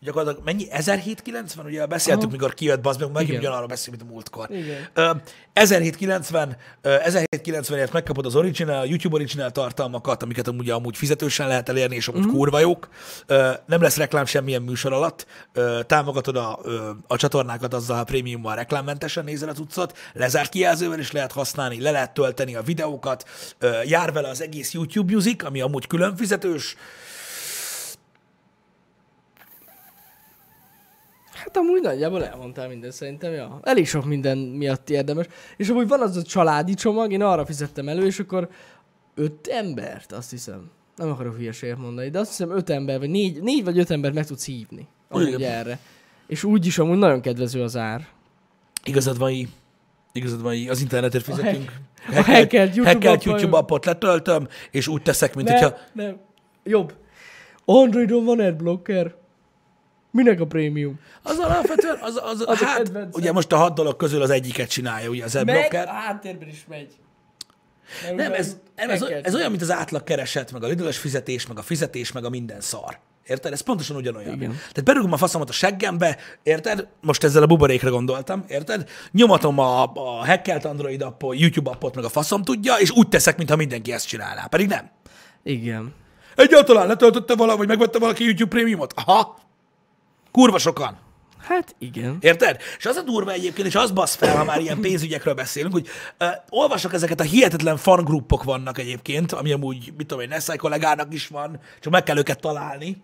gyakorlatilag 0.00 0.44
mennyi? 0.44 0.70
1790? 0.70 1.66
Ugye 1.66 1.86
beszéltük, 1.86 2.22
Aha. 2.22 2.32
mikor 2.32 2.54
kijött, 2.54 2.80
bazd 2.80 3.00
meg, 3.00 3.12
megint 3.12 3.38
ugyanarról 3.38 3.66
beszélünk, 3.66 4.02
mint 4.02 4.10
a 4.10 4.14
múltkor. 4.14 4.50
Igen. 4.50 4.88
Ö, 4.94 5.10
1790, 5.52 6.56
ö, 6.80 6.96
1790-ért 7.04 7.92
megkapod 7.92 8.26
az 8.26 8.36
original, 8.36 8.86
YouTube 8.86 9.14
original 9.14 9.50
tartalmakat, 9.50 10.22
amiket 10.22 10.48
amúgy 10.48 10.70
amúgy 10.70 10.96
fizetősen 10.96 11.48
lehet 11.48 11.68
elérni, 11.68 11.96
és 11.96 12.08
amúgy 12.08 12.26
mm. 12.26 12.30
kurva 12.30 12.58
jók. 12.58 12.88
Ö, 13.26 13.50
Nem 13.66 13.82
lesz 13.82 13.96
reklám 13.96 14.24
semmilyen 14.24 14.62
műsor 14.62 14.92
alatt. 14.92 15.26
Ö, 15.52 15.80
Támogatod 15.86 16.36
a, 16.36 16.58
ö, 16.62 16.90
a 17.06 17.16
csatornákat 17.16 17.74
azzal, 17.74 17.96
ha 17.96 18.04
prémiummal 18.04 18.54
reklámmentesen 18.54 19.24
nézel 19.24 19.48
az 19.48 19.58
utcot, 19.58 19.98
lezárt 20.12 20.50
kijelzővel 20.50 20.98
is 20.98 21.12
lehet 21.12 21.32
használni, 21.32 21.80
le 21.80 21.90
lehet 21.90 22.14
tölteni 22.14 22.54
a 22.54 22.62
videókat, 22.62 23.24
Ö, 23.58 23.82
jár 23.84 24.12
vele 24.12 24.28
az 24.28 24.42
egész 24.42 24.72
YouTube 24.72 25.12
Music, 25.12 25.44
ami 25.44 25.60
amúgy 25.60 25.86
külön 25.86 26.16
fizetős. 26.16 26.76
Hát 31.46 31.56
amúgy 31.56 31.82
nagyjából 31.82 32.24
elmondtál 32.24 32.68
minden 32.68 32.90
szerintem, 32.90 33.32
ja. 33.32 33.60
Elég 33.62 33.86
sok 33.86 34.04
minden 34.04 34.38
miatt 34.38 34.90
érdemes. 34.90 35.26
És 35.56 35.68
amúgy 35.68 35.88
van 35.88 36.00
az 36.00 36.16
a 36.16 36.22
családi 36.22 36.74
csomag, 36.74 37.12
én 37.12 37.22
arra 37.22 37.46
fizettem 37.46 37.88
elő, 37.88 38.06
és 38.06 38.18
akkor 38.18 38.48
öt 39.14 39.46
embert, 39.46 40.12
azt 40.12 40.30
hiszem. 40.30 40.70
Nem 40.96 41.10
akarok 41.10 41.36
hülyeséget 41.36 41.78
mondani, 41.78 42.10
de 42.10 42.18
azt 42.18 42.28
hiszem 42.28 42.50
öt 42.50 42.70
ember, 42.70 42.98
vagy 42.98 43.10
négy, 43.10 43.42
négy 43.42 43.64
vagy 43.64 43.78
öt 43.78 43.90
embert 43.90 44.14
meg 44.14 44.26
tudsz 44.26 44.46
hívni. 44.46 44.88
Amúgy 45.08 45.26
Igen. 45.26 45.52
erre. 45.52 45.78
És 46.26 46.44
úgy 46.44 46.66
is 46.66 46.78
amúgy 46.78 46.98
nagyon 46.98 47.20
kedvező 47.20 47.62
az 47.62 47.76
ár. 47.76 48.06
Igazad 48.84 49.18
van, 49.18 49.30
így. 49.30 49.48
Igazad 50.12 50.42
van, 50.42 50.52
így. 50.52 50.68
Az 50.68 50.80
internetért 50.80 51.24
fizetünk. 51.24 51.72
a 52.14 52.22
hackelt 52.22 53.24
YouTube 53.24 53.56
appot 53.56 53.84
letöltöm, 53.84 54.48
és 54.70 54.88
úgy 54.88 55.02
teszek, 55.02 55.34
mint 55.34 55.48
Nem, 55.48 55.58
hogyha... 55.58 55.78
nem. 55.92 56.16
Jobb. 56.64 56.94
Androidon 57.64 58.24
van 58.24 58.40
adblocker. 58.40 59.14
Minek 60.16 60.40
a 60.40 60.46
prémium? 60.46 61.00
Az 61.22 61.38
alapvetően, 61.38 61.98
az, 62.00 62.20
az, 62.22 62.40
Az 62.46 62.62
a 62.62 62.66
hát, 62.66 62.92
ugye 63.12 63.32
most 63.32 63.52
a 63.52 63.56
hat 63.56 63.74
dolog 63.74 63.96
közül 63.96 64.22
az 64.22 64.30
egyiket 64.30 64.68
csinálja, 64.68 65.08
ugye 65.08 65.24
az 65.24 65.32
Megy, 65.34 65.48
adblocker. 65.48 65.88
a 65.88 65.92
háttérben 65.92 66.48
is 66.48 66.64
megy. 66.68 66.92
Mert 68.02 68.16
Nem, 68.16 68.32
ez, 68.32 68.56
nem 68.76 68.90
ez, 68.90 69.00
meg 69.00 69.20
ez 69.22 69.34
olyan, 69.34 69.50
mint 69.50 69.62
az 69.62 69.70
átlag 69.70 70.04
kereset, 70.04 70.52
meg 70.52 70.62
a 70.62 70.66
lidl 70.66 70.88
fizetés, 70.88 71.46
meg 71.46 71.58
a 71.58 71.62
fizetés, 71.62 72.12
meg 72.12 72.24
a 72.24 72.28
minden 72.28 72.60
szar. 72.60 72.98
Érted? 73.26 73.52
Ez 73.52 73.60
pontosan 73.60 73.96
ugyanolyan. 73.96 74.34
Igen. 74.34 74.50
Tehát 74.50 74.84
berúgom 74.84 75.12
a 75.12 75.16
faszomat 75.16 75.48
a 75.48 75.52
seggembe, 75.52 76.16
érted? 76.42 76.86
Most 77.00 77.24
ezzel 77.24 77.42
a 77.42 77.46
buborékra 77.46 77.90
gondoltam, 77.90 78.44
érted? 78.48 78.88
Nyomatom 79.12 79.58
a, 79.58 79.82
a 79.82 80.26
hackelt 80.26 80.64
Android 80.64 81.02
appot, 81.02 81.38
YouTube 81.38 81.70
appot, 81.70 81.94
meg 81.94 82.04
a 82.04 82.08
faszom 82.08 82.42
tudja, 82.42 82.74
és 82.74 82.90
úgy 82.90 83.08
teszek, 83.08 83.36
mintha 83.36 83.56
mindenki 83.56 83.92
ezt 83.92 84.06
csinálná. 84.06 84.46
Pedig 84.46 84.68
nem. 84.68 84.90
Igen. 85.42 85.94
Egyáltalán 86.36 86.86
letöltötte 86.86 87.34
valaki, 87.34 87.58
vagy 87.58 87.68
megvette 87.68 87.98
valaki 87.98 88.24
YouTube 88.24 88.50
prémiumot? 88.50 88.92
Aha. 88.96 89.38
Kurva 90.36 90.58
sokan. 90.58 90.96
Hát 91.38 91.74
igen. 91.78 92.16
Érted? 92.20 92.60
És 92.78 92.86
az 92.86 92.96
a 92.96 93.02
durva 93.02 93.32
egyébként, 93.32 93.66
és 93.66 93.74
az 93.74 93.90
basz 93.90 94.14
fel, 94.14 94.36
ha 94.36 94.44
már 94.44 94.60
ilyen 94.60 94.80
pénzügyekről 94.80 95.34
beszélünk, 95.34 95.72
hogy 95.72 95.88
uh, 96.20 96.28
olvasok 96.48 96.92
ezeket 96.92 97.20
a 97.20 97.22
hihetetlen 97.22 97.76
fangrupok 97.76 98.42
vannak 98.42 98.78
egyébként, 98.78 99.32
ami 99.32 99.52
amúgy, 99.52 99.92
mit 99.96 100.06
tudom 100.06 100.22
én, 100.22 100.28
Nessai 100.28 100.56
kollégának 100.56 101.14
is 101.14 101.28
van, 101.28 101.60
csak 101.80 101.92
meg 101.92 102.02
kell 102.02 102.18
őket 102.18 102.40
találni. 102.40 103.02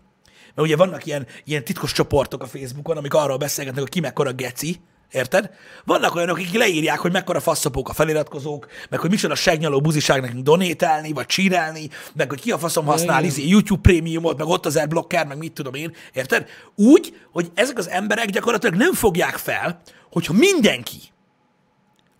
Mert 0.54 0.68
ugye 0.68 0.76
vannak 0.76 1.06
ilyen, 1.06 1.26
ilyen 1.44 1.64
titkos 1.64 1.92
csoportok 1.92 2.42
a 2.42 2.46
Facebookon, 2.46 2.96
amik 2.96 3.14
arról 3.14 3.36
beszélgetnek, 3.36 3.82
hogy 3.82 3.92
ki 3.92 4.00
mekkora 4.00 4.32
geci, 4.32 4.80
Érted? 5.12 5.50
Vannak 5.84 6.14
olyanok, 6.14 6.36
akik 6.36 6.52
leírják, 6.52 6.98
hogy 6.98 7.12
mekkora 7.12 7.40
faszapók 7.40 7.88
a 7.88 7.92
feliratkozók, 7.92 8.66
meg 8.88 9.00
hogy 9.00 9.10
micsoda 9.10 9.34
segnyaló 9.34 9.80
buziság 9.80 10.20
nekünk 10.20 10.42
donételni, 10.42 11.12
vagy 11.12 11.26
csírelni, 11.26 11.88
meg 12.14 12.28
hogy 12.28 12.40
ki 12.40 12.50
a 12.50 12.58
faszom 12.58 12.84
használ 12.84 13.24
izé, 13.24 13.48
YouTube 13.48 13.80
prémiumot, 13.80 14.38
meg 14.38 14.46
ott 14.46 14.66
az 14.66 14.76
adblocker, 14.76 15.26
meg 15.26 15.38
mit 15.38 15.52
tudom 15.52 15.74
én. 15.74 15.94
Érted? 16.12 16.48
Úgy, 16.74 17.16
hogy 17.32 17.50
ezek 17.54 17.78
az 17.78 17.88
emberek 17.88 18.30
gyakorlatilag 18.30 18.74
nem 18.74 18.92
fogják 18.92 19.36
fel, 19.36 19.82
hogyha 20.10 20.32
mindenki 20.32 20.98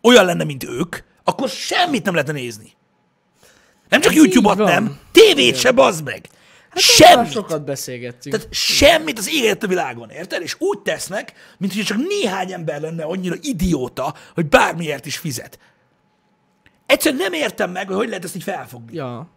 olyan 0.03 0.24
lenne, 0.24 0.45
mint 0.45 0.64
ők, 0.64 0.97
akkor 1.24 1.49
semmit 1.49 2.05
nem 2.05 2.14
lehetne 2.14 2.32
nézni. 2.32 2.72
Nem 3.88 4.01
csak 4.01 4.14
YouTube-ot 4.14 4.59
nem, 4.59 4.99
tévét 5.12 5.57
se 5.57 5.70
bazd 5.70 6.05
meg. 6.05 6.28
Hát 6.73 6.81
Semmit. 6.83 7.31
Sokat 7.33 7.64
beszélgettünk. 7.64 8.35
Tehát 8.35 8.55
semmit 8.55 9.18
az 9.18 9.29
élet 9.33 9.62
a 9.62 9.66
világon, 9.66 10.11
érted? 10.11 10.43
És 10.43 10.57
úgy 10.59 10.79
tesznek, 10.79 11.33
mint 11.59 11.75
hogy 11.75 11.83
csak 11.85 11.99
néhány 12.09 12.53
ember 12.53 12.81
lenne 12.81 13.05
annyira 13.05 13.35
idióta, 13.41 14.14
hogy 14.35 14.47
bármiért 14.47 15.07
is 15.07 15.16
fizet. 15.16 15.59
Egyszerűen 16.87 17.20
nem 17.23 17.33
értem 17.33 17.70
meg, 17.70 17.87
hogy 17.87 17.97
hogy 17.97 18.09
lehet 18.09 18.25
ezt 18.25 18.37
így 18.37 18.43
felfogni. 18.43 18.95
Ja. 18.97 19.31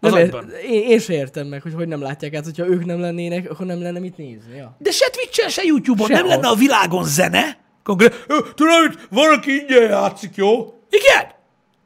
Az 0.00 0.12
Nem, 0.12 0.22
agyban. 0.22 0.50
én, 0.50 0.82
én 0.82 0.98
se 0.98 1.12
értem 1.12 1.46
meg, 1.46 1.62
hogy 1.62 1.72
hogy 1.74 1.88
nem 1.88 2.02
látják 2.02 2.34
át, 2.34 2.44
hogyha 2.44 2.66
ők 2.66 2.84
nem 2.84 3.00
lennének, 3.00 3.50
akkor 3.50 3.66
nem 3.66 3.82
lenne 3.82 3.98
mit 3.98 4.16
nézni. 4.16 4.56
Ja. 4.56 4.76
De 4.78 4.90
se 4.90 5.08
Twitch-en, 5.10 5.48
se 5.48 5.62
YouTube-on 5.64 6.08
nem 6.08 6.16
Sehol. 6.18 6.30
lenne 6.34 6.48
a 6.48 6.54
világon 6.54 7.04
zene. 7.04 7.58
Konkrét, 7.82 8.24
"Ö, 8.26 8.38
tudod, 8.54 9.06
valaki 9.10 9.50
ingyen 9.60 9.82
játszik, 9.82 10.34
jó? 10.34 10.54
Igen. 10.90 11.30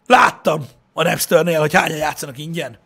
Láttam 0.07 0.65
a 0.93 1.03
Napster-nél, 1.03 1.61
hogy 1.61 1.75
hányan 1.75 1.97
játszanak 1.99 2.39
ingyen. 2.39 2.79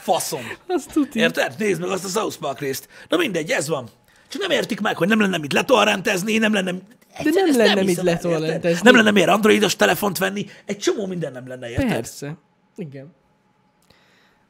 Faszom. 0.00 0.40
Azt 0.66 0.92
tudja. 0.92 1.22
Érted? 1.22 1.54
Nézd 1.58 1.80
meg 1.80 1.90
azt 1.90 2.04
a 2.04 2.08
South 2.08 2.36
Park 2.36 2.60
részt. 2.60 2.88
Na 3.08 3.16
mindegy, 3.16 3.50
ez 3.50 3.68
van. 3.68 3.88
Csak 4.28 4.40
nem 4.40 4.50
értik 4.50 4.80
meg, 4.80 4.96
hogy 4.96 5.08
nem 5.08 5.20
lenne 5.20 5.38
mit 5.38 5.52
letorrentezni, 5.52 6.38
nem 6.38 6.52
lenne... 6.52 6.74
Egyszerűen 7.18 7.56
nem 7.56 7.66
lenne 7.66 7.82
mit 7.82 7.98
el, 7.98 8.06
érted? 8.06 8.30
letorrentezni. 8.30 8.80
Nem 8.82 8.96
lenne 8.96 9.10
miért 9.10 9.28
androidos 9.28 9.76
telefont 9.76 10.18
venni, 10.18 10.46
egy 10.64 10.78
csomó 10.78 11.06
minden 11.06 11.32
nem 11.32 11.48
lenne, 11.48 11.70
érted? 11.70 11.88
Persze. 11.88 12.36
Igen. 12.76 13.14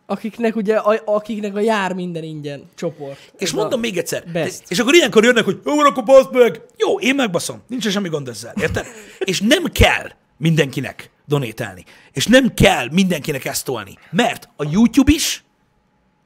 Akiknek 0.06 0.56
ugye, 0.56 0.76
a, 0.76 1.02
akiknek 1.04 1.56
a 1.56 1.60
jár 1.60 1.92
minden 1.92 2.22
ingyen 2.22 2.62
csoport. 2.74 3.32
És 3.38 3.48
Ez 3.48 3.54
mondom 3.54 3.80
még 3.80 3.98
egyszer, 3.98 4.24
best. 4.32 4.62
és 4.68 4.78
akkor 4.78 4.94
ilyenkor 4.94 5.24
jönnek, 5.24 5.44
hogy 5.44 5.60
jó, 5.64 5.78
akkor 5.78 6.04
baszd 6.04 6.32
meg. 6.32 6.60
Jó, 6.76 7.00
én 7.00 7.14
megbaszom, 7.14 7.62
nincs 7.68 7.88
semmi 7.88 8.08
gond 8.08 8.28
ezzel, 8.28 8.54
érted? 8.60 8.86
és 9.18 9.40
nem 9.40 9.64
kell 9.64 10.10
mindenkinek 10.36 11.10
donételni. 11.26 11.84
És 12.12 12.26
nem 12.26 12.54
kell 12.54 12.88
mindenkinek 12.90 13.44
ezt 13.44 13.64
tolni. 13.64 13.98
Mert 14.10 14.48
a 14.56 14.64
YouTube 14.70 15.12
is, 15.12 15.44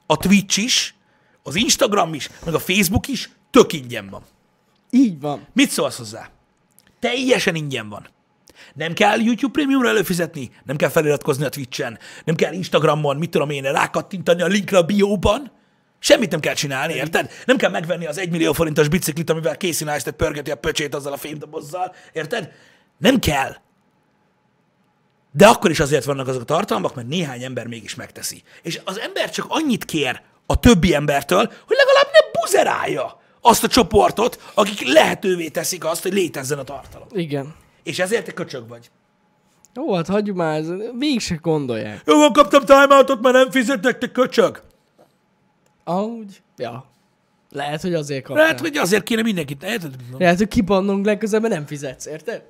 a 0.06 0.16
Twitch 0.16 0.58
is, 0.58 0.94
az 1.42 1.54
Instagram 1.54 2.14
is, 2.14 2.30
meg 2.44 2.54
a 2.54 2.58
Facebook 2.58 3.08
is 3.08 3.30
tök 3.50 3.72
ingyen 3.72 4.08
van. 4.10 4.22
Így 4.90 5.20
van. 5.20 5.46
Mit 5.52 5.70
szólsz 5.70 5.96
hozzá? 5.96 6.30
Teljesen 6.98 7.54
ingyen 7.54 7.88
van. 7.88 8.08
Nem 8.74 8.92
kell 8.92 9.20
YouTube 9.20 9.52
Premiumra 9.52 9.88
előfizetni, 9.88 10.50
nem 10.64 10.76
kell 10.76 10.88
feliratkozni 10.88 11.44
a 11.44 11.48
Twitch-en, 11.48 11.98
nem 12.24 12.34
kell 12.34 12.52
Instagramon, 12.52 13.16
mit 13.16 13.30
tudom 13.30 13.50
én, 13.50 13.62
rákattintani 13.62 14.42
a 14.42 14.46
linkre 14.46 14.78
a 14.78 14.82
bióban, 14.82 15.52
Semmit 16.02 16.30
nem 16.30 16.40
kell 16.40 16.54
csinálni, 16.54 16.94
érted? 16.94 17.30
Nem 17.44 17.56
kell 17.56 17.70
megvenni 17.70 18.06
az 18.06 18.18
1 18.18 18.30
millió 18.30 18.52
forintos 18.52 18.88
biciklit, 18.88 19.30
amivel 19.30 19.54
Casey 19.54 19.86
Neistat 19.86 20.14
pörgeti 20.14 20.50
a 20.50 20.54
pöcsét 20.54 20.94
azzal 20.94 21.12
a 21.12 21.16
fémdobozzal, 21.16 21.94
érted? 22.12 22.52
Nem 22.98 23.18
kell. 23.18 23.56
De 25.32 25.46
akkor 25.46 25.70
is 25.70 25.80
azért 25.80 26.04
vannak 26.04 26.28
azok 26.28 26.40
a 26.40 26.44
tartalmak, 26.44 26.94
mert 26.94 27.08
néhány 27.08 27.42
ember 27.42 27.66
mégis 27.66 27.94
megteszi. 27.94 28.42
És 28.62 28.80
az 28.84 28.98
ember 28.98 29.30
csak 29.30 29.44
annyit 29.48 29.84
kér 29.84 30.20
a 30.46 30.58
többi 30.60 30.94
embertől, 30.94 31.52
hogy 31.66 31.76
legalább 31.76 32.06
ne 32.12 32.40
buzerálja 32.40 33.20
azt 33.40 33.64
a 33.64 33.68
csoportot, 33.68 34.50
akik 34.54 34.92
lehetővé 34.92 35.48
teszik 35.48 35.84
azt, 35.84 36.02
hogy 36.02 36.12
létezzen 36.12 36.58
a 36.58 36.64
tartalom. 36.64 37.08
Igen. 37.12 37.54
És 37.82 37.98
ezért 37.98 38.24
te 38.24 38.32
köcsög 38.32 38.68
vagy. 38.68 38.90
Jó, 39.74 39.94
hát 39.94 40.06
hagyjuk 40.06 40.36
már, 40.36 40.58
ez- 40.58 40.68
végig 40.98 41.20
se 41.20 41.34
gondolják. 41.34 42.02
Jó, 42.06 42.18
van, 42.18 42.32
kaptam 42.32 42.64
timeoutot, 42.64 43.20
mert 43.20 43.34
nem 43.34 43.50
fizetnek, 43.50 43.98
te 43.98 44.10
köcsög. 44.10 44.62
Amúgy, 45.84 46.42
ja. 46.56 46.84
Lehet, 47.50 47.80
hogy 47.80 47.94
azért 47.94 48.24
kaptál. 48.24 48.44
Lehet, 48.44 48.60
hogy 48.60 48.76
azért 48.76 49.02
kéne 49.02 49.22
mindenkit, 49.22 49.62
érted? 49.62 49.94
Lehet, 50.18 50.38
hogy 50.38 50.48
kibannunk 50.48 51.04
legközelebb, 51.06 51.42
mert 51.42 51.54
nem 51.54 51.66
fizetsz, 51.66 52.06
érted? 52.06 52.42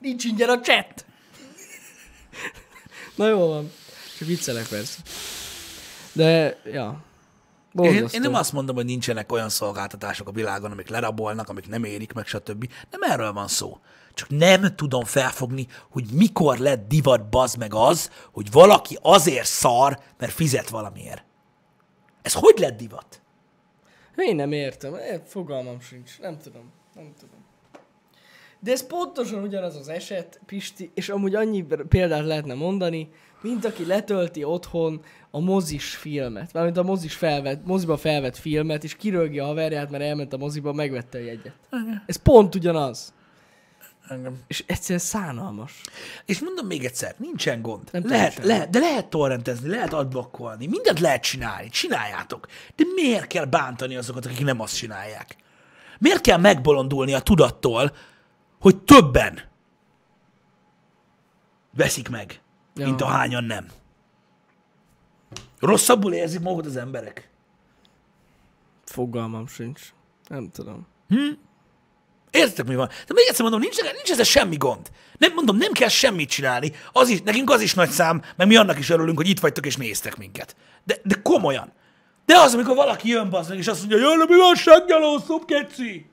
Nincs 0.00 0.24
ingyen 0.24 0.48
a 0.48 0.60
chat. 0.60 1.04
Na 3.16 3.28
jó 3.28 3.48
van. 3.48 3.72
Csak 4.18 4.28
viccelek 4.28 4.68
persze. 4.68 4.98
De, 6.12 6.60
ja. 6.64 7.04
Én, 7.72 7.82
Borzasztó. 7.82 8.16
én 8.16 8.20
nem 8.20 8.34
azt 8.34 8.52
mondom, 8.52 8.76
hogy 8.76 8.84
nincsenek 8.84 9.32
olyan 9.32 9.48
szolgáltatások 9.48 10.28
a 10.28 10.32
világon, 10.32 10.70
amik 10.70 10.88
lerabolnak, 10.88 11.48
amik 11.48 11.68
nem 11.68 11.84
érik 11.84 12.12
meg, 12.12 12.26
stb. 12.26 12.72
Nem 12.90 13.10
erről 13.10 13.32
van 13.32 13.48
szó. 13.48 13.78
Csak 14.14 14.28
nem 14.28 14.76
tudom 14.76 15.04
felfogni, 15.04 15.66
hogy 15.90 16.04
mikor 16.12 16.58
lett 16.58 16.88
divat 16.88 17.28
bazd 17.28 17.58
meg 17.58 17.74
az, 17.74 18.10
hogy 18.32 18.50
valaki 18.50 18.98
azért 19.02 19.46
szar, 19.46 20.00
mert 20.18 20.32
fizet 20.32 20.68
valamiért. 20.68 21.24
Ez 22.22 22.32
hogy 22.32 22.58
lett 22.58 22.76
divat? 22.76 23.22
Én 24.16 24.36
nem 24.36 24.52
értem. 24.52 24.94
Fogalmam 25.26 25.80
sincs. 25.80 26.18
Nem 26.20 26.38
tudom. 26.38 26.72
Nem 26.94 27.12
tudom. 27.20 27.41
De 28.64 28.72
ez 28.72 28.86
pontosan 28.86 29.42
ugyanaz 29.42 29.76
az 29.76 29.88
eset, 29.88 30.40
Pisti, 30.46 30.90
és 30.94 31.08
amúgy 31.08 31.34
annyi 31.34 31.66
példát 31.88 32.24
lehetne 32.24 32.54
mondani, 32.54 33.08
mint 33.40 33.64
aki 33.64 33.86
letölti 33.86 34.44
otthon 34.44 35.02
a 35.30 35.40
mozis 35.40 35.94
filmet, 35.94 36.52
mármint 36.52 36.76
a 36.76 36.82
mozis 36.82 37.14
felvett, 37.14 37.66
moziba 37.66 37.96
felvett 37.96 38.36
filmet, 38.36 38.84
és 38.84 38.96
kirögi 38.96 39.38
a 39.38 39.44
haverját, 39.44 39.90
mert 39.90 40.02
elment 40.02 40.32
a 40.32 40.36
moziba, 40.36 40.72
megvette 40.72 41.18
a 41.18 41.20
jegyet. 41.20 41.54
Ez 42.06 42.16
pont 42.16 42.54
ugyanaz. 42.54 43.14
Engem. 44.08 44.38
És 44.46 44.64
egyszerűen 44.66 45.00
szánalmas. 45.00 45.80
És 46.24 46.40
mondom 46.40 46.66
még 46.66 46.84
egyszer, 46.84 47.14
nincsen 47.18 47.62
gond. 47.62 47.88
Nem 47.92 48.06
lehet, 48.06 48.44
lehet, 48.44 48.70
de 48.70 48.78
lehet 48.78 49.06
torrentezni, 49.06 49.68
lehet 49.68 49.92
adblokkolni, 49.92 50.66
mindent 50.66 51.00
lehet 51.00 51.22
csinálni, 51.22 51.68
csináljátok. 51.68 52.46
De 52.76 52.84
miért 52.94 53.26
kell 53.26 53.44
bántani 53.44 53.96
azokat, 53.96 54.26
akik 54.26 54.44
nem 54.44 54.60
azt 54.60 54.76
csinálják? 54.76 55.36
Miért 55.98 56.20
kell 56.20 56.38
megbolondulni 56.38 57.12
a 57.12 57.20
tudattól, 57.20 57.92
hogy 58.62 58.76
többen 58.76 59.40
veszik 61.76 62.08
meg, 62.08 62.40
Ja. 62.74 62.84
mint 62.86 63.00
ahányan 63.00 63.44
nem? 63.44 63.66
Rosszabbul 65.60 66.12
érzik 66.14 66.40
magukat 66.40 66.66
az 66.66 66.76
emberek? 66.76 67.30
Fogalmam 68.84 69.46
sincs. 69.46 69.80
Nem 70.28 70.50
tudom. 70.50 70.86
Értitek, 72.30 72.66
mi 72.66 72.74
van? 72.74 72.88
De 72.88 73.12
még 73.14 73.24
egyszer 73.28 73.40
mondom, 73.42 73.60
nincs, 73.60 73.82
nincs 73.82 74.10
ezzel 74.10 74.24
semmi 74.24 74.56
gond. 74.56 74.90
Nem 75.18 75.32
mondom, 75.34 75.56
nem 75.56 75.72
kell 75.72 75.88
semmit 75.88 76.28
csinálni. 76.30 76.72
Az 76.92 77.08
is, 77.08 77.22
nekünk 77.22 77.50
az 77.50 77.60
is 77.60 77.74
nagy 77.74 77.90
szám, 77.90 78.22
mert 78.36 78.50
mi 78.50 78.56
annak 78.56 78.78
is 78.78 78.90
örülünk, 78.90 79.16
hogy 79.16 79.28
itt 79.28 79.40
vagytok 79.40 79.66
és 79.66 79.76
néztek 79.76 80.16
minket. 80.16 80.56
De, 80.84 80.96
de 81.04 81.14
komolyan. 81.22 81.72
De 82.26 82.38
az, 82.38 82.54
amikor 82.54 82.74
valaki 82.74 83.08
jön 83.08 83.30
bazdmeg, 83.30 83.58
és 83.58 83.66
azt 83.66 83.78
mondja, 83.80 83.98
jön, 83.98 84.18
mi 84.28 84.36
van, 84.36 84.54
segnyaló, 84.54 85.18
szubkeci? 85.18 86.10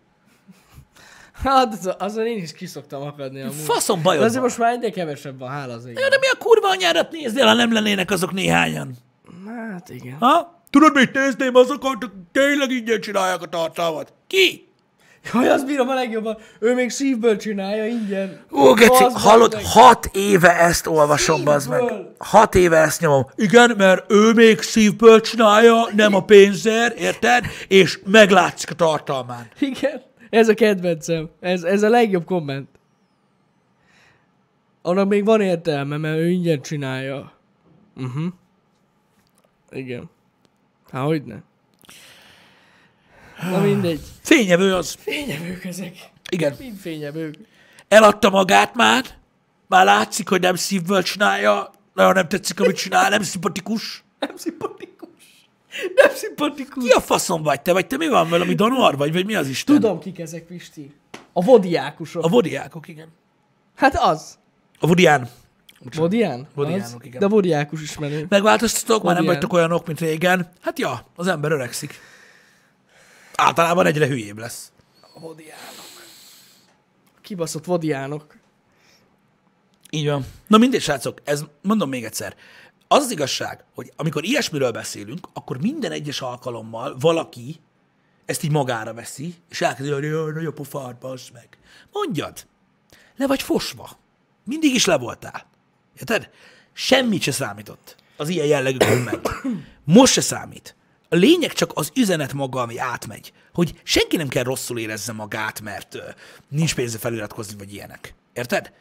Hát 1.43 1.73
az- 1.73 1.95
azon 1.99 2.25
én 2.25 2.37
is 2.37 2.51
kiszoktam 2.53 3.01
akadni 3.01 3.41
amúgy. 3.41 3.53
Faszom 3.55 3.97
De 3.97 4.03
bajod 4.03 4.21
azért 4.21 4.35
van. 4.35 4.43
most 4.43 4.57
már 4.57 4.71
egyre 4.71 4.89
kevesebb 4.89 5.39
van, 5.39 5.49
hála 5.49 5.73
az 5.73 5.85
égnek. 5.85 6.09
de 6.09 6.17
mi 6.19 6.27
a 6.27 6.37
kurva 6.43 6.69
anyárat 6.69 7.11
néznél, 7.11 7.45
ha 7.45 7.53
nem 7.53 7.73
lennének 7.73 8.11
azok 8.11 8.31
néhányan? 8.31 8.95
Hát 9.71 9.89
igen. 9.89 10.15
Ha? 10.19 10.63
Tudod, 10.69 10.93
mit 10.93 11.13
nézném 11.13 11.55
azokat, 11.55 11.93
akik 11.93 12.09
tényleg 12.31 12.71
ingyen 12.71 12.99
csinálják 13.01 13.41
a 13.41 13.45
tartalmat? 13.45 14.13
Ki? 14.27 14.67
Jaj, 15.33 15.49
azt 15.49 15.65
bírom 15.65 15.89
a 15.89 15.93
legjobban. 15.93 16.37
Ő 16.59 16.73
még 16.73 16.89
szívből 16.89 17.37
csinálja 17.37 17.85
ingyen. 17.85 18.39
Ó, 18.51 18.73
Geci, 18.73 19.03
Az 19.03 19.23
hallod, 19.23 19.53
meg. 19.53 19.65
hat 19.65 20.09
éve 20.13 20.59
ezt 20.59 20.87
olvasom, 20.87 21.43
bazd 21.43 21.69
meg. 21.69 21.81
Hat 22.17 22.55
éve 22.55 22.77
ezt 22.77 23.01
nyomom. 23.01 23.25
Igen, 23.35 23.73
mert 23.77 24.11
ő 24.11 24.33
még 24.33 24.61
szívből 24.61 25.21
csinálja, 25.21 25.87
nem 25.95 26.15
a 26.15 26.23
pénzért, 26.23 26.99
érted? 26.99 27.45
És 27.67 27.99
meglátszik 28.05 28.71
a 28.71 28.73
tartalmán. 28.73 29.47
Igen. 29.59 30.01
Ez 30.29 30.47
a 30.47 30.53
kedvencem. 30.53 31.29
Ez, 31.39 31.63
ez 31.63 31.83
a 31.83 31.89
legjobb 31.89 32.25
komment. 32.25 32.69
Annak 34.81 35.07
még 35.07 35.25
van 35.25 35.41
értelme, 35.41 35.97
mert 35.97 36.17
ő 36.17 36.29
ingyen 36.29 36.61
csinálja. 36.61 37.33
Uh-huh. 37.95 38.33
Igen. 39.69 40.09
Há, 40.91 41.01
hogy 41.01 41.23
ne? 41.23 41.35
Na 43.51 43.61
mindegy. 43.61 43.99
Fényevő 44.21 44.75
az. 44.75 44.91
Fényevők 44.91 45.65
ezek. 45.65 45.95
Igen. 46.29 46.55
Mind 46.59 46.77
fényevők. 46.77 47.35
Eladta 47.87 48.29
magát 48.29 48.75
már, 48.75 49.05
már 49.67 49.85
látszik, 49.85 50.29
hogy 50.29 50.41
nem 50.41 50.55
szívből 50.55 51.03
csinálja, 51.03 51.71
nagyon 51.93 52.13
nem 52.13 52.27
tetszik, 52.27 52.59
amit 52.59 52.75
csinál, 52.75 53.09
nem 53.09 53.21
szimpatikus. 53.21 54.03
Nem 54.19 54.35
szimpatikus. 54.35 54.98
Nem 55.95 56.15
szimpatikus. 56.15 56.83
Ki 56.83 56.89
a 56.89 56.99
faszom 56.99 57.43
vagy 57.43 57.61
te? 57.61 57.73
Vagy 57.73 57.87
te 57.87 57.97
mi 57.97 58.07
van 58.07 58.29
valami 58.29 58.53
donor 58.53 58.97
vagy? 58.97 59.13
Vagy 59.13 59.25
mi 59.25 59.35
az 59.35 59.47
Isten? 59.47 59.75
Tudom, 59.75 59.99
kik 59.99 60.19
ezek, 60.19 60.45
Pisti. 60.45 60.93
A 61.33 61.43
vodiákusok. 61.43 62.23
A 62.23 62.27
vodiákok, 62.27 62.87
igen. 62.87 63.07
Hát 63.75 63.95
az. 63.95 64.37
A 64.79 64.87
vodián. 64.87 65.29
Vodián? 65.95 66.47
Vodiánok, 66.53 67.05
igen. 67.05 67.19
De 67.19 67.27
vodiákus 67.27 67.81
ismerő. 67.81 68.25
Megváltoztatok? 68.29 69.03
Már 69.03 69.15
nem 69.15 69.25
vagytok 69.25 69.53
olyanok, 69.53 69.87
mint 69.87 69.99
régen? 69.99 70.49
Hát 70.61 70.79
ja, 70.79 71.05
az 71.15 71.27
ember 71.27 71.51
öregszik. 71.51 71.99
Általában 73.35 73.85
egyre 73.85 74.07
hülyébb 74.07 74.37
lesz. 74.37 74.71
A 75.15 75.19
vodiánok. 75.19 75.87
Kibaszott 77.21 77.65
vodiánok. 77.65 78.37
Így 79.89 80.07
van. 80.07 80.25
Na 80.47 80.57
mindegy, 80.57 80.81
srácok, 80.81 81.21
ez 81.23 81.43
mondom 81.61 81.89
még 81.89 82.03
egyszer. 82.03 82.35
Az 82.91 83.03
az 83.03 83.11
igazság, 83.11 83.63
hogy 83.75 83.91
amikor 83.95 84.23
ilyesmiről 84.23 84.71
beszélünk, 84.71 85.27
akkor 85.33 85.61
minden 85.61 85.91
egyes 85.91 86.21
alkalommal 86.21 86.95
valaki 86.99 87.59
ezt 88.25 88.43
így 88.43 88.51
magára 88.51 88.93
veszi, 88.93 89.35
és 89.49 89.61
elkezdi, 89.61 89.91
hogy 89.91 90.03
jaj, 90.03 90.31
nagy 90.31 90.45
a 90.45 90.51
pofád, 90.51 90.95
bassz 90.95 91.29
meg. 91.33 91.57
Mondjad, 91.91 92.47
le 93.15 93.27
vagy 93.27 93.41
fosva. 93.41 93.89
Mindig 94.43 94.73
is 94.73 94.85
le 94.85 94.97
voltál. 94.97 95.45
Érted? 95.97 96.29
Semmit 96.73 97.21
se 97.21 97.31
számított 97.31 97.95
az 98.17 98.29
ilyen 98.29 98.45
jellegű 98.45 98.77
komment. 98.77 99.29
Most 99.83 100.13
se 100.13 100.21
számít. 100.21 100.75
A 101.09 101.15
lényeg 101.15 101.53
csak 101.53 101.71
az 101.73 101.91
üzenet 101.95 102.33
maga, 102.33 102.61
ami 102.61 102.77
átmegy. 102.77 103.33
Hogy 103.53 103.81
senki 103.83 104.17
nem 104.17 104.27
kell 104.27 104.43
rosszul 104.43 104.79
érezze 104.79 105.11
magát, 105.11 105.61
mert 105.61 105.95
ö, 105.95 106.09
nincs 106.47 106.75
pénze 106.75 106.97
feliratkozni, 106.97 107.57
vagy 107.57 107.73
ilyenek. 107.73 108.13
Érted? 108.33 108.73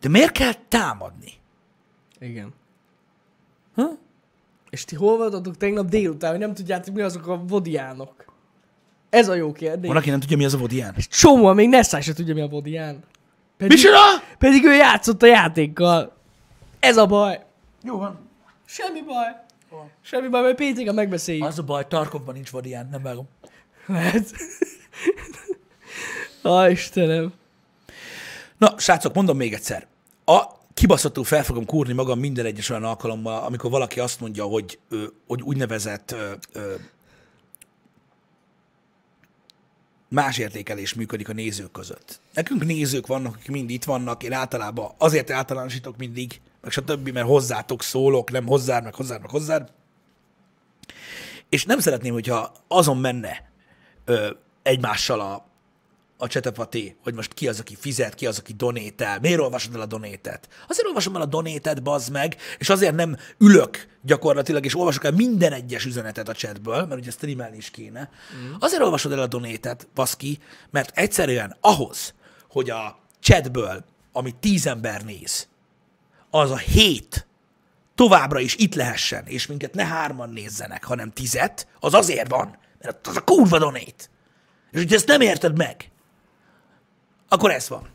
De 0.00 0.08
miért 0.08 0.32
kell 0.32 0.52
támadni? 0.68 1.32
Igen. 2.18 2.54
Ha? 3.74 3.98
És 4.70 4.84
ti 4.84 4.94
hol 4.94 5.16
voltatok 5.16 5.56
tegnap 5.56 5.88
délután, 5.88 6.30
hogy 6.30 6.38
nem 6.38 6.54
tudjátok, 6.54 6.94
mi 6.94 7.00
azok 7.00 7.26
a 7.26 7.36
vodiánok? 7.36 8.24
Ez 9.10 9.28
a 9.28 9.34
jó 9.34 9.52
kérdés. 9.52 9.88
Van, 9.88 9.96
aki 9.96 10.10
nem 10.10 10.20
tudja, 10.20 10.36
mi 10.36 10.44
az 10.44 10.54
a 10.54 10.58
Vodián. 10.58 10.94
Csomóan 11.08 11.54
még 11.54 11.68
Nessai 11.68 12.00
se 12.00 12.12
tudja, 12.12 12.34
mi 12.34 12.40
a 12.40 12.46
vodián. 12.48 13.04
Pedig, 13.56 13.76
Micsoda? 13.76 13.98
pedig 14.38 14.64
ő 14.64 14.74
játszott 14.74 15.22
a 15.22 15.26
játékkal. 15.26 16.16
Ez 16.80 16.96
a 16.96 17.06
baj. 17.06 17.44
Jó 17.82 17.98
van. 17.98 18.18
Semmi 18.64 19.02
baj. 19.02 19.26
Semmi 20.00 20.28
baj, 20.28 20.42
mert 20.42 20.56
pénteken 20.56 20.94
megbeszéljük. 20.94 21.44
Az 21.44 21.58
a 21.58 21.62
baj, 21.62 21.86
Tarkovban 21.88 22.34
nincs 22.34 22.50
Vodián, 22.50 22.88
nem 22.90 23.02
vágom. 23.02 23.28
Lehet. 23.86 24.30
Á, 26.42 26.70
Istenem. 26.70 27.32
Na, 28.58 28.78
srácok, 28.78 29.14
mondom 29.14 29.36
még 29.36 29.52
egyszer. 29.52 29.86
A 30.24 30.42
kibaszottul 30.82 31.24
fel 31.24 31.44
fogom 31.44 31.64
kúrni 31.64 31.92
magam 31.92 32.18
minden 32.18 32.44
egyes 32.44 32.70
olyan 32.70 32.84
alkalommal, 32.84 33.44
amikor 33.44 33.70
valaki 33.70 34.00
azt 34.00 34.20
mondja, 34.20 34.44
hogy, 34.44 34.78
hogy 35.26 35.42
úgynevezett 35.42 36.14
más 40.08 40.38
értékelés 40.38 40.94
működik 40.94 41.28
a 41.28 41.32
nézők 41.32 41.70
között. 41.70 42.20
Nekünk 42.34 42.64
nézők 42.64 43.06
vannak, 43.06 43.34
akik 43.34 43.50
mind 43.50 43.70
itt 43.70 43.84
vannak, 43.84 44.22
én 44.22 44.32
általában 44.32 44.90
azért 44.98 45.30
általánosítok 45.30 45.96
mindig, 45.96 46.40
meg 46.60 46.70
stb., 46.70 47.08
mert 47.08 47.26
hozzátok 47.26 47.82
szólok, 47.82 48.30
nem 48.30 48.46
hozzád, 48.46 48.84
meg 48.84 48.94
hozzád, 48.94 49.20
meg 49.20 49.30
hozzád. 49.30 49.72
És 51.48 51.64
nem 51.64 51.78
szeretném, 51.78 52.12
hogyha 52.12 52.52
azon 52.68 52.98
menne 52.98 53.50
ö, 54.04 54.30
egymással 54.62 55.20
a, 55.20 55.46
a 56.22 56.28
csetepaté, 56.28 56.96
hogy 57.02 57.14
most 57.14 57.34
ki 57.34 57.48
az, 57.48 57.60
aki 57.60 57.76
fizet, 57.80 58.14
ki 58.14 58.26
az, 58.26 58.38
aki 58.38 58.52
donétel, 58.52 59.18
miért 59.20 59.40
olvasod 59.40 59.74
el 59.74 59.80
a 59.80 59.86
donétet? 59.86 60.48
Azért 60.68 60.86
olvasom 60.86 61.16
el 61.16 61.20
a 61.22 61.26
donétet, 61.26 61.82
bazd 61.82 62.10
meg, 62.10 62.36
és 62.58 62.68
azért 62.68 62.94
nem 62.94 63.16
ülök 63.38 63.88
gyakorlatilag, 64.02 64.64
és 64.64 64.76
olvasok 64.76 65.04
el 65.04 65.10
minden 65.10 65.52
egyes 65.52 65.84
üzenetet 65.84 66.28
a 66.28 66.32
chatből, 66.32 66.86
mert 66.86 67.00
ugye 67.00 67.10
streamelni 67.10 67.56
is 67.56 67.70
kéne. 67.70 68.10
Mm. 68.36 68.52
Azért 68.58 68.82
olvasod 68.82 69.12
el 69.12 69.18
a 69.18 69.26
donétet, 69.26 69.88
baszki, 69.94 70.38
mert 70.70 70.98
egyszerűen 70.98 71.56
ahhoz, 71.60 72.14
hogy 72.48 72.70
a 72.70 72.98
chatből, 73.20 73.84
amit 74.12 74.36
tíz 74.36 74.66
ember 74.66 75.04
néz, 75.04 75.48
az 76.30 76.50
a 76.50 76.56
hét 76.56 77.26
továbbra 77.94 78.40
is 78.40 78.56
itt 78.56 78.74
lehessen, 78.74 79.26
és 79.26 79.46
minket 79.46 79.74
ne 79.74 79.84
hárman 79.84 80.30
nézzenek, 80.30 80.84
hanem 80.84 81.10
tizet, 81.10 81.66
az 81.80 81.94
azért 81.94 82.30
van, 82.30 82.58
mert 82.78 83.06
az 83.06 83.16
a 83.16 83.24
kurva 83.24 83.58
donét. 83.58 84.10
És 84.70 84.78
hogyha 84.78 84.94
ezt 84.94 85.06
nem 85.06 85.20
érted 85.20 85.56
meg, 85.56 85.91
akkor 87.32 87.50
ez 87.50 87.68
van. 87.68 87.88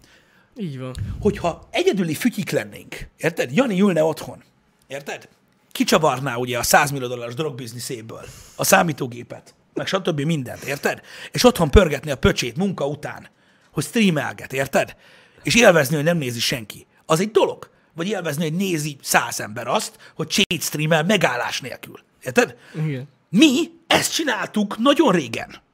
Így 0.56 0.80
van. 0.80 0.96
Hogyha 1.20 1.68
egyedüli 1.72 2.14
fütyik 2.14 2.50
lennénk, 2.52 3.10
érted? 3.18 3.56
Jani 3.56 3.82
ülne 3.82 4.04
otthon, 4.04 4.44
érted? 4.88 5.30
Kicsavarná 5.72 6.36
ugye 6.36 6.58
a 6.58 6.64
100 6.64 6.92
millió 6.92 7.08
dolláros 7.08 7.34
drogbizniszéből 7.34 8.26
a 8.56 8.64
számítógépet, 8.64 9.56
meg 9.74 9.88
stb. 9.88 10.20
mindent, 10.20 10.64
érted? 10.64 11.02
És 11.32 11.44
otthon 11.44 11.72
pörgetni 11.72 12.12
a 12.12 12.18
pöcsét 12.18 12.58
munka 12.58 12.88
után, 12.88 13.30
hogy 13.72 13.84
streamelget, 13.84 14.54
érted? 14.54 14.96
És 15.44 15.56
élvezni, 15.56 15.96
hogy 15.96 16.04
nem 16.04 16.18
nézi 16.18 16.40
senki. 16.40 16.86
Az 17.06 17.20
egy 17.20 17.32
dolog. 17.32 17.70
Vagy 17.94 18.08
élvezni, 18.08 18.44
hogy 18.44 18.54
nézi 18.54 18.98
száz 19.02 19.40
ember 19.40 19.68
azt, 19.68 19.98
hogy 20.16 20.28
Chade 20.28 20.62
streamel 20.62 21.04
megállás 21.04 21.62
nélkül. 21.62 22.00
Érted? 22.24 22.56
Igen. 22.76 23.08
Mi 23.30 23.72
ezt 23.88 24.14
csináltuk 24.14 24.78
nagyon 24.78 25.12
régen. 25.12 25.66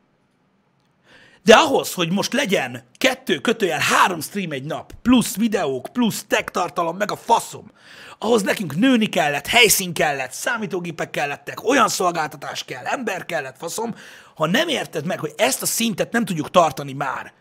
De 1.43 1.55
ahhoz, 1.55 1.93
hogy 1.93 2.11
most 2.11 2.33
legyen 2.33 2.83
kettő 2.97 3.39
kötőjel 3.39 3.79
három 3.79 4.21
stream 4.21 4.51
egy 4.51 4.63
nap, 4.63 4.93
plusz 5.01 5.35
videók, 5.35 5.89
plusz 5.93 6.25
tech 6.27 6.51
tartalom, 6.51 6.97
meg 6.97 7.11
a 7.11 7.15
faszom, 7.15 7.71
ahhoz 8.19 8.41
nekünk 8.41 8.75
nőni 8.75 9.05
kellett, 9.05 9.47
helyszín 9.47 9.93
kellett, 9.93 10.31
számítógépek 10.31 11.09
kellettek, 11.09 11.63
olyan 11.63 11.87
szolgáltatás 11.87 12.65
kell, 12.65 12.85
ember 12.85 13.25
kellett, 13.25 13.57
faszom. 13.57 13.95
Ha 14.35 14.47
nem 14.47 14.67
érted 14.67 15.05
meg, 15.05 15.19
hogy 15.19 15.33
ezt 15.37 15.61
a 15.61 15.65
szintet 15.65 16.11
nem 16.11 16.25
tudjuk 16.25 16.51
tartani 16.51 16.93
már, 16.93 17.33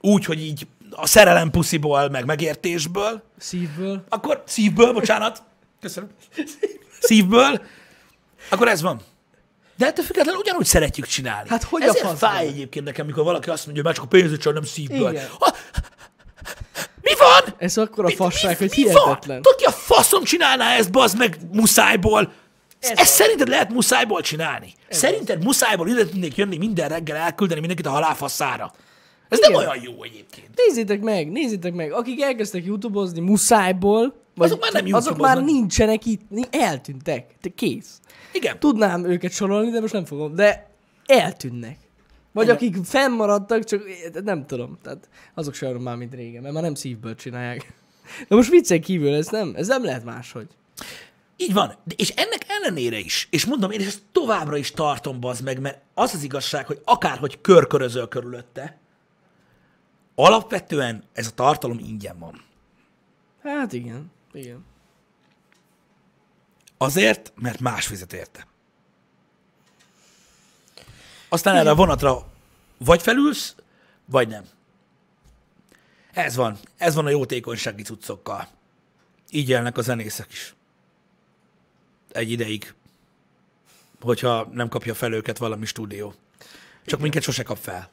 úgy, 0.00 0.24
hogy 0.24 0.40
így 0.40 0.66
a 0.90 1.06
szerelem 1.06 1.50
pusziból, 1.50 2.08
meg 2.08 2.24
megértésből, 2.24 3.22
Szívből. 3.38 4.04
akkor 4.08 4.42
szívből, 4.46 4.92
bocsánat, 4.92 5.42
köszönöm, 5.80 6.10
szívből, 7.00 7.62
akkor 8.48 8.68
ez 8.68 8.82
van. 8.82 9.00
De 9.80 9.86
ettől 9.86 10.04
függetlenül 10.04 10.40
ugyanúgy 10.40 10.64
szeretjük 10.64 11.06
csinálni. 11.06 11.48
Hát 11.48 11.62
hogy 11.62 11.82
a 11.82 11.84
Ezért 11.84 12.04
faszban? 12.06 12.30
fáj 12.30 12.46
egyébként 12.46 12.84
nekem, 12.84 13.04
amikor 13.04 13.24
valaki 13.24 13.50
azt 13.50 13.66
mondja, 13.66 13.82
hogy 13.82 13.84
már 13.84 13.94
csak 13.94 14.04
a 14.04 14.16
pénzét 14.18 14.40
csak 14.40 14.52
nem 14.52 14.62
szívből. 14.62 15.10
Igen. 15.10 15.28
Ha, 15.38 15.54
mi 17.02 17.10
van? 17.18 17.54
Ez 17.58 17.76
akkor 17.76 18.04
a 18.04 18.08
fasság, 18.10 18.58
hogy 18.58 18.68
mi 18.76 18.76
hihetetlen. 18.76 19.42
Tudod, 19.42 19.58
ki 19.58 19.64
a 19.64 19.70
faszom 19.70 20.24
csinálná 20.24 20.76
ezt, 20.76 20.90
bazd 20.90 21.18
meg, 21.18 21.36
muszájból? 21.52 22.32
Ez 22.80 22.88
Ezt 22.88 22.96
van. 22.96 23.06
szerinted 23.06 23.48
lehet 23.48 23.72
muszájból 23.72 24.20
csinálni? 24.20 24.72
szerinted 24.88 25.44
muszájból 25.44 25.88
ide 25.88 26.06
tudnék 26.06 26.36
jönni 26.36 26.56
minden 26.56 26.88
reggel 26.88 27.16
elküldeni 27.16 27.60
mindenkit 27.60 27.86
a 27.86 27.90
halálfaszára? 27.90 28.72
Ez 29.28 29.38
nem 29.38 29.50
Igen. 29.50 29.62
olyan 29.62 29.82
jó 29.82 30.02
egyébként. 30.02 30.48
Nézzétek 30.66 31.00
meg, 31.00 31.30
nézzétek 31.30 31.72
meg. 31.72 31.92
Akik 31.92 32.22
elkezdtek 32.22 32.64
youtube-ozni 32.64 33.20
muszájból, 33.20 34.14
vagy 34.34 34.46
Azok 34.50 34.60
már 34.60 34.82
nem 34.82 34.94
azok 34.94 35.16
már 35.16 35.42
nincsenek 35.42 36.06
itt, 36.06 36.20
eltűntek. 36.50 37.26
Te 37.40 37.48
kész. 37.48 37.99
Igen. 38.32 38.58
Tudnám 38.58 39.04
őket 39.04 39.32
sorolni, 39.32 39.70
de 39.70 39.80
most 39.80 39.92
nem 39.92 40.04
fogom. 40.04 40.34
De 40.34 40.70
eltűnnek. 41.06 41.76
Vagy 42.32 42.44
Igen. 42.44 42.56
akik 42.56 42.84
fennmaradtak, 42.84 43.64
csak 43.64 43.82
nem 44.24 44.46
tudom. 44.46 44.78
Tehát 44.82 45.08
azok 45.34 45.54
sem 45.54 45.76
már, 45.76 45.96
mint 45.96 46.14
régen, 46.14 46.42
mert 46.42 46.54
már 46.54 46.62
nem 46.62 46.74
szívből 46.74 47.14
csinálják. 47.14 47.72
De 48.28 48.34
most 48.34 48.50
viccen 48.50 48.80
kívül 48.80 49.14
ez 49.14 49.26
nem, 49.26 49.52
ez 49.56 49.66
nem 49.66 49.84
lehet 49.84 50.04
máshogy. 50.04 50.48
Így 51.36 51.52
van. 51.52 51.74
De, 51.84 51.94
és 51.96 52.08
ennek 52.08 52.44
ellenére 52.48 52.98
is, 52.98 53.28
és 53.30 53.44
mondom, 53.44 53.70
én 53.70 53.80
ezt 53.80 54.02
továbbra 54.12 54.56
is 54.56 54.70
tartom, 54.70 55.20
bazd 55.20 55.44
meg, 55.44 55.60
mert 55.60 55.80
az 55.94 56.14
az 56.14 56.22
igazság, 56.22 56.66
hogy 56.66 56.80
akárhogy 56.84 57.40
körkörözöl 57.40 58.08
körülötte, 58.08 58.78
alapvetően 60.14 61.04
ez 61.12 61.26
a 61.26 61.34
tartalom 61.34 61.78
ingyen 61.78 62.18
van. 62.18 62.44
Hát 63.42 63.72
igen, 63.72 64.10
igen. 64.32 64.64
Azért, 66.82 67.32
mert 67.34 67.60
más 67.60 67.86
fizet 67.86 68.12
érte. 68.12 68.46
Aztán 71.28 71.56
erre 71.56 71.70
a 71.70 71.74
vonatra 71.74 72.26
vagy 72.78 73.02
felülsz, 73.02 73.54
vagy 74.04 74.28
nem. 74.28 74.44
Ez 76.12 76.36
van. 76.36 76.58
Ez 76.76 76.94
van 76.94 77.06
a 77.06 77.10
jótékonysági 77.10 77.82
cuccokkal. 77.82 78.48
Így 79.30 79.48
élnek 79.48 79.78
a 79.78 79.82
zenészek 79.82 80.32
is. 80.32 80.54
Egy 82.12 82.30
ideig. 82.30 82.74
Hogyha 84.00 84.48
nem 84.52 84.68
kapja 84.68 84.94
fel 84.94 85.12
őket 85.12 85.38
valami 85.38 85.66
stúdió. 85.66 86.14
Csak 86.86 87.00
minket 87.00 87.22
sose 87.22 87.42
kap 87.42 87.58
fel. 87.58 87.90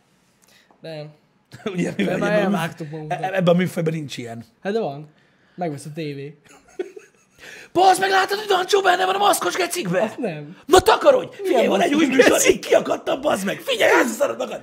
Nem. 0.80 1.14
Ugye, 1.74 1.94
mivel 1.98 2.18
már 2.18 2.32
elvágtuk 2.32 2.90
magunkat. 2.90 3.22
ebben 3.22 3.56
a 3.56 3.58
műfajban 3.58 3.94
nincs 3.94 4.18
ilyen. 4.18 4.46
Hát 4.62 4.74
de 4.74 4.80
van. 4.80 5.10
Megvesz 5.56 5.86
a 5.86 5.92
tévé. 5.94 6.38
Bazd 7.74 8.00
meg, 8.00 8.10
látod, 8.10 8.38
hogy 8.38 8.48
Dancsó 8.48 8.82
benne 8.82 9.06
van 9.06 9.16
a 9.16 9.18
maszkos 9.18 9.56
gecikbe? 9.56 10.02
Azt 10.02 10.18
nem. 10.18 10.58
Na 10.66 10.80
takarodj! 10.80 11.36
Figyelj, 11.44 11.68
van 11.68 11.82
egy 11.82 11.94
új 11.94 12.06
műsor, 12.06 12.40
így 12.50 12.60
kiakadtam, 12.60 13.22
bazd 13.22 13.46
meg! 13.46 13.60
Figyelj, 13.60 14.02
összeszarod 14.04 14.38
magad! 14.38 14.62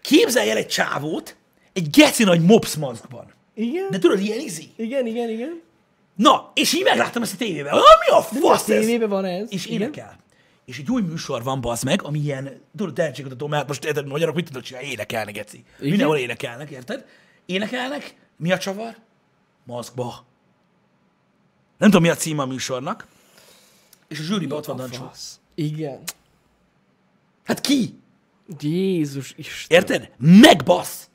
Képzelj 0.00 0.50
el 0.50 0.56
egy 0.56 0.66
csávót, 0.66 1.36
egy 1.72 1.90
geci 1.90 2.24
nagy 2.24 2.40
mops 2.40 2.74
maszkban. 2.74 3.32
Igen? 3.54 3.86
De 3.90 3.98
tudod, 3.98 4.20
ilyen 4.20 4.38
izi. 4.38 4.72
Igen, 4.76 5.06
igen, 5.06 5.28
igen. 5.28 5.62
Na, 6.14 6.50
és 6.54 6.72
így 6.72 6.84
megláttam 6.84 7.22
ezt 7.22 7.34
a 7.34 7.36
tévében. 7.36 7.72
Ah, 7.72 7.80
mi 8.06 8.16
a 8.16 8.22
fasz 8.22 8.68
ez? 8.68 8.80
tévében 8.84 9.08
van 9.08 9.24
ez. 9.24 9.46
És 9.48 9.66
igen. 9.66 9.80
énekel. 9.80 10.16
És 10.64 10.78
egy 10.78 10.90
új 10.90 11.02
műsor 11.02 11.42
van, 11.42 11.60
bazd 11.60 11.84
meg, 11.84 12.02
ami 12.02 12.18
ilyen, 12.18 12.60
tudod, 12.76 12.94
tehetségkutató, 12.94 13.46
mert 13.46 13.68
most 13.68 13.84
érted, 13.84 14.06
magyarok 14.06 14.34
mit 14.34 14.44
tudnak 14.44 14.62
csinálni? 14.62 14.90
Énekelni, 14.90 15.32
geci. 15.32 15.64
Mindenhol 15.78 16.16
énekelnek, 16.16 16.70
érted? 16.70 17.04
Énekelnek, 17.46 18.14
mi 18.36 18.52
a 18.52 18.58
csavar? 18.58 18.96
Maszkba. 19.64 20.24
Nem 21.78 21.88
tudom, 21.90 22.02
mi 22.02 22.08
a 22.08 22.14
címe 22.14 22.42
a 22.42 22.46
műsornak. 22.46 23.06
És 24.08 24.18
a 24.18 24.22
zsűriben 24.22 24.58
ott 24.58 24.64
van 24.64 24.76
Dancsó. 24.76 25.10
Igen. 25.54 26.02
Hát 27.44 27.60
ki? 27.60 27.98
Jézus 28.60 29.34
Isten. 29.36 29.78
Érted? 29.78 30.10
Megbasz! 30.18 31.08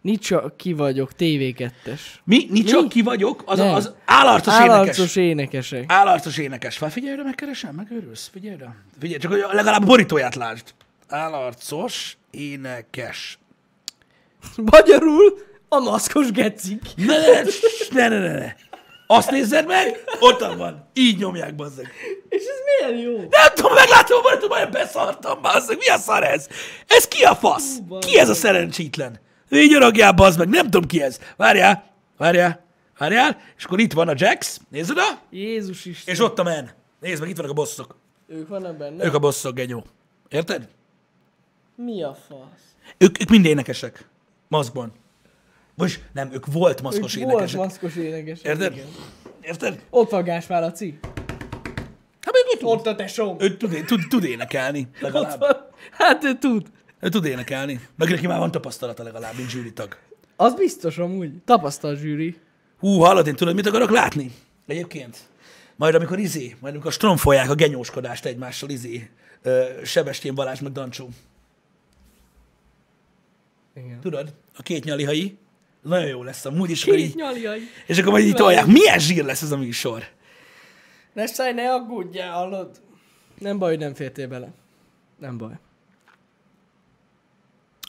Nincs 0.00 0.26
csak 0.26 0.56
ki 0.56 0.72
vagyok, 0.72 1.10
TV2-es. 1.18 2.00
Mi? 2.24 2.46
Mi 2.50 2.62
csak 2.62 2.88
ki 2.88 3.02
vagyok? 3.02 3.42
Az, 3.46 3.58
Nem. 3.58 3.74
az 3.74 3.94
állarcos 4.04 4.54
énekes. 4.54 4.70
Állarcos 4.70 5.16
énekesek. 5.16 5.84
Állarcos 5.86 6.38
énekes. 6.38 6.76
Fel, 6.76 6.90
figyelj, 6.90 7.14
oda, 7.14 7.22
megkeresem, 7.22 7.74
megőrülsz, 7.74 8.30
figyelj 8.32 8.54
oda. 8.54 8.74
Figyelj, 9.00 9.20
csak 9.20 9.30
hogy 9.30 9.44
legalább 9.52 9.82
a 9.82 9.86
borítóját 9.86 10.34
lásd. 10.34 10.74
Állarcos 11.08 12.16
énekes. 12.30 13.38
Magyarul 14.56 15.38
a 15.68 15.78
maszkos 15.78 16.30
gecik. 16.30 16.82
Ne, 16.96 17.16
ne, 17.90 18.08
ne, 18.08 18.18
ne, 18.18 18.38
ne. 18.38 18.54
Azt 19.06 19.30
nézzed 19.30 19.66
meg, 19.66 20.04
ott 20.20 20.40
van. 20.56 20.88
Így 20.92 21.18
nyomják, 21.18 21.54
bazzeg. 21.54 21.92
És 22.28 22.42
ez 22.42 22.88
milyen 22.88 23.02
jó? 23.04 23.16
Nem 23.16 23.54
tudom, 23.54 23.72
meglátom 23.74 24.18
a 24.18 24.22
borítóban, 24.22 24.70
beszartam, 24.70 25.42
bazzeg. 25.42 25.76
Mi 25.76 25.88
a 25.88 25.96
szar 25.96 26.24
ez? 26.24 26.48
Ez 26.86 27.08
ki 27.08 27.22
a 27.24 27.34
fasz? 27.34 27.78
Hú, 27.88 27.98
Ki 27.98 28.18
ez 28.18 28.28
a 28.28 28.34
szerencsétlen? 28.34 29.20
Így 29.50 29.72
ragjál, 29.72 30.12
bazd 30.12 30.38
meg, 30.38 30.48
nem 30.48 30.64
tudom 30.64 30.86
ki 30.86 31.02
ez. 31.02 31.18
Várjál, 31.36 31.84
várjál, 32.16 32.64
várjál. 32.98 33.40
És 33.56 33.64
akkor 33.64 33.80
itt 33.80 33.92
van 33.92 34.08
a 34.08 34.12
Jax, 34.16 34.60
nézd 34.68 34.90
oda, 34.90 35.02
Jézus 35.30 35.84
Isten. 35.84 36.14
és 36.14 36.20
ott 36.20 36.38
a 36.38 36.42
men. 36.42 36.70
Nézd 37.00 37.20
meg, 37.20 37.28
itt 37.30 37.36
vannak 37.36 37.50
a 37.50 37.54
bosszok. 37.54 37.96
Ők 38.28 38.48
vannak 38.48 38.76
benne? 38.76 39.04
Ők 39.04 39.14
a 39.14 39.18
bosszok, 39.18 39.54
genyó. 39.54 39.84
Érted? 40.28 40.68
Mi 41.76 42.02
a 42.02 42.16
fasz? 42.28 42.38
Ők, 42.98 43.20
ők 43.20 43.28
mind 43.28 43.44
énekesek. 43.44 44.08
Maszkban. 44.48 44.92
Most 45.76 46.02
nem, 46.12 46.32
ők 46.32 46.46
volt 46.46 46.82
maszkos 46.82 47.16
Ők 47.16 47.22
énekesek. 47.22 47.56
volt 47.56 47.68
maszkos 47.68 47.96
énekesek. 47.96 48.44
Érted? 48.44 48.72
igen. 48.72 48.86
Érted? 49.40 49.84
Ott 49.90 50.10
van 50.10 50.24
Gáspár 50.24 50.60
Laci. 50.62 50.98
Hát 52.20 52.32
még 52.32 52.54
ő 52.54 52.58
tud, 52.58 52.68
Ott 52.68 52.86
a 52.86 52.94
tesóm. 52.94 53.36
ő 53.40 53.56
tud, 53.56 53.84
tud, 53.86 54.00
tud 54.08 54.24
énekelni, 54.24 54.88
Ott 54.94 55.00
legalább. 55.00 55.38
van. 55.40 55.56
Hát 55.90 56.24
ő 56.24 56.38
tud. 56.38 56.66
Ő 57.00 57.08
tud 57.08 57.24
énekelni. 57.24 57.80
Meg 57.96 58.08
neki 58.10 58.26
már 58.26 58.38
van 58.38 58.50
tapasztalata 58.50 59.02
legalább, 59.02 59.36
mint 59.36 59.50
zsűritag. 59.50 59.96
Az 60.36 60.54
biztos 60.54 60.98
amúgy. 60.98 61.32
Tapasztalt 61.44 61.98
zsűri. 61.98 62.36
Hú, 62.78 62.98
hallod, 62.98 63.26
én 63.26 63.34
tudod, 63.36 63.54
mit 63.54 63.66
akarok 63.66 63.90
látni? 63.90 64.30
Egyébként. 64.66 65.18
Majd 65.76 65.94
amikor 65.94 66.18
izé, 66.18 66.56
majd 66.60 66.74
amikor 66.74 66.92
stromfolják 66.92 67.50
a 67.50 67.54
genyóskodást 67.54 68.24
egymással 68.24 68.68
izé, 68.70 69.10
ö, 69.42 69.64
Sebestyén 69.84 70.34
Balázs 70.34 70.60
meg 70.60 70.72
Dancsó. 70.72 71.08
Igen. 73.76 74.00
Tudod? 74.00 74.34
A 74.56 74.62
két 74.62 74.84
nyalihai. 74.84 75.38
Nagyon 75.84 76.08
jó 76.08 76.22
lesz 76.22 76.44
amúgy, 76.44 76.70
és 76.70 76.84
akkor 76.84 76.98
így, 76.98 77.22
és 77.86 77.98
akkor 77.98 78.12
majd 78.12 78.24
így 78.24 78.34
tolják. 78.34 78.66
Milyen 78.66 78.98
zsír 78.98 79.24
lesz 79.24 79.42
ez 79.42 79.50
a 79.52 79.56
műsor? 79.56 80.04
Ne 81.12 81.26
száj, 81.26 81.52
ne 81.52 81.72
aggódjál, 81.72 82.32
hallod? 82.32 82.80
Nem 83.38 83.58
baj, 83.58 83.70
hogy 83.70 83.78
nem 83.78 83.94
fértél 83.94 84.28
bele. 84.28 84.52
Nem 85.18 85.38
baj. 85.38 85.52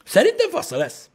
Szerintem 0.06 0.50
fasza 0.50 0.78
lesz. 0.78 1.10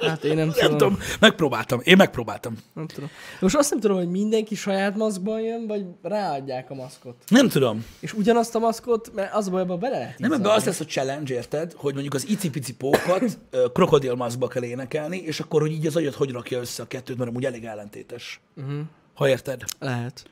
Hát 0.00 0.24
én 0.24 0.34
nem, 0.34 0.46
Nem 0.46 0.54
tudom. 0.54 0.78
tudom, 0.78 0.98
megpróbáltam. 1.20 1.80
Én 1.82 1.96
megpróbáltam. 1.96 2.56
Nem 2.74 2.86
tudom. 2.86 3.10
Most 3.40 3.56
azt 3.56 3.70
nem 3.70 3.80
tudom, 3.80 3.96
hogy 3.96 4.10
mindenki 4.10 4.54
saját 4.54 4.96
maszkban 4.96 5.40
jön, 5.40 5.66
vagy 5.66 5.84
ráadják 6.02 6.70
a 6.70 6.74
maszkot. 6.74 7.14
Nem 7.28 7.48
tudom. 7.48 7.84
És 8.00 8.12
ugyanazt 8.12 8.54
a 8.54 8.58
maszkot, 8.58 9.10
mert 9.14 9.34
az 9.34 9.46
a 9.46 9.50
baj, 9.50 9.60
abban 9.60 9.78
bele 9.78 9.98
lehet 9.98 10.18
Nem, 10.18 10.32
ebben 10.32 10.50
az 10.50 10.64
lesz 10.64 10.80
a 10.80 10.84
challenge, 10.84 11.34
érted? 11.34 11.72
Hogy 11.76 11.92
mondjuk 11.92 12.14
az 12.14 12.28
icipici 12.28 12.74
pókat 12.74 13.38
ö, 13.50 13.66
krokodilmaszkba 13.72 14.48
kell 14.48 14.62
énekelni, 14.62 15.18
és 15.18 15.40
akkor, 15.40 15.60
hogy 15.60 15.72
így 15.72 15.86
az 15.86 15.96
agyat 15.96 16.14
hogy 16.14 16.30
rakja 16.30 16.60
össze 16.60 16.82
a 16.82 16.86
kettőt, 16.86 17.16
mert 17.16 17.30
amúgy 17.30 17.44
elég 17.44 17.64
ellentétes. 17.64 18.40
Uh-huh. 18.56 18.80
Ha 19.14 19.28
érted? 19.28 19.62
Lehet. 19.78 20.24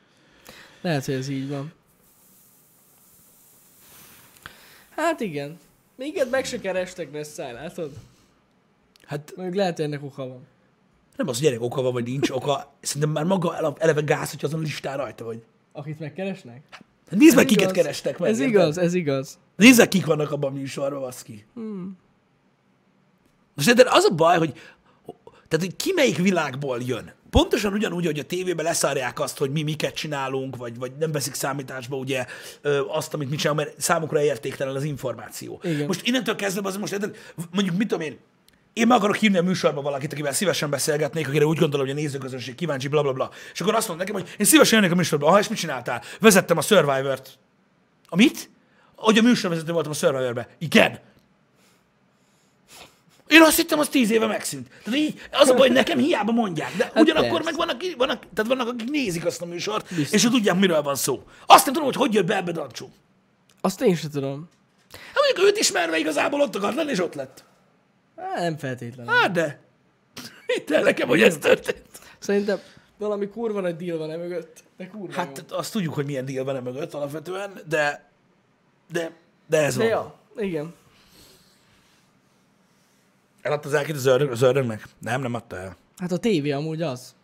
Lehet, 0.81 1.05
hogy 1.05 1.15
ez 1.15 1.29
így 1.29 1.49
van. 1.49 1.73
Hát 4.97 5.21
igen. 5.21 5.59
Minket 5.97 6.31
meg 6.31 6.45
se 6.45 6.61
kerestek, 6.61 7.13
Nessai, 7.13 7.53
látod? 7.53 7.91
Hát 9.07 9.33
Mondjuk 9.37 9.57
lehet, 9.57 9.77
hogy 9.77 9.85
ennek 9.85 10.03
oka 10.03 10.27
van. 10.29 10.47
nem 11.17 11.29
az, 11.29 11.35
hogy 11.39 11.45
gyerek 11.45 11.63
oka 11.63 11.83
van, 11.83 11.93
vagy 11.93 12.05
nincs 12.05 12.31
oka. 12.31 12.73
Szerintem 12.81 13.11
már 13.11 13.25
maga 13.25 13.57
ele- 13.57 13.79
eleve 13.83 14.01
gáz, 14.01 14.31
hogy 14.31 14.45
azon 14.45 14.59
a 14.61 14.63
listán 14.63 14.97
rajta 14.97 15.25
vagy. 15.25 15.43
Akit 15.73 15.99
megkeresnek? 15.99 16.63
Hát 17.11 17.19
Nézd 17.19 17.35
meg, 17.37 17.45
Ez 17.45 17.51
kiket 17.51 17.71
igaz. 17.71 17.77
kerestek 17.83 18.19
meg. 18.19 18.31
Ez 18.31 18.39
érted? 18.39 18.55
igaz, 18.55 18.79
ez 18.79 18.95
igaz. 18.95 19.39
Nézd 19.57 19.79
meg, 19.79 19.89
kik 19.89 20.07
vannak 20.07 20.33
abban 20.33 20.51
a 20.51 20.55
műsorban, 20.55 21.01
baszki. 21.01 21.45
Hmm. 21.55 21.99
Most 23.55 23.69
érted, 23.69 23.87
az 23.91 24.05
a 24.05 24.15
baj, 24.15 24.39
hogy 24.39 24.53
tehát, 25.49 25.65
hogy 25.67 25.77
ki 25.77 25.93
melyik 25.95 26.17
világból 26.17 26.81
jön. 26.87 27.13
Pontosan 27.31 27.73
ugyanúgy, 27.73 28.05
hogy 28.07 28.19
a 28.19 28.23
tévében 28.25 28.65
leszárják 28.65 29.21
azt, 29.21 29.39
hogy 29.39 29.51
mi 29.51 29.63
miket 29.63 29.95
csinálunk, 29.95 30.57
vagy, 30.57 30.79
vagy 30.79 30.93
nem 30.99 31.13
veszik 31.13 31.35
számításba 31.35 31.97
ugye 31.97 32.27
ö, 32.61 32.81
azt, 32.89 33.15
amit 33.15 33.31
mi 33.31 33.37
csinálunk, 33.37 33.67
mert 33.67 33.81
számukra 33.81 34.23
értéktelen 34.23 34.75
az 34.77 34.85
információ. 34.85 35.61
Igen. 35.63 35.87
Most 35.87 36.07
innentől 36.07 36.35
kezdve 36.35 36.69
az 36.69 36.77
most 36.77 36.99
mondjuk 37.53 37.77
mit 37.77 37.89
tudom 37.89 38.05
én, 38.07 38.19
én 38.77 38.87
meg 38.87 38.97
akarok 38.97 39.17
hívni 39.17 39.39
a 39.39 39.43
műsorba 39.43 39.83
valakit, 39.83 40.13
akivel 40.13 40.33
szívesen 40.33 40.71
beszélgetnék, 40.71 41.29
akire 41.29 41.47
úgy 41.47 41.59
gondolom, 41.59 41.87
hogy 41.87 41.97
a 41.97 41.99
nézőközönség 42.01 42.55
kíváncsi, 42.55 42.89
bla 42.89 43.03
bla 43.03 43.13
bla. 43.13 43.31
És 43.53 43.61
akkor 43.61 43.75
azt 43.75 43.89
mondom 43.89 44.07
nekem, 44.07 44.23
hogy 44.23 44.35
én 44.39 44.47
szívesen 44.47 44.79
jönnék 44.79 44.93
a 44.93 44.97
műsorba. 44.97 45.27
Aha, 45.27 45.39
és 45.39 45.49
mit 45.49 45.59
csináltál? 45.59 46.03
Vezettem 46.21 46.57
a 46.57 46.61
Survivor-t. 46.61 47.39
A 48.09 48.17
mit? 48.17 48.51
Hogy 48.97 49.19
a 49.19 49.23
műsorvezető 49.23 49.73
voltam 49.73 49.93
a 49.93 49.95
Survivor-be. 49.95 50.49
Igen. 50.59 51.01
Én 53.27 53.43
azt 53.43 53.57
hittem, 53.57 53.79
az 53.79 53.89
tíz 53.89 54.11
éve 54.11 54.27
megszűnt. 54.27 54.69
Tehát 54.85 54.99
így, 54.99 55.21
az 55.33 55.49
a 55.49 55.55
baj, 55.55 55.67
hogy 55.67 55.77
nekem 55.77 55.99
hiába 55.99 56.33
mondják. 56.33 56.77
De 56.77 56.93
ugyanakkor 56.95 57.43
persze. 57.43 57.45
meg 57.45 57.57
vannak, 57.57 57.97
vannak, 57.97 58.23
tehát 58.35 58.51
vannak, 58.51 58.69
akik 58.69 58.91
nézik 58.91 59.27
azt 59.27 59.43
a 59.43 59.47
műsort, 59.47 59.95
Biztos. 59.95 60.25
és 60.25 60.31
tudják, 60.31 60.59
miről 60.59 60.83
van 60.83 60.97
szó. 60.97 61.23
Azt 61.47 61.65
nem 61.65 61.75
tudom, 61.75 61.89
hogy 61.89 61.97
hogy 61.97 62.15
jött 62.15 62.27
be 62.27 62.37
ebbe 62.37 62.53
Dancsó. 62.53 62.91
Azt 63.61 63.81
én 63.81 63.97
sem 63.97 64.11
tudom. 64.11 64.49
Hát 64.93 65.25
mondjuk 65.27 65.49
őt 65.49 65.59
ismerve 65.59 65.99
igazából 65.99 66.41
ott 66.41 66.57
akart 66.57 66.75
lenni, 66.75 66.91
és 66.91 67.01
ott 67.01 67.15
lett. 67.15 67.45
Á, 68.17 68.41
nem 68.41 68.57
feltétlenül. 68.57 69.13
Hát 69.13 69.31
de. 69.33 69.61
Hidd 70.55 70.73
el 70.75 70.83
nekem, 70.83 71.09
hogy 71.09 71.23
ez 71.23 71.37
történt. 71.39 71.83
Szerintem 72.19 72.59
valami 72.99 73.29
kurva 73.29 73.61
nagy 73.61 73.77
deal 73.77 73.99
van 73.99 74.19
mögött. 74.19 74.65
De 74.77 74.87
kurva 74.89 75.13
Hát 75.15 75.45
jó. 75.51 75.57
azt 75.57 75.73
tudjuk, 75.73 75.95
hogy 75.95 76.05
milyen 76.07 76.25
deal 76.25 76.45
van 76.45 76.63
mögött 76.63 76.95
alapvetően, 76.95 77.51
de, 77.69 78.11
de, 78.93 79.11
de 79.47 79.59
ez 79.65 79.77
De 79.77 79.83
van. 79.83 79.89
ja, 79.91 80.15
igen. 80.45 80.75
Eladta 83.43 83.69
az 83.69 83.75
elkét 83.75 83.95
az, 83.95 84.07
ördög, 84.07 84.31
az 84.31 84.43
ördögnek? 84.43 84.87
Nem, 84.99 85.21
nem 85.21 85.35
adta 85.35 85.57
el. 85.57 85.77
Hát 85.97 86.13
a 86.13 86.17
tévé 86.17 86.51
amúgy 86.51 86.83
az. 86.83 87.15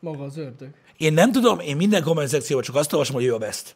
Maga 0.00 0.24
az 0.24 0.36
ördög. 0.36 0.68
Én 0.96 1.12
nem 1.12 1.32
tudom, 1.32 1.58
én 1.60 1.76
minden 1.76 2.02
komment 2.02 2.28
szekcióban 2.28 2.64
csak 2.64 2.74
azt 2.74 2.92
olvasom, 2.92 3.14
hogy 3.14 3.24
ő 3.24 3.34
a 3.34 3.38
best. 3.38 3.74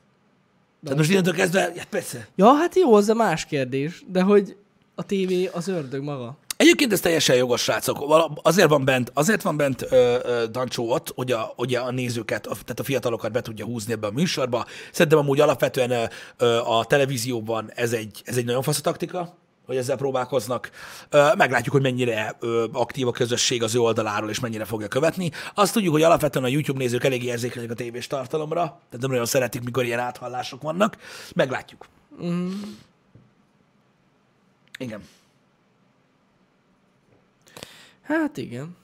Tehát 0.82 0.99
most 0.99 1.11
innentől 1.11 1.35
kezdve, 1.35 1.61
hát 1.61 1.89
persze. 1.89 2.28
Ja, 2.37 2.53
hát 2.53 2.74
jó, 2.74 2.95
az 2.95 3.09
a 3.09 3.14
más 3.14 3.45
kérdés. 3.47 4.03
De 4.09 4.22
hogy 4.22 4.57
a 4.95 5.03
tévé 5.03 5.47
az 5.47 5.68
ördög 5.68 6.03
maga. 6.03 6.36
Egyébként 6.57 6.92
ez 6.92 7.01
teljesen 7.01 7.36
jogos, 7.36 7.62
srácok. 7.62 7.99
Azért 8.42 8.68
van 8.68 8.84
bent, 8.84 9.11
azért 9.14 9.42
van 9.42 9.57
bent 9.57 9.82
ö, 9.82 10.18
ö, 10.22 10.45
Dancsó 10.51 10.90
ott, 10.90 11.12
hogy 11.14 11.32
a, 11.32 11.53
hogy 11.57 11.74
a 11.74 11.90
nézőket, 11.90 12.47
a, 12.47 12.51
tehát 12.51 12.80
a 12.80 12.84
fiatalokat 12.84 13.32
be 13.32 13.40
tudja 13.40 13.64
húzni 13.64 13.92
ebbe 13.92 14.07
a 14.07 14.11
műsorba. 14.11 14.66
Szerintem 14.92 15.18
amúgy 15.18 15.40
alapvetően 15.40 15.90
ö, 15.90 16.05
ö, 16.36 16.59
a 16.59 16.84
televízióban 16.84 17.70
ez 17.74 17.92
egy, 17.92 18.22
ez 18.24 18.36
egy 18.36 18.45
nagyon 18.45 18.62
fasz 18.62 18.80
taktika, 18.80 19.34
hogy 19.66 19.76
ezzel 19.76 19.97
próbálkoznak. 19.97 20.70
Ö, 21.11 21.28
Meglátjuk, 21.36 21.74
hogy 21.74 21.82
mennyire 21.82 22.36
ö, 22.40 22.64
aktív 22.72 23.07
a 23.07 23.12
közösség 23.12 23.62
az 23.62 23.74
ő 23.74 23.78
oldaláról, 23.78 24.30
és 24.30 24.40
mennyire 24.40 24.64
fogja 24.64 24.88
követni. 24.88 25.30
Azt 25.55 25.72
tudjuk, 25.72 25.92
hogy 25.92 26.03
alapvetően 26.03 26.45
a 26.45 26.49
YouTube 26.49 26.78
nézők 26.78 27.05
elég 27.05 27.24
érzékenyek 27.24 27.70
a 27.70 27.74
tévés 27.74 28.07
tartalomra, 28.07 28.61
tehát 28.62 29.01
nem 29.01 29.11
nagyon 29.11 29.26
szeretik, 29.26 29.62
mikor 29.62 29.84
ilyen 29.84 29.99
áthallások 29.99 30.62
vannak. 30.62 30.97
Meglátjuk. 31.34 31.86
Mm. 32.24 32.51
Igen. 34.79 35.03
Hát 38.03 38.37
igen. 38.37 38.77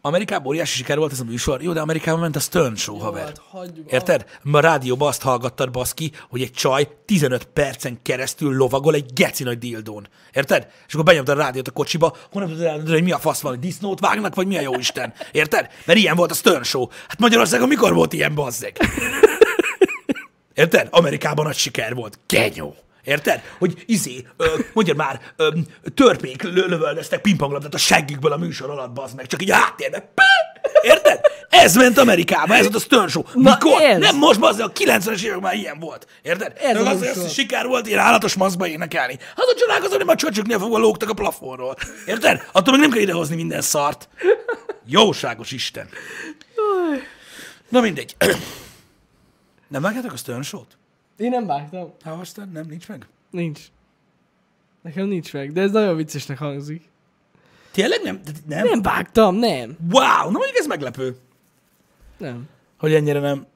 Amerikában 0.00 0.46
óriási 0.46 0.76
siker 0.76 0.98
volt 0.98 1.12
ez 1.12 1.20
a 1.20 1.24
műsor. 1.24 1.62
Jó, 1.62 1.72
de 1.72 1.80
Amerikában 1.80 2.20
ment 2.20 2.36
a 2.36 2.40
Stern 2.40 2.74
Show, 2.74 2.98
haver. 2.98 3.24
Hát 3.24 3.38
hagyjuk. 3.38 3.92
Érted? 3.92 4.26
Ma 4.42 4.58
a 4.58 4.60
rádióban 4.60 5.08
azt 5.08 5.22
hallgattad, 5.22 5.70
baszki, 5.70 6.12
hogy 6.28 6.42
egy 6.42 6.52
csaj 6.52 6.88
15 7.04 7.44
percen 7.44 7.98
keresztül 8.02 8.56
lovagol 8.56 8.94
egy 8.94 9.12
geci 9.12 9.42
nagy 9.42 9.58
dildón. 9.58 10.08
Érted? 10.32 10.68
És 10.86 10.92
akkor 10.92 11.04
benyomtad 11.04 11.38
a 11.38 11.42
rádiót 11.42 11.68
a 11.68 11.70
kocsiba, 11.70 12.16
honnan 12.32 12.48
tudod 12.48 12.64
eldönteni, 12.64 12.96
hogy 12.96 13.04
mi 13.04 13.12
a 13.12 13.18
fasz 13.18 13.40
van, 13.40 13.52
hogy 13.52 13.60
disznót 13.60 14.00
vágnak, 14.00 14.34
vagy 14.34 14.46
mi 14.46 14.56
a 14.56 14.60
jó 14.60 14.74
Isten. 14.74 15.12
Érted? 15.32 15.68
Mert 15.84 15.98
ilyen 15.98 16.16
volt 16.16 16.30
a 16.30 16.34
Stern 16.34 16.62
Show. 16.62 16.86
Hát 17.08 17.18
Magyarországon 17.18 17.68
mikor 17.68 17.94
volt 17.94 18.12
ilyen 18.12 18.34
bazzeg? 18.34 18.76
Érted? 20.54 20.88
Amerikában 20.90 21.44
nagy 21.44 21.56
siker 21.56 21.94
volt. 21.94 22.18
Genyó. 22.26 22.74
Érted? 23.04 23.42
Hogy 23.58 23.82
izé, 23.86 24.26
ö, 24.36 24.46
mondjad 24.72 24.96
már, 24.96 25.20
ö, 25.36 25.48
törpék 25.94 26.42
lö- 26.42 26.66
lövöldöztek 26.68 27.20
pingponglabdát 27.20 27.74
a 27.74 27.78
seggükből 27.78 28.32
a 28.32 28.36
műsor 28.36 28.70
alatt, 28.70 28.90
bazd 28.92 29.16
meg, 29.16 29.26
csak 29.26 29.42
így 29.42 29.50
a 29.50 29.54
háttérben. 29.54 30.02
Pá! 30.14 30.24
Érted? 30.82 31.20
Ez 31.48 31.74
ment 31.74 31.98
Amerikába, 31.98 32.54
ez 32.54 32.62
volt 32.62 32.74
a 32.74 32.78
Stern 32.80 33.08
Show. 33.08 33.22
Mikor? 33.34 33.80
ez. 33.82 33.98
Nem 33.98 34.16
most, 34.16 34.40
bazd 34.40 34.60
a 34.60 34.72
90-es 34.72 35.22
évek 35.22 35.40
már 35.40 35.54
ilyen 35.54 35.78
volt. 35.78 36.06
Érted? 36.22 36.52
Ez 36.60 36.74
Meg 36.74 36.86
a 36.86 36.88
az, 36.90 37.00
műsor. 37.00 37.24
az 37.24 37.32
siker 37.32 37.66
volt 37.66 37.86
ilyen 37.86 37.98
állatos 37.98 38.34
maszkba 38.34 38.66
énekelni. 38.66 39.16
Hát 39.36 39.46
a 39.46 39.54
csodálkozom, 39.58 39.96
hogy 39.96 40.06
már 40.06 40.16
csöcsöknél 40.16 40.58
fogva 40.58 40.78
lógtak 40.78 41.08
a 41.10 41.14
plafonról. 41.14 41.76
Érted? 42.06 42.42
Attól 42.52 42.72
még 42.72 42.82
nem 42.82 42.90
kell 42.90 43.02
idehozni 43.02 43.36
minden 43.36 43.60
szart. 43.60 44.08
Jóságos 44.86 45.50
Isten. 45.50 45.88
Na 47.68 47.80
mindegy. 47.80 48.16
Nem 49.68 49.82
vágjátok 49.82 50.12
a 50.12 50.16
Stern 50.16 50.42
Show-t? 50.42 50.78
Én 51.18 51.30
nem 51.30 51.46
vágtam. 51.46 51.92
Hát 52.04 52.20
aztán 52.20 52.48
nem, 52.48 52.66
nincs 52.68 52.88
meg. 52.88 53.06
Nincs. 53.30 53.60
Nekem 54.82 55.06
nincs 55.06 55.32
meg, 55.32 55.52
de 55.52 55.60
ez 55.60 55.70
nagyon 55.70 55.96
viccesnek 55.96 56.38
hangzik. 56.38 56.82
Tényleg 57.70 58.00
nem? 58.02 58.20
De- 58.24 58.56
Nem? 58.56 58.66
Nem 58.68 58.82
vágtam, 58.82 59.34
nem. 59.34 59.76
Wow, 59.90 60.24
na 60.24 60.30
mondjuk 60.30 60.56
ez 60.56 60.66
meglepő, 60.66 61.16
Nem. 62.18 62.48
hogy 62.78 62.94
ennyire 62.94 63.20
nem. 63.20 63.46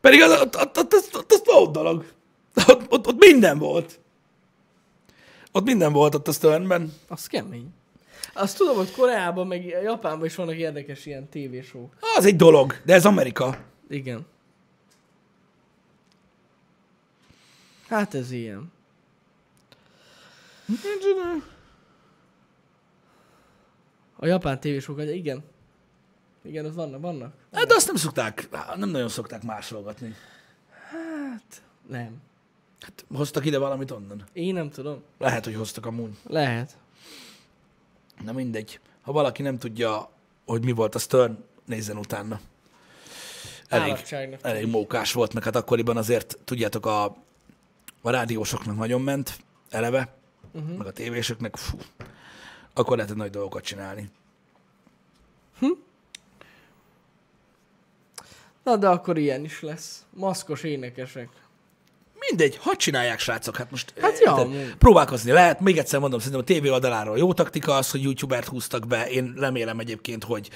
Pedig 0.00 0.22
az, 0.22 0.40
ott, 0.40 0.56
ott, 0.56 0.78
ott, 0.78 0.92
ott, 0.92 1.10
ott, 1.14 1.32
ott 1.32 1.44
volt 1.46 1.70
dolog. 1.72 2.12
Ott, 2.68 2.92
ott, 2.92 3.06
ott 3.06 3.18
minden 3.18 3.58
volt. 3.58 4.00
Ott 5.52 5.64
minden 5.64 5.92
volt 5.92 6.14
ott 6.14 6.28
a 6.28 6.32
Sternben. 6.32 6.92
Az 7.08 7.26
kemény. 7.26 7.68
Azt 8.34 8.56
tudom, 8.56 8.76
hogy 8.76 8.90
Koreában, 8.92 9.46
meg 9.46 9.64
Japánban 9.64 10.26
is 10.26 10.34
vannak 10.34 10.56
érdekes 10.56 11.06
ilyen 11.06 11.28
tévésók. 11.28 11.94
Az 12.16 12.24
egy 12.24 12.36
dolog, 12.36 12.80
de 12.84 12.94
ez 12.94 13.06
Amerika. 13.06 13.58
Igen. 13.88 14.26
Hát 17.88 18.14
ez 18.14 18.30
ilyen. 18.30 18.72
A 24.16 24.26
japán 24.26 24.60
tévésók, 24.60 25.00
igen. 25.02 25.44
Igen, 26.42 26.64
ott 26.64 26.74
vannak, 26.74 27.00
vannak. 27.00 27.34
Hát 27.52 27.66
de 27.66 27.74
azt 27.74 27.86
nem 27.86 27.96
szokták, 27.96 28.48
nem 28.76 28.88
nagyon 28.88 29.08
szokták 29.08 29.42
másolgatni. 29.42 30.14
Hát, 30.90 31.62
nem. 31.88 32.20
Hát 32.80 33.04
hoztak 33.14 33.44
ide 33.44 33.58
valamit 33.58 33.90
onnan. 33.90 34.24
Én 34.32 34.54
nem 34.54 34.70
tudom. 34.70 35.02
Lehet, 35.18 35.44
hogy 35.44 35.54
hoztak 35.54 35.86
amúgy. 35.86 36.16
Lehet. 36.26 36.76
Na 38.24 38.32
mindegy. 38.32 38.80
Ha 39.02 39.12
valaki 39.12 39.42
nem 39.42 39.58
tudja, 39.58 40.10
hogy 40.46 40.64
mi 40.64 40.72
volt 40.72 40.94
a 40.94 40.98
Stern, 40.98 41.44
nézzen 41.64 41.96
utána. 41.96 42.40
Elég, 43.68 43.96
elég 44.40 44.66
mókás 44.66 45.12
volt, 45.12 45.34
meg 45.34 45.42
hát 45.42 45.56
akkoriban 45.56 45.96
azért, 45.96 46.38
tudjátok, 46.44 46.86
a, 46.86 47.16
a 48.06 48.10
rádiósoknak 48.10 48.76
nagyon 48.76 49.00
ment, 49.00 49.38
eleve, 49.70 50.14
uh-huh. 50.52 50.76
meg 50.76 50.86
a 50.86 50.92
tévésoknek, 50.92 51.56
fú, 51.56 51.78
akkor 52.74 52.96
lehetett 52.96 53.16
nagy 53.16 53.30
dolgokat 53.30 53.64
csinálni. 53.64 54.10
Na 58.64 58.76
de 58.76 58.88
akkor 58.88 59.18
ilyen 59.18 59.44
is 59.44 59.62
lesz. 59.62 60.04
Maszkos 60.10 60.62
énekesek. 60.62 61.28
Mindegy, 62.28 62.56
hadd 62.56 62.76
csinálják, 62.76 63.18
srácok, 63.18 63.56
hát 63.56 63.70
most 63.70 63.94
Hát 64.00 64.18
ja, 64.18 64.46
próbálkozni 64.78 65.32
lehet. 65.32 65.60
Még 65.60 65.78
egyszer 65.78 66.00
mondom, 66.00 66.18
szerintem 66.18 66.42
a 66.42 66.46
tévé 66.46 66.68
oldaláról 66.68 67.18
jó 67.18 67.32
taktika 67.32 67.76
az, 67.76 67.90
hogy 67.90 68.02
youtubert 68.02 68.46
húztak 68.46 68.86
be. 68.86 69.10
Én 69.10 69.34
remélem 69.36 69.78
egyébként, 69.78 70.24
hogy 70.24 70.50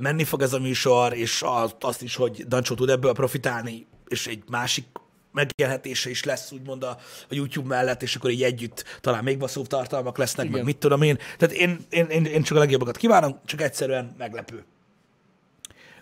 menni 0.00 0.24
fog 0.24 0.42
ez 0.42 0.52
a 0.52 0.58
műsor, 0.58 1.14
és 1.14 1.42
az, 1.46 1.74
azt 1.80 2.02
is, 2.02 2.16
hogy 2.16 2.46
Dancsó 2.46 2.74
tud 2.74 2.88
ebből 2.88 3.12
profitálni, 3.12 3.86
és 4.08 4.26
egy 4.26 4.42
másik 4.48 4.86
megélhetése 5.32 6.10
is 6.10 6.24
lesz, 6.24 6.52
úgymond 6.52 6.82
a, 6.82 6.98
a 7.28 7.34
YouTube 7.34 7.68
mellett, 7.68 8.02
és 8.02 8.16
akkor 8.16 8.30
így 8.30 8.42
együtt 8.42 8.84
talán 9.00 9.24
még 9.24 9.38
baszóbb 9.38 9.66
tartalmak 9.66 10.18
lesznek, 10.18 10.46
meg 10.46 10.54
Igen. 10.54 10.64
mit 10.64 10.78
tudom 10.78 11.02
én. 11.02 11.18
Tehát 11.38 11.54
én, 11.54 11.78
én, 11.90 12.06
én, 12.06 12.24
én 12.24 12.42
csak 12.42 12.56
a 12.56 12.60
legjobbakat 12.60 12.96
kívánom, 12.96 13.38
csak 13.44 13.60
egyszerűen 13.60 14.14
meglepő 14.18 14.64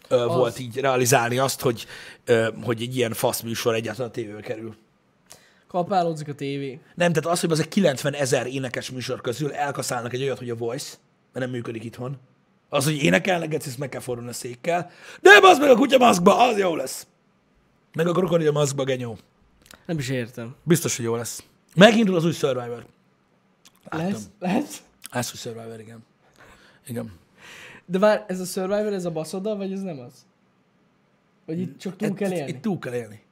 ö, 0.08 0.26
volt 0.26 0.58
így 0.58 0.76
realizálni 0.76 1.38
azt, 1.38 1.60
hogy, 1.60 1.86
ö, 2.24 2.48
hogy 2.62 2.82
egy 2.82 2.96
ilyen 2.96 3.12
fasz 3.12 3.40
műsor 3.40 3.74
egyáltalán 3.74 4.10
a 4.10 4.12
tévébe 4.12 4.40
kerül. 4.40 4.76
Kapálódzik 5.68 6.28
a 6.28 6.34
tévé. 6.34 6.80
Nem, 6.94 7.12
tehát 7.12 7.30
az, 7.30 7.40
hogy 7.40 7.50
az 7.50 7.60
egy 7.60 7.68
90 7.68 8.14
ezer 8.14 8.46
énekes 8.46 8.90
műsor 8.90 9.20
közül 9.20 9.52
elkaszálnak 9.52 10.12
egy 10.12 10.22
olyat, 10.22 10.38
hogy 10.38 10.50
a 10.50 10.56
Voice, 10.56 10.96
mert 11.32 11.46
nem 11.46 11.54
működik 11.54 11.84
itthon. 11.84 12.18
Az, 12.68 12.84
hogy 12.84 13.02
énekelnek, 13.02 13.54
ezt 13.54 13.78
meg 13.78 13.88
kell 13.88 14.00
fordulni 14.00 14.30
a 14.30 14.34
székkel. 14.34 14.90
De 15.20 15.30
az 15.42 15.58
meg 15.58 15.70
a 15.70 15.74
kutya 15.74 15.98
maszkba, 15.98 16.48
az 16.48 16.58
jó 16.58 16.76
lesz. 16.76 17.06
Meg 17.98 18.06
a 18.06 18.12
krokodil 18.12 18.52
maszkba, 18.52 18.84
genyó. 18.84 19.16
Nem 19.86 19.98
is 19.98 20.08
értem. 20.08 20.54
Biztos, 20.62 20.96
hogy 20.96 21.04
jó 21.04 21.14
lesz. 21.14 21.44
Megindul 21.74 22.16
az 22.16 22.24
új 22.24 22.32
Survivor. 22.32 22.86
Láttam. 23.84 24.10
Lesz? 24.10 24.28
Lesz? 24.38 24.82
Ez 25.10 25.30
új 25.30 25.38
Survivor, 25.38 25.80
igen. 25.80 26.04
Igen. 26.86 27.12
De 27.86 27.98
vár, 27.98 28.24
ez 28.28 28.40
a 28.40 28.44
Survivor, 28.44 28.92
ez 28.92 29.04
a 29.04 29.10
baszoda, 29.10 29.56
vagy 29.56 29.72
ez 29.72 29.82
nem 29.82 29.98
az? 29.98 30.12
Vagy 31.46 31.60
itt 31.60 31.78
csak 31.78 31.96
túl 31.96 32.14
kell 32.14 32.30
Itt, 32.30 32.36
élni? 32.36 32.50
itt 32.50 32.62
túl 32.62 32.78
kell 32.78 32.94
élni. 32.94 33.22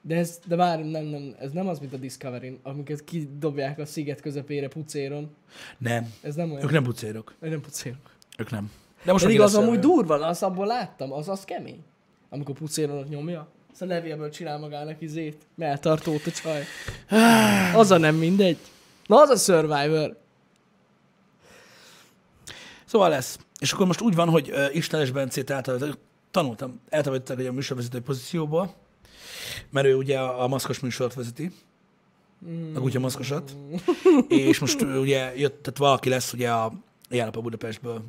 De 0.00 0.16
ez, 0.16 0.38
de 0.46 0.56
vár, 0.56 0.84
nem, 0.84 1.04
nem, 1.04 1.34
ez 1.38 1.50
nem 1.50 1.68
az, 1.68 1.78
mint 1.78 1.92
a 1.92 1.96
Discovery-n, 1.96 2.58
amiket 2.62 3.04
kidobják 3.04 3.78
a 3.78 3.86
sziget 3.86 4.20
közepére 4.20 4.68
pucéron. 4.68 5.34
Nem. 5.78 6.12
Ez 6.20 6.34
nem 6.34 6.50
olyan. 6.50 6.64
Ők 6.64 6.70
nem 6.70 6.82
pucérok. 6.82 7.34
Vagy 7.40 7.50
nem 7.50 7.60
pucérok. 7.60 8.10
Ők 8.38 8.50
nem. 8.50 8.70
De 9.04 9.12
most 9.12 9.24
Pedig 9.24 9.40
az 9.40 9.54
lesz 9.54 9.62
amúgy 9.62 9.78
durva, 9.78 10.14
azt 10.14 10.42
abból 10.42 10.66
láttam, 10.66 11.12
az 11.12 11.28
az 11.28 11.44
kemény. 11.44 11.84
Amikor 12.28 12.54
pucéron 12.54 12.98
ott 12.98 13.08
nyomja. 13.08 13.48
Az 13.72 13.82
a 13.82 13.86
levélből 13.86 14.30
csinál 14.30 14.58
magának 14.58 15.00
izét. 15.00 15.46
Melltartót 15.54 16.26
a 16.26 16.30
csaj. 16.30 16.64
Az 17.80 17.90
a 17.90 17.98
nem 17.98 18.14
mindegy. 18.14 18.58
Na 19.06 19.20
az 19.20 19.28
a 19.28 19.36
Survivor. 19.36 20.16
Szóval 22.84 23.08
lesz. 23.08 23.38
És 23.58 23.72
akkor 23.72 23.86
most 23.86 24.00
úgy 24.00 24.14
van, 24.14 24.28
hogy 24.28 24.50
uh, 24.50 24.74
Istenes 24.74 25.10
Bencét 25.10 25.50
eltávolították, 25.50 26.00
tanultam, 26.30 26.80
eltávolították 26.88 27.38
egy 27.38 27.46
a 27.46 27.52
műsorvezető 27.52 28.00
pozícióból, 28.00 28.74
mert 29.70 29.86
ő 29.86 29.94
ugye 29.94 30.18
a, 30.18 30.42
a 30.42 30.48
maszkos 30.48 30.80
műsort 30.80 31.14
vezeti, 31.14 31.52
a 32.74 32.80
kutya 32.80 32.98
maszkosat, 32.98 33.56
és 34.28 34.58
most 34.58 34.82
ugye 34.82 35.36
jött, 35.36 35.62
tehát 35.62 35.78
valaki 35.78 36.08
lesz 36.08 36.32
ugye 36.32 36.50
a 36.50 36.72
Jánap 37.10 37.36
a 37.36 37.40
Budapestből. 37.40 38.02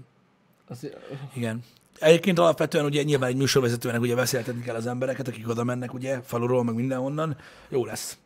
Az, 0.68 0.88
Igen. 1.34 1.64
Egyébként 1.99 2.39
alapvetően 2.39 2.85
ugye 2.85 3.03
nyilván 3.03 3.29
egy 3.29 3.35
műsorvezetőnek 3.35 4.01
ugye 4.01 4.15
beszéltetni 4.15 4.61
kell 4.61 4.75
az 4.75 4.87
embereket, 4.87 5.27
akik 5.27 5.49
oda 5.49 5.63
mennek 5.63 5.93
ugye, 5.93 6.19
faluról, 6.25 6.63
meg 6.63 6.75
mindenhonnan. 6.75 7.37
Jó 7.69 7.85
lesz. 7.85 8.17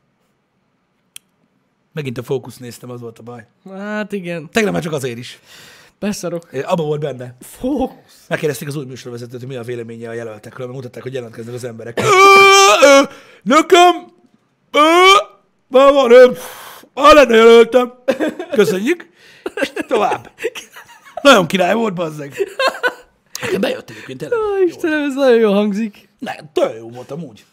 Megint 1.94 2.18
a 2.18 2.24
fókusz 2.24 2.58
néztem, 2.58 2.90
az 2.90 3.02
volt 3.02 3.20
a 3.20 3.24
baj. 3.24 3.48
hát 3.78 4.12
igen. 4.12 4.50
Tegnap 4.52 4.74
már 4.74 4.82
csak 4.82 4.94
azért 4.94 5.18
is. 5.18 5.40
Beszarok. 6.00 6.50
Abba 6.64 6.84
volt 6.84 7.00
benne. 7.00 7.36
Fókusz. 7.42 8.26
Megkérdezték 8.28 8.68
az 8.68 8.76
új 8.76 8.86
műsorvezetőt, 8.86 9.40
hogy 9.40 9.50
mi 9.50 9.56
a 9.56 9.64
véleménye 9.64 10.10
a 10.10 10.14
jelöltekről, 10.14 10.66
mert 10.68 10.78
mutatták, 10.78 11.04
hogy 11.04 11.14
jelentkeznek 11.14 11.54
az 11.54 11.64
emberek. 11.64 12.02
Nekem! 13.44 14.12
Van, 15.68 16.12
ö, 16.12 16.32
már 16.94 17.14
lenne 17.14 17.36
jelöltem. 17.36 17.94
Köszönjük. 18.52 19.10
És 19.62 19.72
tovább. 19.88 20.32
Nagyon 21.22 21.48
király 21.48 21.74
volt, 21.74 21.94
bazzeg. 21.94 22.34
Nekem 23.46 23.62
bejött 23.62 23.90
egyébként 23.90 24.20
tényleg. 24.20 24.40
Ó. 24.40 24.66
Istenem, 24.68 25.04
ez 25.04 25.16
nagyon 25.16 25.40
jó 25.40 25.54
hangzik. 25.54 26.10
Ne, 26.20 26.36
tök 26.54 26.76
jó 26.78 26.90
volt 26.90 27.12
amúgy. 27.12 27.46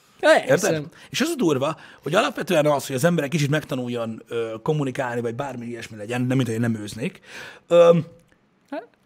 Érted? 0.47 0.85
És 1.11 1.21
az 1.21 1.29
a 1.29 1.35
durva, 1.37 1.77
hogy 2.03 2.15
alapvetően 2.15 2.67
az, 2.67 2.87
hogy 2.87 2.97
az 2.97 3.05
emberek 3.05 3.31
kicsit 3.31 3.51
megtanuljon 3.51 4.23
ö, 4.29 4.55
kommunikálni, 4.63 5.21
vagy 5.21 5.35
bármi 5.35 5.67
ilyesmi 5.67 5.97
legyen, 5.97 6.21
nem 6.21 6.37
mint 6.37 6.49
hogy 6.49 6.57
én 6.57 6.61
nem 6.61 6.77
őznék, 6.77 7.21
ö, 7.69 7.99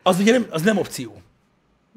az 0.03 0.19
ugye 0.19 0.33
nem, 0.33 0.47
az 0.51 0.63
nem 0.63 0.79
opció. 0.79 1.23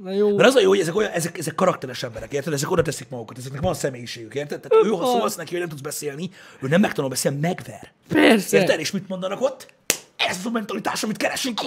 Na 0.04 0.12
jó. 0.12 0.36
Mert 0.36 0.50
az 0.50 0.56
a 0.56 0.60
jó, 0.60 0.70
hogy 0.70 0.80
ezek, 0.80 0.96
olyan, 0.96 1.12
ezek, 1.12 1.38
ezek 1.38 1.56
karakteres 1.56 2.04
emberek, 2.04 2.34
érted? 2.34 2.54
Ezek 2.54 2.72
oda 2.72 2.82
teszik 2.82 3.10
magukat, 3.10 3.38
ezeknek 3.38 3.62
van 3.62 3.74
személyiségük, 3.74 4.36
érted? 4.36 4.60
Tehát 4.60 4.86
ő, 4.86 4.90
ha 4.90 5.06
szólsz 5.06 5.36
neki, 5.36 5.50
hogy 5.52 5.60
nem 5.60 5.70
tudsz 5.70 5.82
beszélni, 5.82 6.30
ő 6.62 6.68
nem 6.68 6.82
megtanul 6.82 7.10
beszélni, 7.10 7.40
megver. 7.40 7.92
Persze. 8.08 8.58
Érted? 8.58 8.80
És 8.80 8.92
mit 8.92 9.08
mondanak 9.08 9.42
ott? 9.42 9.74
Ez 10.16 10.38
az 10.38 10.46
a 10.46 10.50
mentalitás, 10.50 11.04
amit 11.04 11.18
keresünk. 11.18 11.60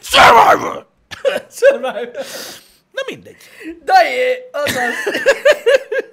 Survivor! 0.00 0.89
Survivor. 1.50 2.10
Na 2.92 3.02
mindegy. 3.06 3.36
Dajé, 3.84 4.48
az 4.52 4.76
az. 4.76 5.20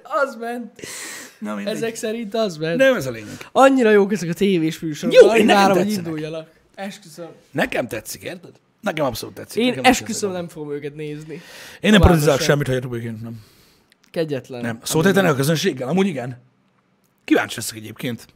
az 0.02 0.36
ment. 0.36 0.80
Na 1.38 1.54
mindegy. 1.54 1.74
Ezek 1.74 1.94
szerint 1.94 2.34
az 2.34 2.56
ment. 2.56 2.76
Nem 2.76 2.94
ez 2.94 3.06
a 3.06 3.10
lényeg. 3.10 3.36
Annyira 3.52 3.90
jók 3.90 4.12
ezek 4.12 4.28
a 4.28 4.32
tévés 4.32 4.78
műsorok. 4.78 5.14
Jó, 5.14 5.26
én 5.26 5.44
nekem 5.44 5.46
várom, 5.46 5.76
hogy 5.76 5.92
induljanak. 5.92 6.50
Esküszöm. 6.74 7.28
Nekem 7.50 7.88
tetszik, 7.88 8.22
érted? 8.22 8.50
Nekem 8.80 9.04
abszolút 9.04 9.34
tetszik. 9.34 9.62
Én 9.62 9.68
nekem 9.68 9.84
esküszöm, 9.84 10.32
nem 10.32 10.48
fogom 10.48 10.72
őket 10.72 10.94
nézni. 10.94 11.42
Én 11.80 11.90
nem 11.90 12.00
politizálok 12.00 12.40
sem. 12.40 12.48
semmit, 12.48 12.66
hogy 12.66 12.76
egyébként 12.76 13.22
nem. 13.22 13.44
Kegyetlen. 14.10 14.60
Nem. 14.60 14.78
Szót 14.82 15.06
a 15.06 15.34
közönséggel? 15.34 15.88
Amúgy 15.88 16.06
igen. 16.06 16.42
Kíváncsi 17.24 17.56
leszek 17.56 17.76
egyébként. 17.76 18.26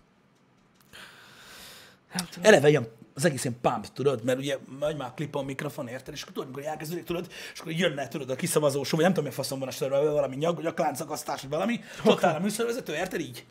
Nem. 2.14 2.26
Eleve 2.40 2.68
ilyen, 2.68 2.88
az 3.14 3.24
egész 3.24 3.44
ilyen 3.44 3.60
pump, 3.60 3.86
tudod, 3.92 4.24
mert 4.24 4.38
ugye 4.38 4.56
megy 4.80 4.96
már 4.96 5.12
klip 5.14 5.34
a 5.34 5.42
mikrofon, 5.42 5.88
érted, 5.88 6.14
és 6.14 6.22
akkor 6.22 6.34
tudod, 6.34 6.48
amikor 6.48 6.70
elkezdődik, 6.70 7.04
tudod, 7.04 7.26
és 7.52 7.60
akkor 7.60 7.72
jönne, 7.72 8.08
tudod, 8.08 8.30
a 8.30 8.34
kiszavazó 8.34 8.82
show, 8.82 8.96
vagy 8.96 9.04
nem 9.04 9.14
tudom, 9.14 9.28
mi 9.28 9.34
faszom 9.34 9.58
van 9.58 9.68
a 9.68 9.70
sorban, 9.70 10.12
valami 10.12 10.36
nyag, 10.36 10.56
vagy 10.56 10.66
a 10.66 10.74
kláncakasztás, 10.74 11.40
vagy 11.40 11.50
valami, 11.50 11.80
ott 12.04 12.24
áll 12.24 12.34
a 12.34 12.40
műsorvezető, 12.40 12.94
érted 12.94 13.20
így? 13.20 13.44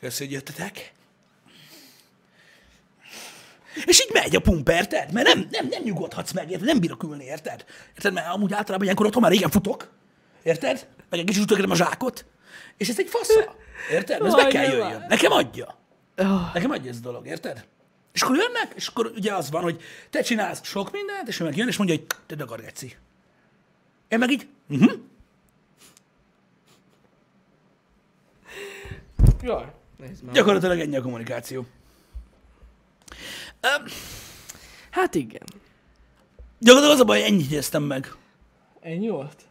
Köszönjük, 0.00 0.16
hogy 0.18 0.30
jöttetek. 0.30 0.92
És 3.84 4.00
így 4.00 4.10
megy 4.12 4.36
a 4.36 4.40
pump, 4.40 4.68
érted? 4.68 5.12
Mert 5.12 5.26
nem, 5.26 5.48
nem, 5.50 5.68
nem 5.68 5.82
nyugodhatsz 5.82 6.32
meg, 6.32 6.50
érted? 6.50 6.66
Nem 6.66 6.80
bírok 6.80 7.02
ülni, 7.02 7.24
érted? 7.24 7.64
Érted? 7.94 8.12
Mert 8.12 8.26
amúgy 8.28 8.52
általában 8.52 8.84
ilyenkor 8.84 9.06
otthon 9.06 9.22
már 9.22 9.30
régen 9.30 9.50
futok, 9.50 9.90
érted? 10.42 10.86
Meg 11.10 11.20
egy 11.20 11.26
kicsit 11.26 11.42
utökérem 11.42 11.70
a 11.70 11.74
zsákot, 11.74 12.24
és 12.76 12.88
ez 12.88 12.98
egy 12.98 13.08
fasza, 13.08 13.54
érted? 13.90 14.26
Ez 14.26 14.32
Aj, 14.32 14.48
kell 14.48 14.70
jöjjön. 14.70 15.04
Nekem 15.08 15.32
adja. 15.32 15.79
Oh, 16.20 16.52
Nekem 16.54 16.70
adja 16.70 16.90
ez 16.90 16.96
a 16.96 17.00
dolog, 17.00 17.26
érted? 17.26 17.66
És 18.12 18.22
akkor 18.22 18.36
jönnek, 18.36 18.72
és 18.74 18.86
akkor 18.86 19.12
ugye 19.16 19.34
az 19.34 19.50
van, 19.50 19.62
hogy 19.62 19.80
te 20.10 20.22
csinálsz 20.22 20.64
sok 20.64 20.90
mindent, 20.92 21.28
és 21.28 21.40
ő 21.40 21.44
meg 21.44 21.56
jön, 21.56 21.68
és 21.68 21.76
mondja, 21.76 21.96
hogy 21.96 22.06
te 22.26 22.34
dagad, 22.34 22.60
geci. 22.60 22.96
Én 24.08 24.18
meg 24.18 24.30
így, 24.30 24.46
uh-huh. 24.68 24.92
jaj, 29.42 29.72
gyakorlatilag 30.32 30.80
ennyi 30.80 30.96
a 30.96 31.02
kommunikáció. 31.02 31.66
Öm, 33.60 33.86
Hát 34.90 35.14
igen. 35.14 35.42
Gyakorlatilag 36.58 36.94
az 36.94 37.00
a 37.00 37.04
baj, 37.04 37.24
ennyit 37.24 37.50
éreztem 37.50 37.82
meg 37.82 38.14
Ennyi 38.80 39.08
volt? 39.08 39.42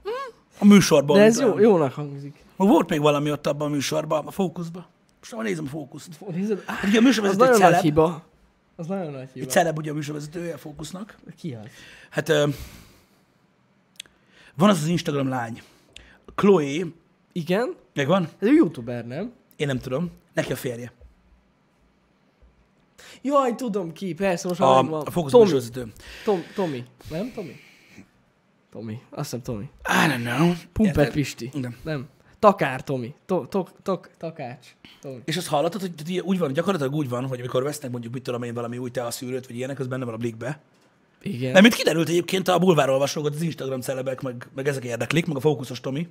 a 0.59 0.65
műsorban. 0.65 1.17
De 1.17 1.23
ez 1.23 1.39
amit, 1.39 1.53
jó, 1.53 1.59
jónak 1.59 1.93
hangzik. 1.93 2.43
Volt 2.55 2.89
még 2.89 3.01
valami 3.01 3.31
ott 3.31 3.47
abban 3.47 3.67
a 3.67 3.73
műsorban, 3.73 4.27
a 4.27 4.31
fókuszban. 4.31 4.85
Most 5.19 5.35
már 5.35 5.43
nézem 5.43 5.65
a 5.65 5.69
fókuszt. 5.69 6.19
Nézed? 6.31 6.63
Á, 6.65 6.79
Ugye 6.87 6.95
a 6.95 6.97
az 6.97 7.03
műsorvezető 7.03 7.43
egy 7.43 7.49
nagyon 7.49 7.59
nagy 7.59 7.69
celeb, 7.69 7.81
hiba. 7.83 8.25
Az 8.75 8.87
nagyon 8.87 9.11
nagy 9.11 9.21
egy 9.21 9.29
hiba. 9.33 9.45
celeb 9.45 9.77
ugye 9.77 9.91
a 9.91 9.93
műsorvezetője 9.93 10.53
a 10.53 10.57
fókusznak. 10.57 11.17
Ki 11.37 11.53
az? 11.53 11.65
Hát 12.09 12.29
ö, 12.29 12.47
van 14.55 14.69
az 14.69 14.81
az 14.81 14.87
Instagram 14.87 15.27
lány, 15.27 15.61
Chloe, 16.35 16.85
Igen? 17.31 17.75
megvan? 17.93 18.23
Ez 18.39 18.47
egy 18.47 18.53
youtuber, 18.55 19.07
nem? 19.07 19.31
Én 19.55 19.67
nem 19.67 19.79
tudom. 19.79 20.11
Neki 20.33 20.51
a 20.51 20.55
férje. 20.55 20.91
Jaj, 23.21 23.55
tudom 23.55 23.93
ki, 23.93 24.13
persze, 24.13 24.47
most 24.47 24.59
A, 24.61 24.81
megvan. 24.81 25.01
a 25.05 25.11
fókusz 25.11 25.31
Tomi. 25.31 25.43
műsorvezető. 25.43 25.91
Tom, 26.23 26.41
Tomi. 26.55 26.83
Nem, 27.09 27.31
Tomi? 27.33 27.55
Tomi. 28.71 28.99
Azt 29.09 29.23
hiszem 29.23 29.41
Tomi. 29.41 29.63
I 29.63 30.07
don't 30.09 30.23
know. 30.35 30.53
Pumpet 30.73 30.97
Érted? 30.97 31.13
Pisti. 31.13 31.49
Igen. 31.53 31.75
Nem. 31.83 32.07
Takár 32.39 32.83
Tomi. 32.83 33.13
To, 33.25 33.45
tok, 33.45 33.71
tok, 33.83 34.09
takács. 34.17 34.67
Tomi. 35.01 35.21
És 35.25 35.37
azt 35.37 35.47
hallottad, 35.47 35.81
hogy 35.81 35.91
hogy 36.05 36.19
úgy 36.19 36.39
van, 36.39 36.53
gyakorlatilag 36.53 36.93
úgy 36.93 37.09
van, 37.09 37.27
hogy 37.27 37.39
amikor 37.39 37.63
vesznek 37.63 37.91
mondjuk, 37.91 38.13
mit 38.13 38.23
tudom 38.23 38.43
én, 38.43 38.53
valami 38.53 38.77
új 38.77 38.91
teaszűrőt, 38.91 39.47
vagy 39.47 39.55
ilyenek, 39.55 39.79
az 39.79 39.87
benne 39.87 40.05
van 40.05 40.13
a 40.13 40.17
blikbe. 40.17 40.59
Igen. 41.21 41.51
Nem, 41.51 41.61
mint 41.61 41.75
kiderült 41.75 42.09
egyébként 42.09 42.47
a 42.47 42.59
bulvárolvasókat, 42.59 43.35
az 43.35 43.41
Instagram 43.41 43.81
celebek, 43.81 44.21
meg, 44.21 44.47
meg 44.55 44.67
ezek 44.67 44.83
érdeklik, 44.83 45.25
meg 45.25 45.35
a 45.35 45.39
fókuszos 45.39 45.79
Tomi. 45.79 46.07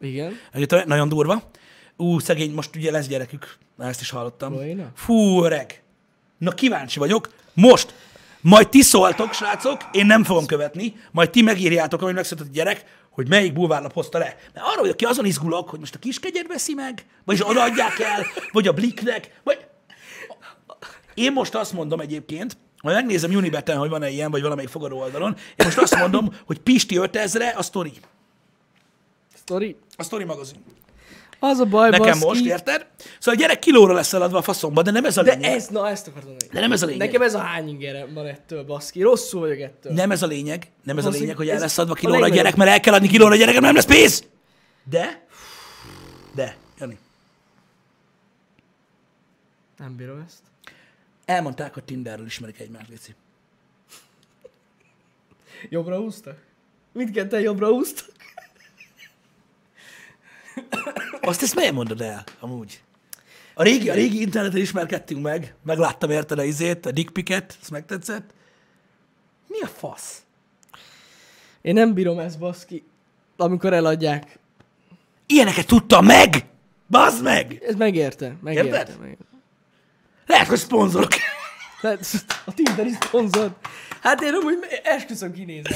Igen. 0.00 0.32
Egyébként 0.52 0.86
nagyon 0.86 1.08
durva. 1.08 1.42
Ú, 1.96 2.18
szegény, 2.18 2.52
most 2.52 2.76
ugye 2.76 2.90
lesz 2.90 3.06
gyerekük. 3.06 3.56
Na, 3.76 3.86
ezt 3.86 4.00
is 4.00 4.10
hallottam. 4.10 4.52
Chloe-nak? 4.52 4.90
Fú, 4.94 5.44
öreg. 5.44 5.82
Na, 6.38 6.50
kíváncsi 6.50 6.98
vagyok. 6.98 7.28
Most. 7.54 7.94
Majd 8.40 8.68
ti 8.68 8.82
szóltok, 8.82 9.32
srácok, 9.32 9.80
én 9.92 10.06
nem 10.06 10.24
fogom 10.24 10.46
követni, 10.46 10.94
majd 11.10 11.30
ti 11.30 11.42
megírjátok, 11.42 12.02
amit 12.02 12.14
megszületett 12.14 12.48
a 12.48 12.52
gyerek, 12.52 12.84
hogy 13.18 13.28
melyik 13.28 13.52
bulvárlap 13.52 13.92
hozta 13.92 14.18
le. 14.18 14.36
Mert 14.54 14.66
arra 14.66 14.80
vagyok 14.80 14.96
ki, 14.96 15.04
azon 15.04 15.24
izgulok, 15.24 15.68
hogy 15.68 15.78
most 15.78 15.94
a 15.94 15.98
kiskegyed 15.98 16.46
veszi 16.46 16.74
meg, 16.74 17.06
vagy 17.24 17.42
odaadják 17.42 17.98
el, 17.98 18.26
vagy 18.52 18.68
a 18.68 18.72
bliknek, 18.72 19.40
vagy... 19.42 19.66
Én 21.14 21.32
most 21.32 21.54
azt 21.54 21.72
mondom 21.72 22.00
egyébként, 22.00 22.56
majd 22.82 22.96
megnézem 22.96 23.34
Unibeten, 23.34 23.78
hogy 23.78 23.88
van-e 23.88 24.10
ilyen, 24.10 24.30
vagy 24.30 24.42
valamelyik 24.42 24.70
fogadó 24.70 24.98
oldalon, 24.98 25.36
én 25.36 25.66
most 25.66 25.78
azt 25.78 25.98
mondom, 25.98 26.34
hogy 26.46 26.58
Pisti 26.58 26.96
5000 26.96 27.54
a 27.56 27.62
sztori. 27.62 27.92
Story. 29.36 29.76
A 29.96 30.02
sztori 30.02 30.24
magazin. 30.24 30.64
Az 31.40 31.58
a 31.58 31.64
baj, 31.64 31.90
Nekem 31.90 32.04
baszki. 32.04 32.26
most, 32.26 32.44
érted? 32.44 32.86
Szóval 33.18 33.34
a 33.34 33.42
gyerek 33.42 33.58
kilóra 33.58 33.92
lesz 33.92 34.12
eladva 34.12 34.38
a 34.38 34.42
faszomba, 34.42 34.82
de 34.82 34.90
nem 34.90 35.04
ez 35.04 35.16
a 35.16 35.22
De 35.22 35.32
lényeg. 35.34 35.52
ez, 35.52 35.66
na 35.68 35.88
ezt 35.88 36.06
akartam 36.08 36.30
mondani. 36.30 36.50
De 36.52 36.60
nem 36.60 36.72
ez 36.72 36.82
a 36.82 36.86
lényeg. 36.86 37.06
Nekem 37.06 37.22
ez 37.22 37.34
a 37.34 37.38
hány 37.38 37.68
ingerem 37.68 38.14
van 38.14 38.26
ettől, 38.26 38.64
baszki. 38.64 39.02
Rosszul 39.02 39.40
vagyok 39.40 39.58
ettől. 39.58 39.92
Nem 39.92 40.10
ez 40.10 40.22
a 40.22 40.26
lényeg, 40.26 40.70
nem 40.82 40.98
ez 40.98 41.04
a 41.04 41.08
Az, 41.08 41.18
lényeg, 41.18 41.36
hogy 41.36 41.48
el 41.48 41.58
lesz 41.58 41.78
adva 41.78 41.92
a 41.92 41.94
kilóra 41.94 42.16
a 42.16 42.20
legnagyobb. 42.20 42.44
gyerek, 42.44 42.58
mert 42.58 42.70
el 42.70 42.80
kell 42.80 42.94
adni 42.94 43.08
kilóra 43.08 43.32
a 43.34 43.36
gyerek, 43.36 43.60
nem 43.60 43.74
lesz 43.74 43.84
pénz. 43.84 44.24
De, 44.84 45.26
de, 46.34 46.56
Jani, 46.78 46.98
Nem 49.78 49.96
bírom 49.96 50.24
ezt. 50.26 50.38
elmondták, 51.24 51.74
hogy 51.74 51.84
Tinderről 51.84 52.26
ismerik 52.26 52.58
egymást, 52.60 52.88
Léci. 52.88 53.14
Jobbra 55.68 55.96
húztak? 55.96 56.36
Mindketten 56.92 57.40
jobbra 57.40 57.68
húztak? 57.68 58.06
Azt 61.20 61.42
ezt 61.42 61.54
miért 61.54 61.72
mondod 61.72 62.00
el, 62.00 62.24
amúgy? 62.40 62.82
A 63.54 63.62
régi, 63.62 63.90
a 63.90 63.94
régi 63.94 64.20
interneten 64.20 64.60
ismerkedtünk 64.60 65.22
meg, 65.22 65.54
megláttam 65.62 66.10
érted 66.10 66.38
a 66.38 66.44
izét, 66.44 66.86
a 66.86 66.90
dickpiket, 66.90 67.56
ezt 67.60 67.70
megtetszett. 67.70 68.34
Mi 69.46 69.60
a 69.60 69.66
fasz? 69.66 70.22
Én 71.60 71.74
nem 71.74 71.94
bírom 71.94 72.18
ezt, 72.18 72.38
baszki. 72.38 72.84
Amikor 73.36 73.72
eladják. 73.72 74.38
Ilyeneket 75.26 75.66
tudtam 75.66 76.04
meg! 76.04 76.44
Bazd 76.90 77.22
meg! 77.22 77.62
Ez 77.66 77.74
megérte. 77.74 78.36
Megérte. 78.42 78.78
Érted? 78.78 78.98
megérte. 79.00 79.24
Lehet, 80.26 80.46
hogy 80.46 80.58
szponzorok. 80.58 81.10
Tehát 81.80 82.06
a 82.44 82.54
Tinder 82.54 82.86
is 82.86 82.94
szponzor. 83.00 83.50
Hát 84.02 84.22
én 84.22 84.34
amúgy 84.34 84.54
esküszöm 84.82 85.32
kinézem. 85.32 85.72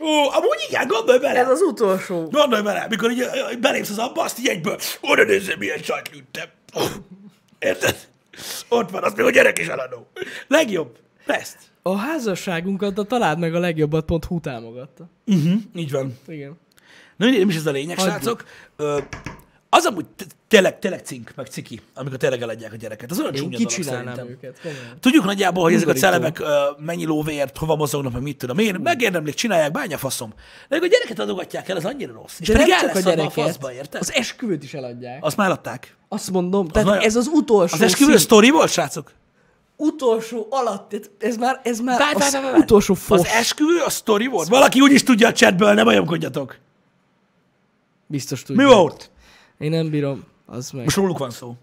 Ó, 0.00 0.06
amúgy 0.30 0.66
igen, 0.68 0.86
gondolj 0.86 1.18
bele. 1.18 1.38
Ez 1.38 1.48
az 1.48 1.60
utolsó. 1.60 2.28
Gondolj 2.30 2.62
bele, 2.62 2.86
mikor 2.88 3.10
így, 3.10 3.20
ö, 3.20 3.56
belépsz 3.60 3.90
az 3.90 3.98
abba, 3.98 4.22
azt 4.22 4.38
így 4.38 4.46
egyből, 4.48 4.78
oda 5.00 5.24
nézzem, 5.24 5.58
milyen 5.58 5.78
sajt 5.78 6.10
lőttem. 6.12 6.48
Érted? 7.58 8.08
Ott 8.68 8.90
van, 8.90 9.02
azt 9.02 9.16
még 9.16 9.26
a 9.26 9.30
gyerek 9.30 9.58
is 9.58 9.66
eladó. 9.66 10.06
Legjobb. 10.48 10.96
Best. 11.26 11.56
A 11.82 11.96
házasságunkat 11.96 12.98
a 12.98 13.02
találd 13.04 13.38
meg 13.38 13.54
a 13.54 13.58
legjobbat.hu 13.58 14.40
támogatta. 14.40 15.04
Uh-huh, 15.26 15.52
így 15.74 15.90
van. 15.90 16.18
Igen. 16.26 16.58
Na, 17.16 17.26
nem 17.30 17.48
is 17.48 17.56
ez 17.56 17.66
a 17.66 17.70
lényeg, 17.70 17.98
Hagyjuk. 17.98 18.14
srácok. 18.16 18.44
Ö, 18.76 18.98
az 19.72 19.84
amúgy 19.84 20.04
tényleg, 20.48 20.78
tényleg 20.78 21.00
cink, 21.04 21.32
meg 21.36 21.46
ciki, 21.46 21.80
amikor 21.94 22.16
tényleg 22.16 22.42
eladják 22.42 22.72
a 22.72 22.76
gyereket. 22.76 23.10
Az 23.10 23.20
olyan 23.20 23.34
Én 23.34 23.66
csúnya 23.66 24.02
dolog 24.02 24.30
őket. 24.30 24.60
Komolyan. 24.62 24.96
Tudjuk 25.00 25.24
nagyjából, 25.24 25.62
hogy 25.62 25.72
ezek 25.74 25.88
a 25.88 25.92
celebek 25.92 26.38
ö, 26.38 26.46
mennyi 26.78 27.04
lóvért, 27.04 27.56
hova 27.58 27.76
mozognak, 27.76 28.12
meg 28.12 28.22
mit 28.22 28.36
tudom 28.38 28.58
én. 28.58 28.74
Megérdemlik, 28.82 29.34
csinálják, 29.34 29.70
bánya 29.72 29.98
faszom. 29.98 30.32
De 30.68 30.76
a 30.76 30.86
gyereket 30.86 31.18
adogatják 31.18 31.68
el, 31.68 31.76
az 31.76 31.84
annyira 31.84 32.12
rossz. 32.12 32.40
És 32.40 32.46
De 32.46 32.52
pedig 32.52 32.68
nem 32.68 32.78
csak 32.80 32.88
a 32.94 32.98
adva 32.98 33.10
a 33.10 33.14
gyereket. 33.14 33.44
faszba, 33.44 33.72
érted? 33.72 34.00
Az 34.00 34.12
esküvőt 34.12 34.62
is 34.62 34.74
eladják. 34.74 35.24
Azt 35.24 35.36
már 35.36 35.46
eladták. 35.46 35.96
Azt 36.08 36.30
mondom, 36.30 36.68
tehát 36.68 36.88
nagyon- 36.88 37.02
ez 37.04 37.16
az 37.16 37.26
utolsó 37.32 37.74
Az 37.74 37.80
esküvő 37.80 38.16
sztori 38.16 38.50
volt, 38.50 38.70
srácok? 38.70 39.12
Utolsó 39.76 40.46
alatt, 40.50 40.94
ez- 41.18 41.36
már, 41.36 41.60
ez 41.64 41.80
már 41.80 41.98
Várj, 41.98 42.14
az 42.14 42.20
várj, 42.20 42.32
várj, 42.32 42.44
várj. 42.46 42.60
utolsó 42.62 42.94
fos. 42.94 43.18
Az 43.18 43.26
esküvő 43.26 43.78
a 43.86 43.90
sztori 43.90 44.26
volt? 44.26 44.48
Valaki 44.48 44.80
úgy 44.80 44.92
is 44.92 45.02
tudja 45.02 45.28
a 45.28 45.32
chatből, 45.32 45.72
ne 45.74 45.84
bajomkodjatok. 45.84 46.58
Biztos 48.06 48.40
Mi 48.40 48.46
tudja. 48.46 48.76
volt? 48.76 49.10
Én 49.60 49.70
nem 49.70 49.90
bírom. 49.90 50.24
Az 50.46 50.70
meg. 50.70 50.84
Most 50.84 50.96
róluk 50.96 51.18
van 51.18 51.30
szó. 51.30 51.56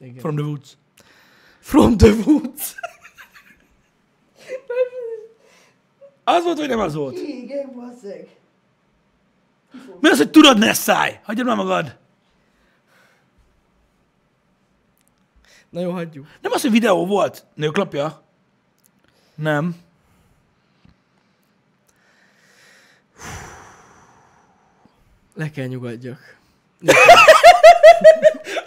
Igen. 0.00 0.18
From 0.18 0.36
the 0.36 0.44
woods. 0.44 0.76
From 1.60 1.96
the 1.96 2.10
woods. 2.26 2.74
Az 6.24 6.44
volt, 6.44 6.58
vagy 6.58 6.68
nem 6.68 6.78
az 6.78 6.94
volt? 6.94 7.18
Igen, 7.18 7.72
bazzeg. 7.74 8.36
Mi 10.00 10.08
az, 10.08 10.16
hogy 10.16 10.30
tudod, 10.30 10.58
ne 10.58 10.72
száj? 10.72 11.20
Hagyjad 11.22 11.46
már 11.46 11.56
magad. 11.56 11.96
Na 15.68 15.80
jó, 15.80 15.90
hagyjuk. 15.90 16.26
Nem 16.40 16.52
az, 16.52 16.60
hogy 16.62 16.70
videó 16.70 17.06
volt. 17.06 17.44
Nőklapja? 17.54 18.22
Nem. 19.34 19.76
Le 25.34 25.50
kell 25.50 25.66
nyugodjak. 25.66 26.36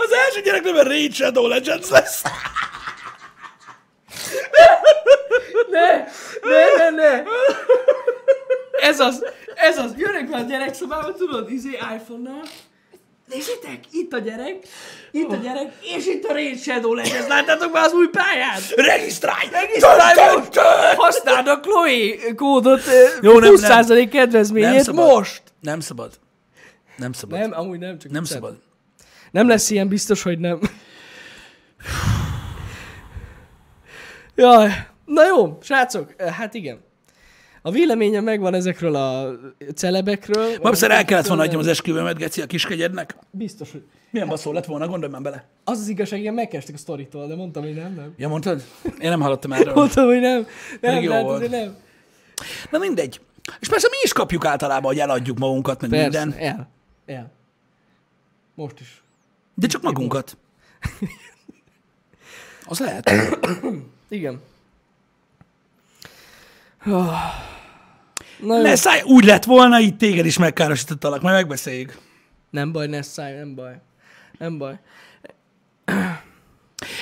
Az 0.04 0.12
első 0.26 0.42
gyerek 0.44 0.64
nem 0.64 0.76
a 0.76 0.84
Raid 0.84 1.14
Shadow 1.14 1.48
Legends 1.48 1.90
lesz. 1.90 2.22
Ne! 5.70 5.88
Ne, 6.42 6.66
ne, 6.78 6.90
ne! 6.90 7.24
Ez 8.82 9.00
az, 9.00 9.26
ez 9.56 9.78
az. 9.78 9.94
Jönnek 9.98 10.30
már 10.30 10.42
a 10.42 10.44
gyerekszobába, 10.44 11.14
tudod, 11.14 11.52
izé 11.52 11.70
iPhone-nal. 11.70 12.42
Nézzétek, 13.28 13.80
itt 13.92 14.14
a 14.14 14.18
gyerek, 14.18 14.56
itt 15.12 15.32
a 15.32 15.36
gyerek, 15.36 15.72
és 15.82 16.06
itt 16.06 16.24
a 16.24 16.34
Raid 16.34 16.60
Shadow 16.60 16.94
Legends. 16.94 17.28
Láttátok 17.28 17.72
már 17.74 17.86
az 17.86 17.94
új 17.94 18.08
pályát? 18.08 18.62
Regisztrálj! 18.76 19.48
Regisztrálj 19.52 20.36
most! 20.36 20.58
Használd 20.96 21.48
a 21.48 21.60
Chloe 21.60 22.34
kódot, 22.36 22.82
Jó, 23.22 23.32
Jó, 23.32 23.40
nem, 23.40 23.54
20% 23.56 23.88
nem. 23.88 24.10
kedvezményét 24.10 24.70
Nem 24.74 24.84
szabad. 24.84 25.08
most. 25.08 25.42
Nem 25.62 25.80
szabad. 25.80 26.12
Nem 27.00 27.12
szabad. 27.12 27.40
Nem, 27.40 27.52
amúgy 27.54 27.80
nem, 27.80 27.98
csak 27.98 28.12
Nem 28.12 28.22
viccelem. 28.22 28.44
szabad. 28.44 28.62
Nem 29.32 29.48
lesz 29.48 29.70
ilyen, 29.70 29.88
biztos, 29.88 30.22
hogy 30.24 30.40
nem. 30.40 30.60
Jaj, 34.36 34.70
na 35.06 35.26
jó, 35.26 35.58
srácok, 35.62 36.22
hát 36.22 36.54
igen. 36.54 36.80
A 37.62 37.72
véleményem 37.72 38.24
megvan 38.24 38.54
ezekről 38.54 38.96
a 38.96 39.32
celebekről. 39.76 40.60
Babszer 40.62 40.92
el 40.92 41.06
kellett 41.06 41.28
volna 41.28 41.44
adjam 41.44 41.60
az 41.60 41.68
esküvőmet, 41.68 42.18
Geci, 42.18 42.42
a 42.42 42.46
kiskegyednek. 42.46 43.16
Biztos, 43.32 43.72
hogy... 43.72 43.84
Milyen 44.12 44.28
baszó 44.28 44.52
lett 44.52 44.66
volna, 44.66 44.88
gondolj 44.88 45.12
már 45.12 45.22
bele. 45.22 45.46
Az 45.64 45.80
az 45.80 45.88
igazság, 45.88 46.20
igen, 46.20 46.34
megkezdtek 46.34 46.76
a 46.76 46.78
sztoritól, 46.78 47.28
de 47.28 47.36
mondtam, 47.36 47.64
hogy 47.64 47.74
nem, 47.76 47.94
nem. 47.94 48.14
Ja, 48.18 48.28
mondtad? 48.28 48.64
Én 49.00 49.10
nem 49.10 49.22
hallottam 49.22 49.54
erről. 49.54 49.74
Mondtam, 49.84 50.06
hogy 50.06 50.20
nem. 50.20 50.36
Nem, 50.36 50.48
Pedig 50.80 51.04
jó 51.04 51.12
hát 51.12 51.22
volt. 51.22 51.50
nem. 51.50 51.76
Na 52.72 52.78
mindegy. 52.78 53.22
És 53.60 53.68
persze 53.70 53.88
mi 53.92 53.98
is 54.04 54.14
kapjuk 54.14 54.46
általában, 54.46 54.92
hogy 54.92 55.00
eladjuk 55.00 55.38
magunkat, 55.40 55.82
meg 55.82 55.90
Persze, 55.90 56.26
minden. 56.26 56.44
el. 56.44 56.70
El. 57.10 57.32
Most 58.56 58.80
is. 58.80 59.02
De 59.54 59.68
csak 59.68 59.82
magunkat. 59.82 60.38
Az 62.66 62.80
lehet. 62.80 63.12
Igen. 64.08 64.42
Ah. 66.80 67.12
Na 68.40 68.56
jó. 68.56 68.62
Ne 68.62 68.76
szállj, 68.76 69.02
úgy 69.02 69.24
lett 69.24 69.44
volna, 69.44 69.80
itt 69.80 69.98
téged 69.98 70.26
is 70.26 70.38
megkárosítottalak, 70.38 71.22
majd 71.22 71.36
megbeszéljük. 71.36 71.98
Nem 72.50 72.72
baj, 72.72 72.88
ne 72.88 73.02
szállj, 73.02 73.36
nem 73.36 73.56
baj. 73.56 73.82
Nem 74.38 74.58
baj. 74.58 74.80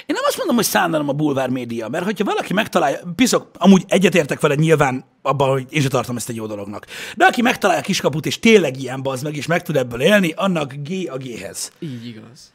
Én 0.05 0.15
nem 0.15 0.23
azt 0.25 0.37
mondom, 0.37 0.55
hogy 0.55 0.65
szánalom 0.65 1.09
a 1.09 1.13
bulvár 1.13 1.49
média, 1.49 1.87
mert 1.87 2.03
hogyha 2.03 2.23
valaki 2.23 2.53
megtalálja, 2.53 2.99
piszok, 3.15 3.51
amúgy 3.57 3.83
egyetértek 3.87 4.39
veled 4.39 4.59
nyilván 4.59 5.05
abban, 5.27 5.49
hogy 5.49 5.65
én 5.69 5.81
sem 5.81 5.89
tartom 5.89 6.15
ezt 6.15 6.29
egy 6.29 6.35
jó 6.35 6.45
dolognak. 6.45 6.85
De 7.15 7.25
aki 7.25 7.41
megtalálja 7.41 7.81
a 7.81 7.85
kiskaput, 7.85 8.25
és 8.25 8.39
tényleg 8.39 8.81
ilyen 8.81 9.01
bazd 9.01 9.23
meg, 9.23 9.35
és 9.35 9.45
meg 9.45 9.61
tud 9.61 9.75
ebből 9.75 10.01
élni, 10.01 10.33
annak 10.35 10.73
G 10.73 11.09
a 11.09 11.17
G-hez. 11.17 11.71
Így 11.79 12.07
igaz. 12.07 12.53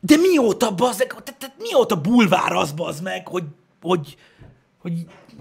De 0.00 0.16
mióta, 0.16 0.74
bazd 0.74 0.98
meg, 0.98 1.08
tehát, 1.08 1.34
tehát 1.38 1.56
mióta 1.58 2.00
bulvár 2.00 2.52
az, 2.52 2.72
bazd 2.72 3.02
meg, 3.02 3.28
hogy, 3.28 3.44
hogy, 3.82 4.16
hogy 4.82 4.92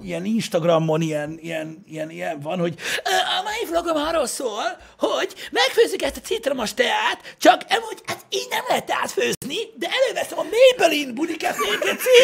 ilyen 0.04 0.26
Instagramon 0.26 1.02
ilyen, 1.02 1.40
ilyen, 1.42 1.84
ilyen, 1.88 2.10
ilyen 2.10 2.40
van, 2.40 2.60
hogy 2.60 2.74
"Ö, 3.04 3.10
a 3.40 3.42
mai 3.44 3.66
vlogom 3.70 3.96
arról 4.04 4.28
szól, 4.28 4.64
hogy 4.98 5.34
megfőzzük 5.52 6.02
ezt 6.02 6.18
a 6.18 6.22
citromos 6.22 6.74
teát, 6.74 7.36
csak 7.38 7.62
amúgy 7.70 8.00
hát 8.06 8.26
így 8.30 8.48
nem 8.50 8.64
lehet 8.68 8.86
teát 8.86 9.12
főzni, 9.12 9.58
de 9.76 9.88
előveszem 9.98 10.40
a 10.40 10.46
Maybelline 10.56 11.12
budikafét, 11.12 11.80
geci, 11.80 12.22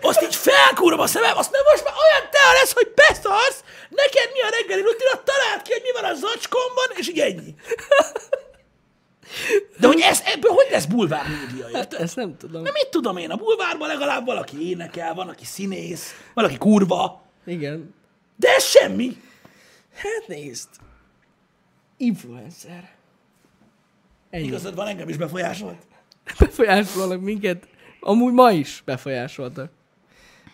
azt 0.00 0.22
így 0.22 0.34
felkúrom 0.34 1.00
a 1.00 1.06
szemem, 1.06 1.36
azt 1.36 1.50
mert 1.52 1.64
most 1.70 1.84
már 1.84 1.94
olyan 2.04 2.30
tea 2.30 2.52
lesz, 2.52 2.72
hogy 2.72 2.90
beszarsz, 2.94 3.60
neked 3.88 4.28
mi 4.32 4.40
a 4.40 4.48
reggeli 4.56 4.82
rutinat, 4.82 5.24
találd 5.24 5.62
ki, 5.62 5.72
hogy 5.72 5.82
mi 5.84 5.92
van 6.00 6.10
a 6.10 6.14
zacskomban, 6.14 6.88
és 6.94 7.08
így 7.08 7.18
ennyi. 7.20 7.54
De 9.78 9.86
hogy 9.86 10.00
ez, 10.00 10.22
ebből 10.24 10.52
hogy 10.52 10.66
lesz 10.70 10.84
bulvár 10.84 11.26
média, 11.28 11.66
érted? 11.66 11.74
Hát 11.74 11.94
ezt 11.94 12.16
nem 12.16 12.36
tudom. 12.36 12.62
Na 12.62 12.70
mit 12.72 12.88
tudom 12.90 13.16
én, 13.16 13.30
a 13.30 13.36
bulvárban 13.36 13.88
legalább 13.88 14.26
valaki 14.26 14.68
énekel, 14.68 15.14
van, 15.14 15.28
aki 15.28 15.44
színész, 15.44 16.14
valaki 16.34 16.56
kurva, 16.56 17.22
Igen. 17.46 17.94
de 18.36 18.48
ez 18.48 18.64
semmi. 18.64 19.16
Hát 19.94 20.26
nézd. 20.26 20.68
Influencer. 21.96 22.96
Ennyi. 24.30 24.46
Igazad 24.46 24.74
van, 24.74 24.86
engem 24.86 25.08
is 25.08 25.16
befolyásolt. 25.16 25.86
Befolyásolnak 26.38 27.20
minket. 27.20 27.68
Amúgy 28.00 28.32
ma 28.32 28.52
is 28.52 28.82
befolyásoltak. 28.84 29.70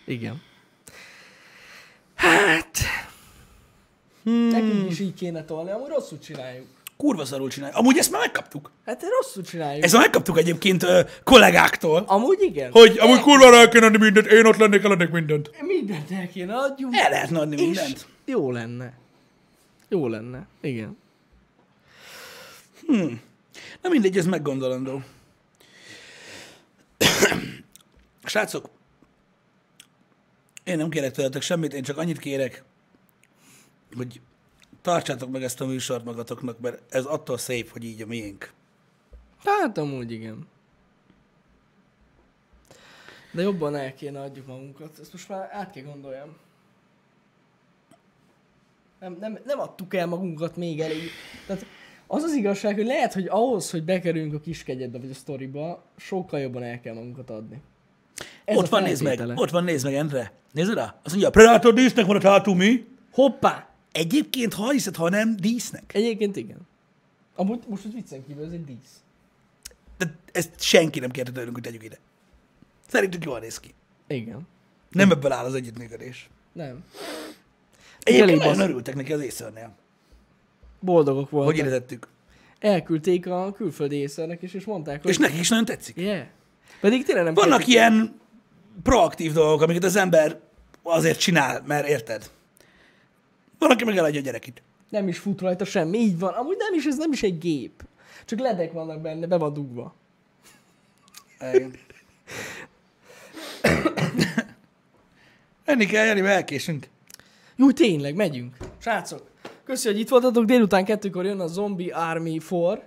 Igen. 0.05 0.41
Hát... 2.15 2.77
Hmm. 4.23 4.47
Nekünk 4.47 4.91
is 4.91 4.99
így 4.99 5.13
kéne 5.13 5.43
tolni, 5.43 5.71
amúgy 5.71 5.87
rosszul 5.87 6.19
csináljuk. 6.19 6.67
Kurva 6.97 7.25
szarul 7.25 7.49
csinálja. 7.49 7.77
Amúgy 7.77 7.97
ezt 7.97 8.11
már 8.11 8.21
megkaptuk. 8.21 8.71
Hát 8.85 9.03
rosszul 9.19 9.43
csináljuk. 9.43 9.83
Ezt 9.83 9.93
már 9.93 10.01
megkaptuk 10.01 10.37
egyébként 10.37 10.83
ö, 10.83 11.01
kollégáktól, 11.23 12.03
Amúgy 12.07 12.41
igen. 12.41 12.71
hogy 12.71 12.97
amúgy 12.99 13.19
kurva 13.19 13.55
el 13.55 13.69
kéne 13.69 13.85
adni 13.85 13.97
mindent, 13.97 14.27
én 14.27 14.45
ott 14.45 14.57
lennék, 14.57 14.83
eladnék 14.83 15.09
mindent. 15.09 15.51
Mindent 15.61 16.11
el 16.11 16.27
kéne 16.29 16.55
adjunk. 16.55 16.95
El 16.95 17.09
lehetne 17.09 17.39
adni 17.39 17.55
És 17.55 17.61
mindent. 17.61 18.07
jó 18.25 18.51
lenne. 18.51 18.93
Jó 19.89 20.07
lenne. 20.07 20.47
Igen. 20.61 20.97
Na 23.81 23.89
mindegy, 23.89 24.17
ez 24.17 24.25
meggondolandó. 24.25 25.01
Srácok, 28.23 28.69
én 30.63 30.77
nem 30.77 30.89
kérek 30.89 31.11
tőletek 31.11 31.41
semmit, 31.41 31.73
én 31.73 31.83
csak 31.83 31.97
annyit 31.97 32.19
kérek, 32.19 32.63
hogy 33.97 34.21
tartsátok 34.85 35.31
meg 35.31 35.43
ezt 35.43 35.61
a 35.61 35.65
műsort 35.65 36.05
magatoknak, 36.05 36.59
mert 36.59 36.81
ez 36.89 37.05
attól 37.05 37.37
szép, 37.37 37.71
hogy 37.71 37.83
így 37.83 38.01
a 38.01 38.05
miénk. 38.05 38.53
Hát 39.43 39.77
amúgy 39.77 40.11
igen. 40.11 40.47
De 43.31 43.41
jobban 43.41 43.75
el 43.75 43.93
kéne 43.93 44.21
adjuk 44.21 44.47
magunkat. 44.47 44.99
Ezt 45.01 45.11
most 45.11 45.29
már 45.29 45.49
át 45.51 45.71
kell 45.71 45.83
gondoljam. 45.83 46.35
Nem, 48.99 49.17
nem, 49.19 49.39
nem 49.45 49.59
adtuk 49.59 49.93
el 49.93 50.07
magunkat 50.07 50.55
még 50.55 50.79
elég. 50.79 51.09
Tehát 51.47 51.65
az 52.07 52.23
az 52.23 52.33
igazság, 52.33 52.75
hogy 52.75 52.85
lehet, 52.85 53.13
hogy 53.13 53.27
ahhoz, 53.27 53.71
hogy 53.71 53.83
bekerüljünk 53.83 54.33
a 54.33 54.39
kiskegyedbe 54.39 54.99
vagy 54.99 55.09
a 55.09 55.13
sztoriba, 55.13 55.83
sokkal 55.97 56.39
jobban 56.39 56.63
el 56.63 56.79
kell 56.79 56.93
magunkat 56.93 57.29
adni. 57.29 57.61
Ez 58.45 58.57
ott 58.57 58.69
van, 58.69 58.83
nézd 58.83 59.03
meg, 59.03 59.21
ott 59.35 59.49
van, 59.49 59.63
nézd 59.63 59.85
meg, 59.85 59.93
Endre. 59.93 60.31
Nézd 60.51 60.73
rá. 60.73 60.99
Azt 61.03 61.09
mondja, 61.09 61.27
a 61.27 61.31
Predator 61.31 61.73
dísznek 61.73 62.05
van 62.05 62.15
a 62.15 62.19
tátú 62.19 62.53
mi? 62.53 62.85
Hoppá! 63.11 63.74
Egyébként, 63.95 64.53
ha 64.53 64.71
hiszed, 64.71 64.95
ha 64.95 65.09
nem, 65.09 65.35
dísznek. 65.35 65.93
Egyébként 65.93 66.35
igen. 66.35 66.57
Amúgy 67.35 67.63
most, 67.67 67.83
hogy 67.83 67.93
viccen 67.93 68.25
kívül, 68.27 68.45
ez 68.45 68.51
egy 68.51 68.63
dísz. 68.63 69.03
De 69.97 70.15
ezt 70.31 70.61
senki 70.61 70.99
nem 70.99 71.11
kérte 71.11 71.31
tőlünk, 71.31 71.53
hogy 71.53 71.63
tegyük 71.63 71.83
ide. 71.83 71.97
Szerintük 72.87 73.23
jól 73.23 73.39
néz 73.39 73.59
ki. 73.59 73.73
Igen. 74.07 74.47
Nem 74.89 75.11
ebből 75.11 75.31
áll 75.31 75.45
az 75.45 75.53
együttműködés. 75.53 76.29
Nem. 76.53 76.83
Egyébként 77.99 78.39
nagyon 78.39 78.59
örültek 78.59 78.95
neki 78.95 79.13
az 79.13 79.21
észörnél, 79.21 79.75
Boldogok 80.79 81.29
voltak. 81.29 81.55
hogy 81.55 81.65
értettük. 81.65 82.07
Elküldték 82.59 83.27
a 83.27 83.51
külföldi 83.51 83.95
észernek 83.95 84.41
is, 84.41 84.53
és 84.53 84.65
mondták, 84.65 85.01
hogy... 85.01 85.11
És 85.11 85.17
nekik 85.17 85.39
is 85.39 85.49
nagyon 85.49 85.65
tetszik. 85.65 85.97
Yeah. 85.97 86.25
Pedig 86.81 87.05
tényleg 87.05 87.23
nem 87.23 87.33
Vannak 87.33 87.67
ilyen 87.67 88.19
proaktív 88.83 89.33
dolgok, 89.33 89.61
amiket 89.61 89.83
az 89.83 89.95
ember 89.95 90.39
azért 90.83 91.19
csinál, 91.19 91.63
mert 91.65 91.87
érted? 91.87 92.29
Van, 93.59 93.71
aki 93.71 93.83
meg 93.83 93.97
eladja 93.97 94.19
a 94.19 94.23
gyerekét. 94.23 94.61
Nem 94.89 95.07
is 95.07 95.17
fut 95.17 95.41
rajta 95.41 95.65
semmi, 95.65 95.97
így 95.97 96.19
van. 96.19 96.33
Amúgy 96.33 96.57
nem 96.57 96.73
is, 96.73 96.85
ez 96.85 96.97
nem 96.97 97.11
is 97.11 97.23
egy 97.23 97.37
gép. 97.37 97.83
Csak 98.25 98.39
ledek 98.39 98.71
vannak 98.71 99.01
benne, 99.01 99.27
be 99.27 99.37
van 99.37 99.53
dugva. 99.53 99.95
Enni 105.65 105.85
kell, 105.85 106.05
Jani, 106.05 106.21
mert 106.21 106.35
elkésünk. 106.35 106.87
Jó, 107.55 107.71
tényleg, 107.71 108.15
megyünk. 108.15 108.55
Srácok, 108.77 109.29
köszi, 109.63 109.87
hogy 109.87 109.99
itt 109.99 110.09
voltatok. 110.09 110.45
Délután 110.45 110.85
kettőkor 110.85 111.25
jön 111.25 111.39
a 111.39 111.47
Zombie 111.47 111.95
Army 111.95 112.41
4. 112.49 112.79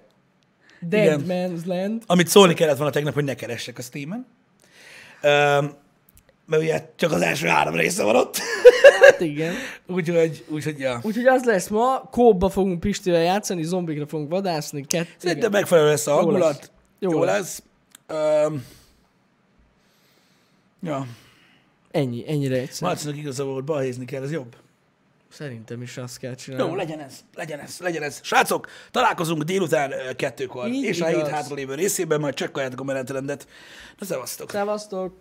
Dead 0.81 1.21
Igen. 1.21 1.51
Man's 1.51 1.67
Land. 1.67 2.03
Amit 2.07 2.29
szólni 2.29 2.55
kellett 2.55 2.77
volna 2.77 2.93
tegnap, 2.93 3.15
hogy 3.15 3.25
ne 3.25 3.35
keressek 3.35 3.79
a 3.79 3.83
Steam-en. 3.83 4.27
Um, 5.23 5.73
mert 6.49 6.63
ugye 6.63 6.91
csak 6.97 7.13
az 7.13 7.21
első 7.21 7.47
három 7.47 7.75
része 7.75 8.03
van 8.03 8.17
ott. 8.17 8.39
Hát 9.01 9.21
igen. 9.21 9.55
úgyhogy, 9.97 10.45
úgyhogy, 10.49 10.79
ja. 10.79 11.01
Úgyhogy 11.03 11.27
az 11.27 11.45
lesz 11.45 11.69
ma, 11.69 12.01
kóba 12.11 12.49
fogunk 12.49 12.81
Pistivel 12.81 13.23
játszani, 13.23 13.63
zombikra 13.63 14.07
fogunk 14.07 14.31
vadászni. 14.31 14.85
Kett, 14.87 15.09
Szerintem 15.17 15.51
megfelelő 15.51 15.89
lesz 15.89 16.07
a 16.07 16.13
hangulat. 16.15 16.41
lesz. 16.59 16.71
Jó, 16.99 17.11
Jó 17.11 17.19
Jó 17.19 17.25
lesz. 17.25 17.63
Um, 18.47 18.65
ja. 20.83 21.07
Ennyi, 21.91 22.25
ennyire 22.29 22.57
egyszerű. 22.57 22.87
Marcinak 22.91 23.17
igaza 23.17 23.45
volt, 23.45 23.65
balhézni 23.65 24.05
kell, 24.05 24.23
ez 24.23 24.33
jobb. 24.33 24.57
Szerintem 25.33 25.83
is 25.83 25.97
azt 25.97 26.19
kell 26.19 26.35
csinálni. 26.35 26.69
Jó, 26.71 26.75
legyen 26.77 27.01
ez, 27.01 27.15
legyen 27.35 27.59
ez, 27.59 27.77
legyen 27.81 28.03
ez. 28.03 28.21
Srácok, 28.23 28.69
találkozunk 28.91 29.43
délután 29.43 29.93
kettőkor, 30.17 30.69
Így 30.69 30.85
és 30.85 31.01
a 31.01 31.07
hét 31.07 31.17
igaz. 31.17 31.29
hátralévő 31.29 31.75
részében, 31.75 32.21
majd 32.21 32.35
csekkoljátok 32.35 32.81
a 32.81 32.85
menetrendet. 32.85 33.49
Na, 33.99 34.07
szevasztok! 34.07 34.51
Szevasztok! 34.51 35.15